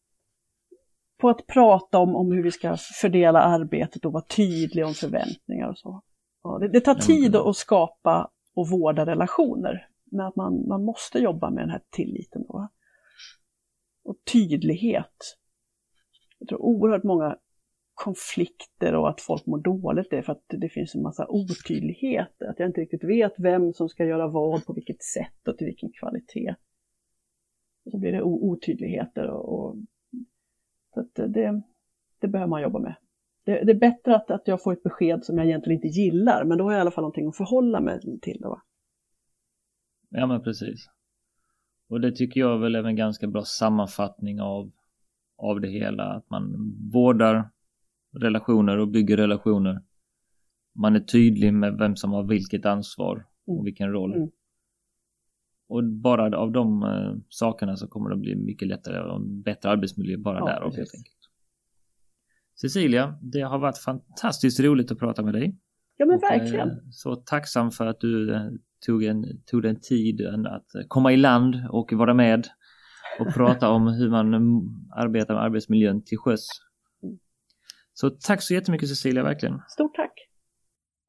på 1.20 1.28
att 1.28 1.46
prata 1.46 1.98
om, 1.98 2.16
om 2.16 2.32
hur 2.32 2.42
vi 2.42 2.50
ska 2.50 2.76
fördela 3.00 3.40
arbetet 3.40 4.04
och 4.04 4.12
vara 4.12 4.24
tydliga 4.24 4.86
om 4.86 4.94
förväntningar 4.94 5.68
och 5.68 5.78
så. 5.78 6.02
Ja, 6.42 6.58
det, 6.58 6.68
det 6.68 6.80
tar 6.80 6.94
tid 6.94 7.36
att 7.36 7.56
skapa 7.56 8.30
och 8.58 8.68
vårda 8.68 9.06
relationer, 9.06 9.88
men 10.04 10.26
att 10.26 10.36
man, 10.36 10.68
man 10.68 10.84
måste 10.84 11.18
jobba 11.18 11.50
med 11.50 11.62
den 11.62 11.70
här 11.70 11.82
tilliten. 11.90 12.44
Då. 12.48 12.68
Och 14.04 14.16
tydlighet. 14.32 15.36
Jag 16.38 16.48
tror 16.48 16.62
oerhört 16.62 17.04
många 17.04 17.38
konflikter 17.94 18.94
och 18.94 19.08
att 19.08 19.20
folk 19.20 19.46
mår 19.46 19.58
dåligt 19.58 20.12
är 20.12 20.22
för 20.22 20.32
att 20.32 20.44
det 20.48 20.68
finns 20.68 20.94
en 20.94 21.02
massa 21.02 21.26
otydligheter. 21.28 22.46
Att 22.46 22.58
jag 22.58 22.68
inte 22.68 22.80
riktigt 22.80 23.04
vet 23.04 23.32
vem 23.38 23.72
som 23.72 23.88
ska 23.88 24.04
göra 24.04 24.28
vad, 24.28 24.66
på 24.66 24.72
vilket 24.72 25.02
sätt 25.02 25.48
och 25.48 25.58
till 25.58 25.66
vilken 25.66 25.90
kvalitet. 25.92 26.54
Och 27.84 27.92
så 27.92 27.98
blir 27.98 28.12
det 28.12 28.22
otydligheter 28.22 29.30
och, 29.30 29.52
och 29.52 29.76
så 30.94 31.00
att 31.00 31.14
det, 31.14 31.62
det 32.18 32.28
behöver 32.28 32.50
man 32.50 32.62
jobba 32.62 32.78
med. 32.78 32.94
Det, 33.48 33.64
det 33.64 33.72
är 33.72 33.78
bättre 33.78 34.16
att, 34.16 34.30
att 34.30 34.48
jag 34.48 34.62
får 34.62 34.72
ett 34.72 34.82
besked 34.82 35.24
som 35.24 35.38
jag 35.38 35.46
egentligen 35.46 35.76
inte 35.76 36.00
gillar, 36.00 36.44
men 36.44 36.58
då 36.58 36.64
har 36.64 36.72
jag 36.72 36.78
i 36.78 36.80
alla 36.80 36.90
fall 36.90 37.02
någonting 37.02 37.28
att 37.28 37.36
förhålla 37.36 37.80
mig 37.80 38.00
till. 38.20 38.38
Då. 38.40 38.62
Ja 40.08 40.26
men 40.26 40.42
precis. 40.42 40.86
Och 41.88 42.00
det 42.00 42.12
tycker 42.12 42.40
jag 42.40 42.58
väl 42.58 42.74
är 42.74 42.84
en 42.84 42.96
ganska 42.96 43.26
bra 43.26 43.44
sammanfattning 43.44 44.40
av, 44.40 44.70
av 45.36 45.60
det 45.60 45.68
hela. 45.68 46.04
Att 46.04 46.30
man 46.30 46.72
vårdar 46.92 47.50
relationer 48.16 48.78
och 48.78 48.88
bygger 48.88 49.16
relationer. 49.16 49.82
Man 50.74 50.96
är 50.96 51.00
tydlig 51.00 51.54
med 51.54 51.78
vem 51.78 51.96
som 51.96 52.12
har 52.12 52.22
vilket 52.22 52.66
ansvar 52.66 53.14
Mm. 53.48 53.58
och 53.58 53.66
vilken 53.66 53.92
roll. 53.92 54.14
Mm. 54.14 54.30
Och 55.68 55.84
bara 55.84 56.38
av 56.38 56.52
de 56.52 56.82
eh, 56.82 57.14
sakerna 57.28 57.76
så 57.76 57.88
kommer 57.88 58.10
det 58.10 58.16
bli 58.16 58.36
mycket 58.36 58.68
lättare 58.68 59.00
och 59.00 59.20
bättre 59.20 59.68
arbetsmiljö 59.70 60.16
bara 60.16 60.38
Ja, 60.38 60.46
därav 60.46 60.76
helt 60.76 60.94
enkelt. 60.94 61.17
Cecilia, 62.60 63.18
det 63.22 63.40
har 63.40 63.58
varit 63.58 63.78
fantastiskt 63.78 64.60
roligt 64.60 64.92
att 64.92 64.98
prata 64.98 65.22
med 65.22 65.34
dig. 65.34 65.56
Ja 65.96 66.06
men 66.06 66.16
Och, 66.16 66.24
eh, 66.24 66.30
verkligen. 66.30 66.92
Så 66.92 67.16
tacksam 67.16 67.70
för 67.70 67.86
att 67.86 68.00
du 68.00 68.34
eh, 68.34 68.40
tog 68.86 69.04
en, 69.04 69.24
tog 69.46 69.62
den 69.62 69.80
tiden 69.80 70.46
att 70.46 70.66
komma 70.88 71.12
i 71.12 71.16
land 71.16 71.54
och 71.70 71.92
vara 71.92 72.14
med 72.14 72.48
och 73.20 73.34
prata 73.34 73.68
om 73.68 73.86
hur 73.86 74.10
man 74.10 74.34
mm, 74.34 74.60
arbetar 74.96 75.34
med 75.34 75.42
arbetsmiljön 75.42 76.04
till 76.04 76.18
sjöss. 76.18 76.46
Så 77.94 78.10
tack 78.10 78.42
så 78.42 78.54
jättemycket 78.54 78.88
Cecilia, 78.88 79.22
verkligen. 79.22 79.60
Stort 79.68 79.94
tack. 79.94 80.12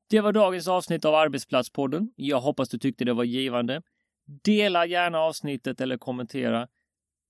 Det 0.10 0.22
var 0.22 0.32
dagens 0.34 0.68
avsnitt 0.68 1.06
av 1.06 1.16
Arbetsplatspodden. 1.16 2.12
Jag 2.16 2.42
hoppas 2.42 2.70
du 2.70 2.78
tyckte 2.78 3.06
det 3.06 3.14
var 3.14 3.24
givande. 3.24 3.82
Dela 4.44 4.86
gärna 4.86 5.20
avsnittet 5.20 5.82
eller 5.82 5.98
kommentera. 5.98 6.68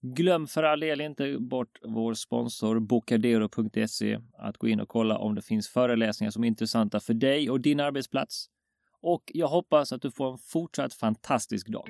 Glöm 0.02 0.48
för 0.48 0.64
all 0.64 0.80
del 0.80 1.02
inte 1.02 1.38
bort 1.40 1.80
vår 1.84 2.14
sponsor 2.14 2.80
Bocadero.se 2.80 4.20
att 4.38 4.58
gå 4.58 4.68
in 4.68 4.80
och 4.80 4.90
kolla 4.90 5.18
om 5.18 5.36
det 5.36 5.42
finns 5.42 5.68
föreläsningar 5.68 6.32
som 6.32 6.44
är 6.44 6.48
intressanta 6.48 7.00
för 7.00 7.14
dig 7.14 7.50
och 7.50 7.62
din 7.62 7.80
arbetsplats. 7.80 8.46
Och 9.02 9.32
jag 9.34 9.48
hoppas 9.48 9.94
att 9.94 10.02
du 10.02 10.12
får 10.12 10.32
en 10.32 10.38
fortsatt 10.38 10.94
fantastisk 10.94 11.68
dag. 11.68 11.88